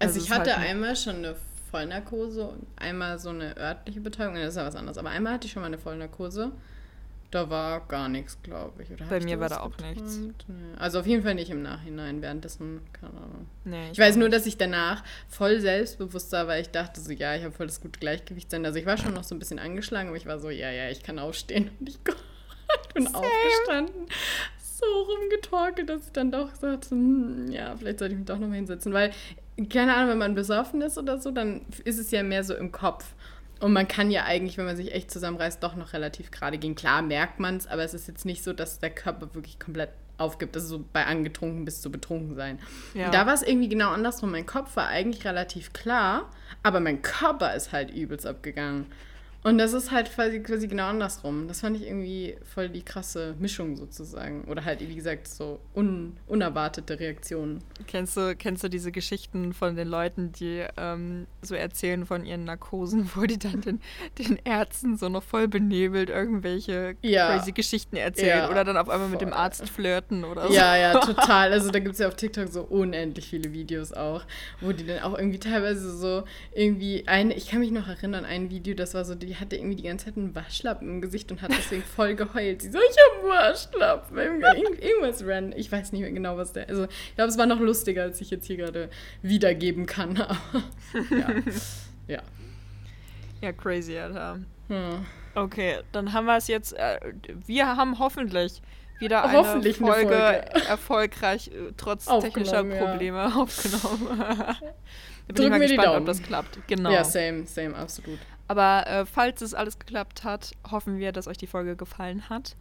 Also 0.00 0.14
Also, 0.18 0.20
ich 0.20 0.30
hatte 0.30 0.50
halt 0.56 0.64
ein- 0.64 0.70
einmal 0.76 0.96
schon 0.96 1.16
eine 1.16 1.36
Vollnarkose 1.70 2.44
und 2.48 2.66
einmal 2.76 3.18
so 3.18 3.28
eine 3.30 3.56
örtliche 3.56 4.00
Betäubung. 4.00 4.34
Das 4.34 4.48
ist 4.50 4.56
ja 4.56 4.66
was 4.66 4.74
anderes. 4.76 4.98
Aber 4.98 5.10
einmal 5.10 5.34
hatte 5.34 5.46
ich 5.46 5.52
schon 5.52 5.62
mal 5.62 5.66
eine 5.68 5.78
Vollnarkose. 5.78 6.50
Da 7.34 7.50
war 7.50 7.80
gar 7.88 8.08
nichts, 8.08 8.40
glaube 8.44 8.84
ich. 8.84 8.92
Oder 8.92 9.06
Bei 9.06 9.18
ich 9.18 9.24
mir 9.24 9.40
war 9.40 9.48
da 9.48 9.58
auch 9.62 9.76
nichts. 9.78 10.18
geträumt? 10.18 10.44
Nee. 10.46 10.78
Also 10.78 11.00
auf 11.00 11.06
jeden 11.08 11.24
Fall 11.24 11.34
nicht 11.34 11.50
im 11.50 11.62
Nachhinein. 11.62 12.22
Währenddessen, 12.22 12.80
keine 12.92 13.14
Ahnung. 13.14 13.48
Nee, 13.64 13.90
Ich 13.90 13.98
weiß 13.98 14.14
nur, 14.14 14.28
dass 14.28 14.46
ich 14.46 14.56
danach 14.56 15.02
voll 15.28 15.58
selbstbewusst 15.58 16.30
war, 16.30 16.46
weil 16.46 16.62
ich 16.62 16.70
dachte 16.70 17.00
so, 17.00 17.10
ja, 17.10 17.34
ich 17.34 17.42
habe 17.42 17.52
voll 17.52 17.66
das 17.66 17.80
gute 17.80 17.98
Gleichgewicht. 17.98 18.54
Also 18.54 18.78
ich 18.78 18.86
war 18.86 18.96
schon 18.98 19.14
noch 19.14 19.24
so 19.24 19.34
ein 19.34 19.40
bisschen 19.40 19.58
angeschlagen, 19.58 20.10
aber 20.10 20.16
ich 20.16 20.26
war 20.26 20.38
so, 20.38 20.48
ja, 20.48 20.70
ja, 20.70 20.88
ich 20.90 21.02
kann 21.02 21.18
aufstehen. 21.18 21.72
Und 21.80 21.88
ich 21.88 21.98
bin 22.94 23.08
aufgestanden, 23.12 24.06
so 24.62 24.84
rumgetorkelt, 24.86 25.88
dass 25.88 26.06
ich 26.06 26.12
dann 26.12 26.30
doch 26.30 26.54
sagte, 26.54 26.90
hm, 26.90 27.50
ja, 27.50 27.74
vielleicht 27.76 27.98
sollte 27.98 28.12
ich 28.14 28.18
mich 28.20 28.28
doch 28.28 28.38
nochmal 28.38 28.58
hinsetzen. 28.58 28.92
Weil, 28.92 29.10
keine 29.70 29.94
Ahnung, 29.96 30.10
wenn 30.10 30.18
man 30.18 30.34
besoffen 30.36 30.82
ist 30.82 30.98
oder 30.98 31.18
so, 31.18 31.32
dann 31.32 31.62
ist 31.84 31.98
es 31.98 32.12
ja 32.12 32.22
mehr 32.22 32.44
so 32.44 32.54
im 32.54 32.70
Kopf. 32.70 33.13
Und 33.64 33.72
man 33.72 33.88
kann 33.88 34.10
ja 34.10 34.24
eigentlich, 34.24 34.58
wenn 34.58 34.66
man 34.66 34.76
sich 34.76 34.92
echt 34.92 35.10
zusammenreißt, 35.10 35.62
doch 35.62 35.74
noch 35.74 35.94
relativ 35.94 36.30
gerade 36.30 36.58
gehen. 36.58 36.74
Klar 36.74 37.00
merkt 37.00 37.40
man 37.40 37.56
es, 37.56 37.66
aber 37.66 37.82
es 37.82 37.94
ist 37.94 38.06
jetzt 38.06 38.26
nicht 38.26 38.44
so, 38.44 38.52
dass 38.52 38.78
der 38.78 38.90
Körper 38.90 39.34
wirklich 39.34 39.58
komplett 39.58 39.88
aufgibt. 40.18 40.54
Ist 40.54 40.68
so 40.68 40.84
bei 40.92 41.06
angetrunken 41.06 41.64
bis 41.64 41.80
zu 41.80 41.90
betrunken 41.90 42.34
sein. 42.34 42.58
Ja. 42.92 43.08
Da 43.08 43.24
war 43.24 43.32
es 43.32 43.42
irgendwie 43.42 43.70
genau 43.70 43.88
andersrum. 43.88 44.32
Mein 44.32 44.44
Kopf 44.44 44.76
war 44.76 44.88
eigentlich 44.88 45.24
relativ 45.24 45.72
klar, 45.72 46.30
aber 46.62 46.78
mein 46.78 47.00
Körper 47.00 47.54
ist 47.54 47.72
halt 47.72 47.90
übelst 47.90 48.26
abgegangen. 48.26 48.84
Und 49.44 49.58
das 49.58 49.74
ist 49.74 49.90
halt 49.90 50.10
quasi, 50.12 50.40
quasi 50.40 50.66
genau 50.68 50.86
andersrum. 50.88 51.46
Das 51.48 51.60
fand 51.60 51.76
ich 51.76 51.86
irgendwie 51.86 52.36
voll 52.44 52.70
die 52.70 52.82
krasse 52.82 53.34
Mischung 53.38 53.76
sozusagen. 53.76 54.44
Oder 54.44 54.64
halt, 54.64 54.80
wie 54.80 54.94
gesagt, 54.94 55.28
so 55.28 55.60
un 55.76 56.16
unerwartete 56.26 56.98
Reaktionen. 56.98 57.62
Kennst 57.86 58.16
du, 58.16 58.34
kennst 58.36 58.64
du 58.64 58.68
diese 58.70 58.90
Geschichten 58.90 59.52
von 59.52 59.76
den 59.76 59.86
Leuten, 59.88 60.32
die 60.32 60.64
ähm, 60.78 61.26
so 61.42 61.54
erzählen 61.54 62.06
von 62.06 62.24
ihren 62.24 62.44
Narkosen, 62.44 63.10
wo 63.14 63.24
die 63.26 63.38
dann 63.38 63.60
den, 63.60 63.80
den 64.18 64.38
Ärzten 64.44 64.96
so 64.96 65.10
noch 65.10 65.22
voll 65.22 65.46
benebelt 65.46 66.08
irgendwelche 66.08 66.96
Ja. 67.02 67.28
crazy 67.36 67.52
Geschichten 67.52 67.96
erzählen 67.96 68.38
Ja, 68.44 68.50
oder 68.50 68.64
dann 68.64 68.78
auf 68.78 68.88
einmal 68.88 69.08
mit 69.10 69.20
dem 69.20 69.28
voll. 69.28 69.38
Arzt 69.38 69.68
flirten 69.68 70.24
oder 70.24 70.48
so? 70.48 70.54
Ja, 70.54 70.74
ja, 70.76 70.98
total. 71.00 71.52
Also 71.52 71.70
da 71.70 71.80
gibt 71.80 71.92
es 71.92 71.98
ja 72.00 72.08
auf 72.08 72.16
TikTok 72.16 72.48
so 72.48 72.62
unendlich 72.62 73.26
viele 73.28 73.52
Videos 73.52 73.92
auch, 73.92 74.24
wo 74.62 74.72
die 74.72 74.86
dann 74.86 75.00
auch 75.02 75.18
irgendwie 75.18 75.38
teilweise 75.38 75.94
so 75.94 76.24
irgendwie 76.54 77.06
eine, 77.06 77.34
ich 77.34 77.48
kann 77.50 77.60
mich 77.60 77.72
noch 77.72 77.88
erinnern, 77.88 78.24
ein 78.24 78.48
Video, 78.48 78.74
das 78.74 78.94
war 78.94 79.04
so, 79.04 79.14
die 79.14 79.33
hatte 79.40 79.56
irgendwie 79.56 79.76
die 79.76 79.82
ganze 79.84 80.06
Zeit 80.06 80.16
einen 80.16 80.34
Waschlappen 80.34 80.88
im 80.88 81.00
Gesicht 81.00 81.30
und 81.30 81.42
hat 81.42 81.50
deswegen 81.52 81.82
voll 81.82 82.14
geheult. 82.14 82.62
Sie 82.62 82.70
so, 82.70 82.78
ich 82.78 82.96
hab 82.96 83.20
einen 83.22 83.28
Waschlappen. 83.52 84.18
Irgend- 84.18 84.82
Irgendwas 84.82 85.24
ran. 85.26 85.52
Ich 85.56 85.70
weiß 85.70 85.92
nicht 85.92 86.00
mehr 86.02 86.12
genau, 86.12 86.36
was 86.36 86.52
der. 86.52 86.68
Also 86.68 86.84
ich 86.84 87.14
glaube, 87.16 87.30
es 87.30 87.38
war 87.38 87.46
noch 87.46 87.60
lustiger, 87.60 88.02
als 88.02 88.20
ich 88.20 88.30
jetzt 88.30 88.46
hier 88.46 88.56
gerade 88.56 88.88
wiedergeben 89.22 89.86
kann. 89.86 90.16
Aber 90.20 90.38
ja. 91.10 91.28
Ja. 92.06 92.22
Ja, 93.40 93.52
crazy, 93.52 93.98
Alter. 93.98 94.40
Hm. 94.68 95.04
Okay, 95.34 95.78
dann 95.92 96.12
haben 96.12 96.26
wir 96.26 96.36
es 96.36 96.46
jetzt. 96.48 96.72
Äh, 96.74 96.98
wir 97.46 97.66
haben 97.66 97.98
hoffentlich 97.98 98.62
wieder 99.00 99.24
eine 99.24 99.32
Hoffentlich 99.38 99.78
eine 99.82 99.92
Folge, 99.92 100.08
Folge. 100.08 100.68
erfolgreich 100.68 101.48
äh, 101.48 101.72
trotz 101.76 102.06
technischer 102.06 102.64
ja. 102.64 102.84
Probleme 102.86 103.24
aufgenommen. 103.36 104.06
da 104.18 104.56
bin 105.26 105.34
Drücken 105.34 105.42
ich 105.44 105.50
mal 105.50 105.60
wir 105.60 105.68
die 105.68 105.76
gespannt, 105.76 105.98
ob 106.00 106.06
das 106.06 106.22
klappt. 106.22 106.58
Genau. 106.68 106.90
Ja, 106.90 107.02
same, 107.04 107.44
same, 107.46 107.74
absolut. 107.74 108.18
Aber 108.48 108.86
äh, 108.86 109.06
falls 109.06 109.40
es 109.42 109.54
alles 109.54 109.78
geklappt 109.78 110.24
hat, 110.24 110.52
hoffen 110.70 110.98
wir, 110.98 111.12
dass 111.12 111.26
euch 111.28 111.38
die 111.38 111.46
Folge 111.46 111.76
gefallen 111.76 112.28
hat. 112.28 112.56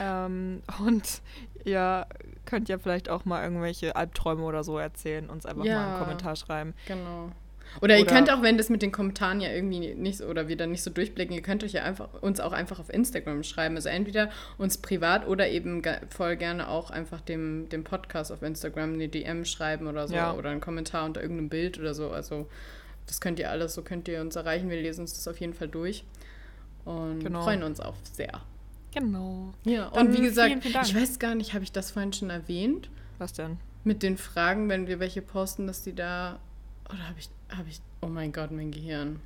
Ähm, 0.00 0.62
und 0.86 1.20
ihr 1.64 2.06
könnt 2.46 2.68
ja 2.68 2.78
vielleicht 2.78 3.08
auch 3.10 3.24
mal 3.26 3.42
irgendwelche 3.44 3.94
Albträume 3.96 4.42
oder 4.44 4.64
so 4.64 4.78
erzählen, 4.78 5.28
uns 5.28 5.44
einfach 5.44 5.64
mal 5.64 5.68
Ja. 5.68 5.88
einen 5.88 5.98
Kommentar 5.98 6.36
schreiben. 6.36 6.72
Genau. 6.86 7.30
Oder, 7.82 7.96
ihr 7.98 8.04
Oder- 8.04 8.14
könnt 8.14 8.30
auch, 8.30 8.40
wenn 8.42 8.56
das 8.56 8.70
mit 8.70 8.80
den 8.80 8.92
Kommentaren 8.92 9.40
ja 9.40 9.50
irgendwie 9.50 9.94
nicht 9.94 10.18
so, 10.18 10.26
oder 10.26 10.48
wir 10.48 10.56
dann 10.56 10.70
nicht 10.70 10.82
so 10.82 10.90
durchblicken, 10.90 11.34
ihr 11.34 11.42
könnt 11.42 11.62
euch 11.64 11.72
ja 11.72 11.82
einfach 11.82 12.08
uns 12.22 12.40
auch 12.40 12.52
einfach 12.52 12.78
auf 12.78 12.88
Instagram 12.88 13.42
schreiben. 13.42 13.74
Also 13.76 13.88
entweder 13.90 14.30
uns 14.56 14.78
privat 14.78 15.26
oder 15.26 15.48
eben 15.48 15.82
voll 16.08 16.36
gerne 16.36 16.68
auch 16.68 16.90
einfach 16.90 17.20
dem, 17.20 17.68
dem 17.68 17.84
Podcast 17.84 18.32
auf 18.32 18.40
Instagram 18.42 18.94
eine 18.94 19.08
DM 19.08 19.44
schreiben 19.44 19.88
oder 19.88 20.06
so. 20.08 20.14
Ja. 20.14 20.32
Oder 20.32 20.50
einen 20.50 20.60
Kommentar 20.60 21.04
unter 21.04 21.20
irgendeinem 21.20 21.48
Bild 21.50 21.78
oder 21.78 21.92
so. 21.92 22.10
Also 22.12 22.48
das 23.06 23.20
könnt 23.20 23.38
ihr 23.38 23.50
alles, 23.50 23.74
so 23.74 23.82
könnt 23.82 24.08
ihr 24.08 24.20
uns 24.20 24.36
erreichen. 24.36 24.68
Wir 24.70 24.80
lesen 24.80 25.02
uns 25.02 25.14
das 25.14 25.26
auf 25.28 25.38
jeden 25.40 25.54
Fall 25.54 25.68
durch. 25.68 26.04
Und 26.84 27.20
Genau. 27.24 27.42
freuen 27.42 27.62
uns 27.62 27.80
auch 27.80 27.94
sehr. 28.12 28.40
Genau. 28.94 29.52
Ja, 29.64 29.90
Dann 29.90 30.08
und 30.08 30.16
wie 30.16 30.22
gesagt, 30.22 30.48
vielen, 30.48 30.62
vielen 30.62 30.82
ich 30.84 30.94
weiß 30.94 31.18
gar 31.18 31.34
nicht, 31.34 31.52
habe 31.54 31.64
ich 31.64 31.72
das 31.72 31.90
vorhin 31.90 32.12
schon 32.12 32.30
erwähnt? 32.30 32.88
Was 33.18 33.32
denn? 33.32 33.58
mit 33.84 34.02
den 34.02 34.16
Fragen, 34.18 34.68
wenn 34.68 34.88
wir 34.88 34.98
welche 34.98 35.22
posten, 35.22 35.68
dass 35.68 35.82
die 35.84 35.94
da. 35.94 36.40
Oder 36.88 37.08
habe 37.08 37.18
ich, 37.20 37.28
habe 37.56 37.68
ich. 37.68 37.80
Oh 38.02 38.08
mein 38.08 38.32
Gott, 38.32 38.50
mein 38.50 38.72
Gehirn. 38.72 39.20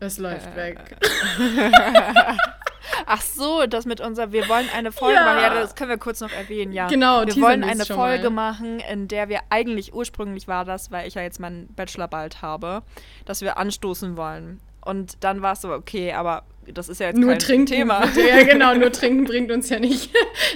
Es 0.00 0.18
läuft 0.18 0.46
Äh, 0.48 0.56
weg. 0.56 0.96
Ach 3.06 3.22
so, 3.22 3.66
das 3.66 3.84
mit 3.86 4.00
unser, 4.00 4.32
wir 4.32 4.48
wollen 4.48 4.68
eine 4.74 4.92
Folge 4.92 5.16
Ja. 5.16 5.24
machen. 5.24 5.40
Ja, 5.42 5.54
das 5.54 5.74
können 5.74 5.90
wir 5.90 5.98
kurz 5.98 6.20
noch 6.20 6.32
erwähnen, 6.32 6.72
ja. 6.72 6.88
Genau, 6.88 7.26
wir 7.26 7.36
wollen 7.42 7.64
eine 7.64 7.84
Folge 7.84 8.30
mal. 8.30 8.52
machen, 8.52 8.80
in 8.80 9.08
der 9.08 9.28
wir 9.28 9.40
eigentlich 9.50 9.94
ursprünglich 9.94 10.48
war 10.48 10.64
das, 10.64 10.90
weil 10.90 11.06
ich 11.08 11.14
ja 11.14 11.22
jetzt 11.22 11.40
meinen 11.40 11.68
Bachelor 11.74 12.08
bald 12.08 12.42
habe, 12.42 12.82
dass 13.24 13.40
wir 13.40 13.56
anstoßen 13.58 14.16
wollen. 14.16 14.60
Und 14.84 15.24
dann 15.24 15.40
war 15.40 15.52
es 15.54 15.62
so, 15.62 15.72
okay, 15.72 16.12
aber 16.12 16.42
das 16.66 16.88
ist 16.90 17.00
ja 17.00 17.06
jetzt 17.08 17.16
Nur 17.18 17.30
kein 17.30 17.38
trinken. 17.38 17.66
Thema. 17.66 18.04
Ja, 18.16 18.42
genau, 18.42 18.74
nur 18.74 18.92
trinken 18.92 19.24
bringt 19.24 19.50
uns 19.50 19.70
ja 19.70 19.78
nicht, 19.80 20.10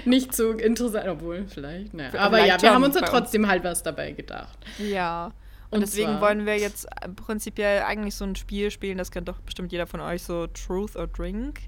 nicht 0.05 0.35
so 0.35 0.53
interessant. 0.53 1.09
Obwohl, 1.09 1.47
vielleicht. 1.49 1.95
Naja. 1.95 2.11
Aber 2.19 2.45
ja, 2.45 2.61
wir 2.61 2.75
haben 2.75 2.85
uns 2.85 2.95
ja 2.95 3.03
trotzdem 3.03 3.49
halt 3.49 3.65
was 3.65 3.83
dabei 3.83 4.13
gedacht. 4.13 4.59
Ja. 4.79 5.33
Und, 5.71 5.77
Und 5.77 5.81
deswegen 5.83 6.13
zwar- 6.13 6.21
wollen 6.23 6.47
wir 6.47 6.57
jetzt 6.57 6.87
äh, 6.87 7.09
prinzipiell 7.11 7.83
eigentlich 7.83 8.15
so 8.15 8.25
ein 8.25 8.37
Spiel 8.37 8.71
spielen, 8.71 8.97
das 8.99 9.11
kennt 9.11 9.29
doch 9.29 9.39
bestimmt 9.41 9.71
jeder 9.73 9.87
von 9.87 10.01
euch, 10.01 10.23
so 10.23 10.47
Truth 10.47 10.97
or 10.97 11.07
Drink. 11.07 11.61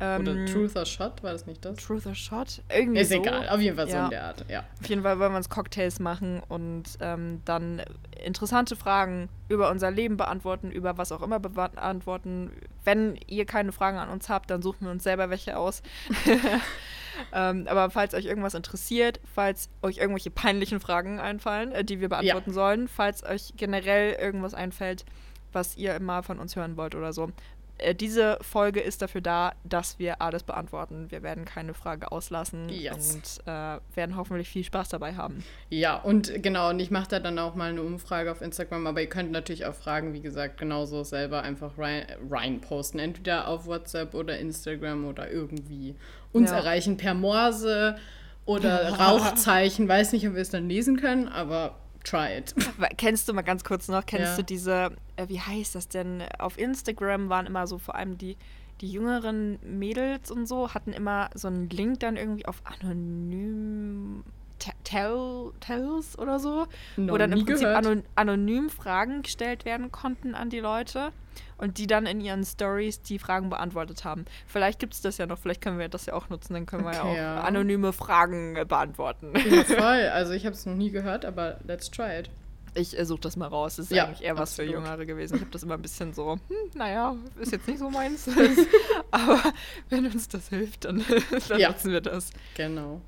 Ähm, 0.00 0.20
Oder 0.20 0.46
Truth 0.46 0.76
or 0.76 0.86
Shot, 0.86 1.22
war 1.24 1.32
das 1.32 1.46
nicht 1.46 1.64
das? 1.64 1.76
Truth 1.76 2.06
or 2.06 2.14
Shot? 2.14 2.62
Irgendwie 2.72 3.00
Ist 3.00 3.10
so. 3.10 3.16
egal, 3.16 3.48
auf 3.48 3.60
jeden 3.60 3.76
Fall 3.76 3.88
so 3.88 3.96
Ja. 3.96 4.04
in 4.04 4.10
der 4.10 4.24
Art, 4.24 4.44
ja. 4.48 4.64
Auf 4.80 4.88
jeden 4.88 5.02
Fall 5.02 5.18
wollen 5.18 5.32
wir 5.32 5.36
uns 5.36 5.48
Cocktails 5.48 5.98
machen 5.98 6.40
und 6.48 6.84
ähm, 7.00 7.40
dann 7.44 7.82
interessante 8.24 8.76
Fragen 8.76 9.28
über 9.48 9.70
unser 9.70 9.90
Leben 9.90 10.16
beantworten, 10.16 10.70
über 10.70 10.98
was 10.98 11.10
auch 11.10 11.20
immer 11.22 11.40
beantworten. 11.40 12.52
Wenn 12.84 13.18
ihr 13.26 13.44
keine 13.44 13.72
Fragen 13.72 13.98
an 13.98 14.08
uns 14.08 14.28
habt, 14.28 14.50
dann 14.50 14.62
suchen 14.62 14.84
wir 14.86 14.92
uns 14.92 15.02
selber 15.02 15.30
welche 15.30 15.56
aus. 15.56 15.82
ähm, 17.32 17.66
aber 17.68 17.90
falls 17.90 18.14
euch 18.14 18.26
irgendwas 18.26 18.54
interessiert, 18.54 19.20
falls 19.34 19.68
euch 19.82 19.98
irgendwelche 19.98 20.30
peinlichen 20.30 20.80
Fragen 20.80 21.18
einfallen, 21.20 21.72
äh, 21.72 21.84
die 21.84 22.00
wir 22.00 22.08
beantworten 22.08 22.52
sollen, 22.52 22.88
falls 22.88 23.24
euch 23.24 23.54
generell 23.56 24.12
irgendwas 24.12 24.54
einfällt, 24.54 25.04
was 25.52 25.76
ihr 25.76 25.94
immer 25.96 26.22
von 26.22 26.38
uns 26.38 26.56
hören 26.56 26.76
wollt 26.76 26.94
oder 26.94 27.12
so. 27.12 27.30
Äh, 27.78 27.94
Diese 27.94 28.38
Folge 28.42 28.80
ist 28.80 29.02
dafür 29.02 29.20
da, 29.20 29.52
dass 29.64 29.98
wir 29.98 30.20
alles 30.22 30.42
beantworten. 30.42 31.06
Wir 31.10 31.22
werden 31.22 31.44
keine 31.44 31.74
Frage 31.74 32.12
auslassen 32.12 32.68
Yes. 32.68 33.14
und 33.14 33.46
äh, 33.46 33.78
werden 33.94 34.16
hoffentlich 34.16 34.48
viel 34.48 34.64
Spaß 34.64 34.88
dabei 34.90 35.14
haben. 35.14 35.42
Ja, 35.70 35.96
und 35.96 36.42
genau, 36.42 36.70
und 36.70 36.80
ich 36.80 36.90
mache 36.90 37.08
da 37.08 37.20
dann 37.20 37.38
auch 37.38 37.54
mal 37.54 37.70
eine 37.70 37.82
Umfrage 37.82 38.30
auf 38.32 38.40
Instagram, 38.42 38.86
aber 38.86 39.00
ihr 39.00 39.08
könnt 39.08 39.30
natürlich 39.32 39.66
auch 39.66 39.74
Fragen, 39.74 40.12
wie 40.12 40.20
gesagt, 40.20 40.58
genauso 40.58 41.02
selber 41.04 41.42
einfach 41.42 41.78
rein, 41.78 42.04
rein 42.30 42.60
posten. 42.60 42.98
Entweder 42.98 43.48
auf 43.48 43.66
WhatsApp 43.66 44.14
oder 44.14 44.38
Instagram 44.38 45.04
oder 45.06 45.30
irgendwie 45.30 45.94
uns 46.32 46.50
Ja. 46.50 46.58
erreichen 46.58 46.96
per 46.96 47.14
Morse 47.14 47.96
oder 48.44 48.88
Rauchzeichen. 48.98 49.88
Weiß 49.88 50.12
nicht, 50.12 50.26
ob 50.28 50.34
wir 50.34 50.42
es 50.42 50.50
dann 50.50 50.68
lesen 50.68 50.96
können, 50.98 51.28
aber 51.28 51.76
try 52.08 52.36
it. 52.38 52.54
Kennst 52.96 53.28
du 53.28 53.32
mal 53.34 53.42
ganz 53.42 53.64
kurz 53.64 53.88
noch, 53.88 54.06
kennst 54.06 54.30
Ja. 54.32 54.36
du 54.36 54.42
diese, 54.44 54.90
äh, 55.16 55.28
wie 55.28 55.40
heißt 55.40 55.74
das 55.74 55.88
denn? 55.88 56.22
Auf 56.38 56.58
Instagram 56.58 57.28
waren 57.28 57.46
immer 57.46 57.66
so 57.66 57.78
vor 57.78 57.94
allem 57.94 58.16
die, 58.18 58.36
die 58.80 58.90
jüngeren 58.90 59.58
Mädels 59.62 60.30
und 60.30 60.46
so, 60.46 60.72
hatten 60.74 60.92
immer 60.92 61.30
so 61.34 61.48
einen 61.48 61.68
Link 61.70 62.00
dann 62.00 62.16
irgendwie 62.16 62.46
auf 62.46 62.62
anonym 62.64 64.24
Te- 64.58 64.72
Tell, 64.82 65.52
Tells 65.60 66.18
oder 66.18 66.40
so, 66.40 66.66
Noch 66.96 67.14
wo 67.14 67.18
dann 67.18 67.30
im 67.32 67.44
Prinzip 67.44 67.68
anon 67.68 68.02
anonym 68.16 68.70
Fragen 68.70 69.22
gestellt 69.22 69.64
werden 69.64 69.92
konnten 69.92 70.34
an 70.34 70.50
die 70.50 70.58
Leute 70.58 71.12
und 71.58 71.78
die 71.78 71.86
dann 71.86 72.06
in 72.06 72.20
ihren 72.20 72.44
Stories 72.44 73.02
die 73.02 73.18
Fragen 73.18 73.50
beantwortet 73.50 74.04
haben. 74.04 74.24
Vielleicht 74.46 74.78
gibt 74.78 74.94
es 74.94 75.00
das 75.02 75.18
ja 75.18 75.26
noch, 75.26 75.38
vielleicht 75.38 75.60
können 75.60 75.78
wir 75.78 75.88
das 75.88 76.06
ja 76.06 76.14
auch 76.14 76.28
nutzen, 76.30 76.54
dann 76.54 76.66
können 76.66 76.84
wir 76.84 76.92
ja 76.94 77.00
Okay, 77.02 77.10
auch 77.12 77.16
ja. 77.16 77.40
anonyme 77.42 77.92
Fragen 77.92 78.56
äh, 78.56 78.64
beantworten. 78.64 79.32
Ja, 79.50 79.64
voll. 79.64 80.08
Also 80.12 80.32
ich 80.32 80.46
habe 80.46 80.54
es 80.54 80.64
noch 80.66 80.74
nie 80.74 80.90
gehört, 80.90 81.24
aber 81.24 81.58
let's 81.66 81.90
try 81.90 82.18
it. 82.20 82.30
Ich 82.74 82.96
äh, 82.98 83.04
suche 83.04 83.20
das 83.22 83.36
mal 83.36 83.46
raus. 83.48 83.76
Das 83.76 83.86
ist 83.86 83.92
Ja, 83.96 84.04
eigentlich 84.04 84.22
eher 84.22 84.36
was 84.38 84.54
für. 84.54 84.62
Jüngere 84.62 85.04
gewesen. 85.04 85.34
Ich 85.36 85.40
habe 85.40 85.50
das 85.50 85.62
immer 85.62 85.74
ein 85.74 85.82
bisschen 85.82 86.12
so, 86.12 86.32
hm, 86.34 86.56
naja, 86.74 87.16
ist 87.40 87.50
jetzt 87.50 87.66
nicht 87.66 87.78
so 87.80 87.90
meins. 87.90 88.28
Aber 89.10 89.40
wenn 89.88 90.06
uns 90.06 90.28
das 90.28 90.48
hilft, 90.50 90.84
dann, 90.84 91.04
dann 91.48 91.58
Ja. 91.58 91.70
nutzen 91.70 91.90
wir 91.92 92.00
das. 92.02 92.30
Genau. 92.56 93.00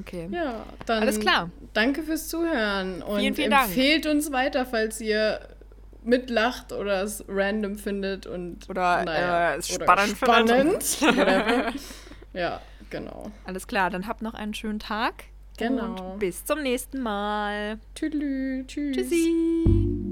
Okay. 0.00 0.28
Ja, 0.30 0.64
dann 0.86 1.02
Alles 1.02 1.20
klar. 1.20 1.50
Danke 1.74 2.02
fürs 2.04 2.28
Zuhören 2.28 3.02
und 3.02 3.18
Vielen, 3.20 3.34
vielen 3.34 3.50
Dank. 3.50 3.66
empfehlt 3.66 4.06
uns 4.06 4.32
weiter, 4.32 4.64
falls 4.64 4.98
ihr 5.02 5.40
mitlacht 6.04 6.72
oder 6.72 7.02
es 7.02 7.24
random 7.28 7.76
findet 7.76 8.26
und 8.26 8.68
Oder, 8.68 9.04
naja, 9.04 9.54
äh, 9.54 9.58
es 9.58 9.68
spannend 9.68 10.16
spannend. 10.16 10.82
whatever. 11.02 11.72
ja, 12.32 12.60
genau. 12.90 13.30
Alles 13.44 13.66
klar, 13.66 13.90
dann 13.90 14.06
habt 14.06 14.22
noch 14.22 14.34
einen 14.34 14.54
schönen 14.54 14.78
Tag 14.78 15.24
Genau. 15.58 16.12
Und 16.12 16.18
bis 16.18 16.44
zum 16.44 16.62
nächsten 16.62 17.00
Mal. 17.00 17.78
Tschüss. 17.94 18.66
Tschüss. 18.66 18.96
Tschüssi. 18.96 20.11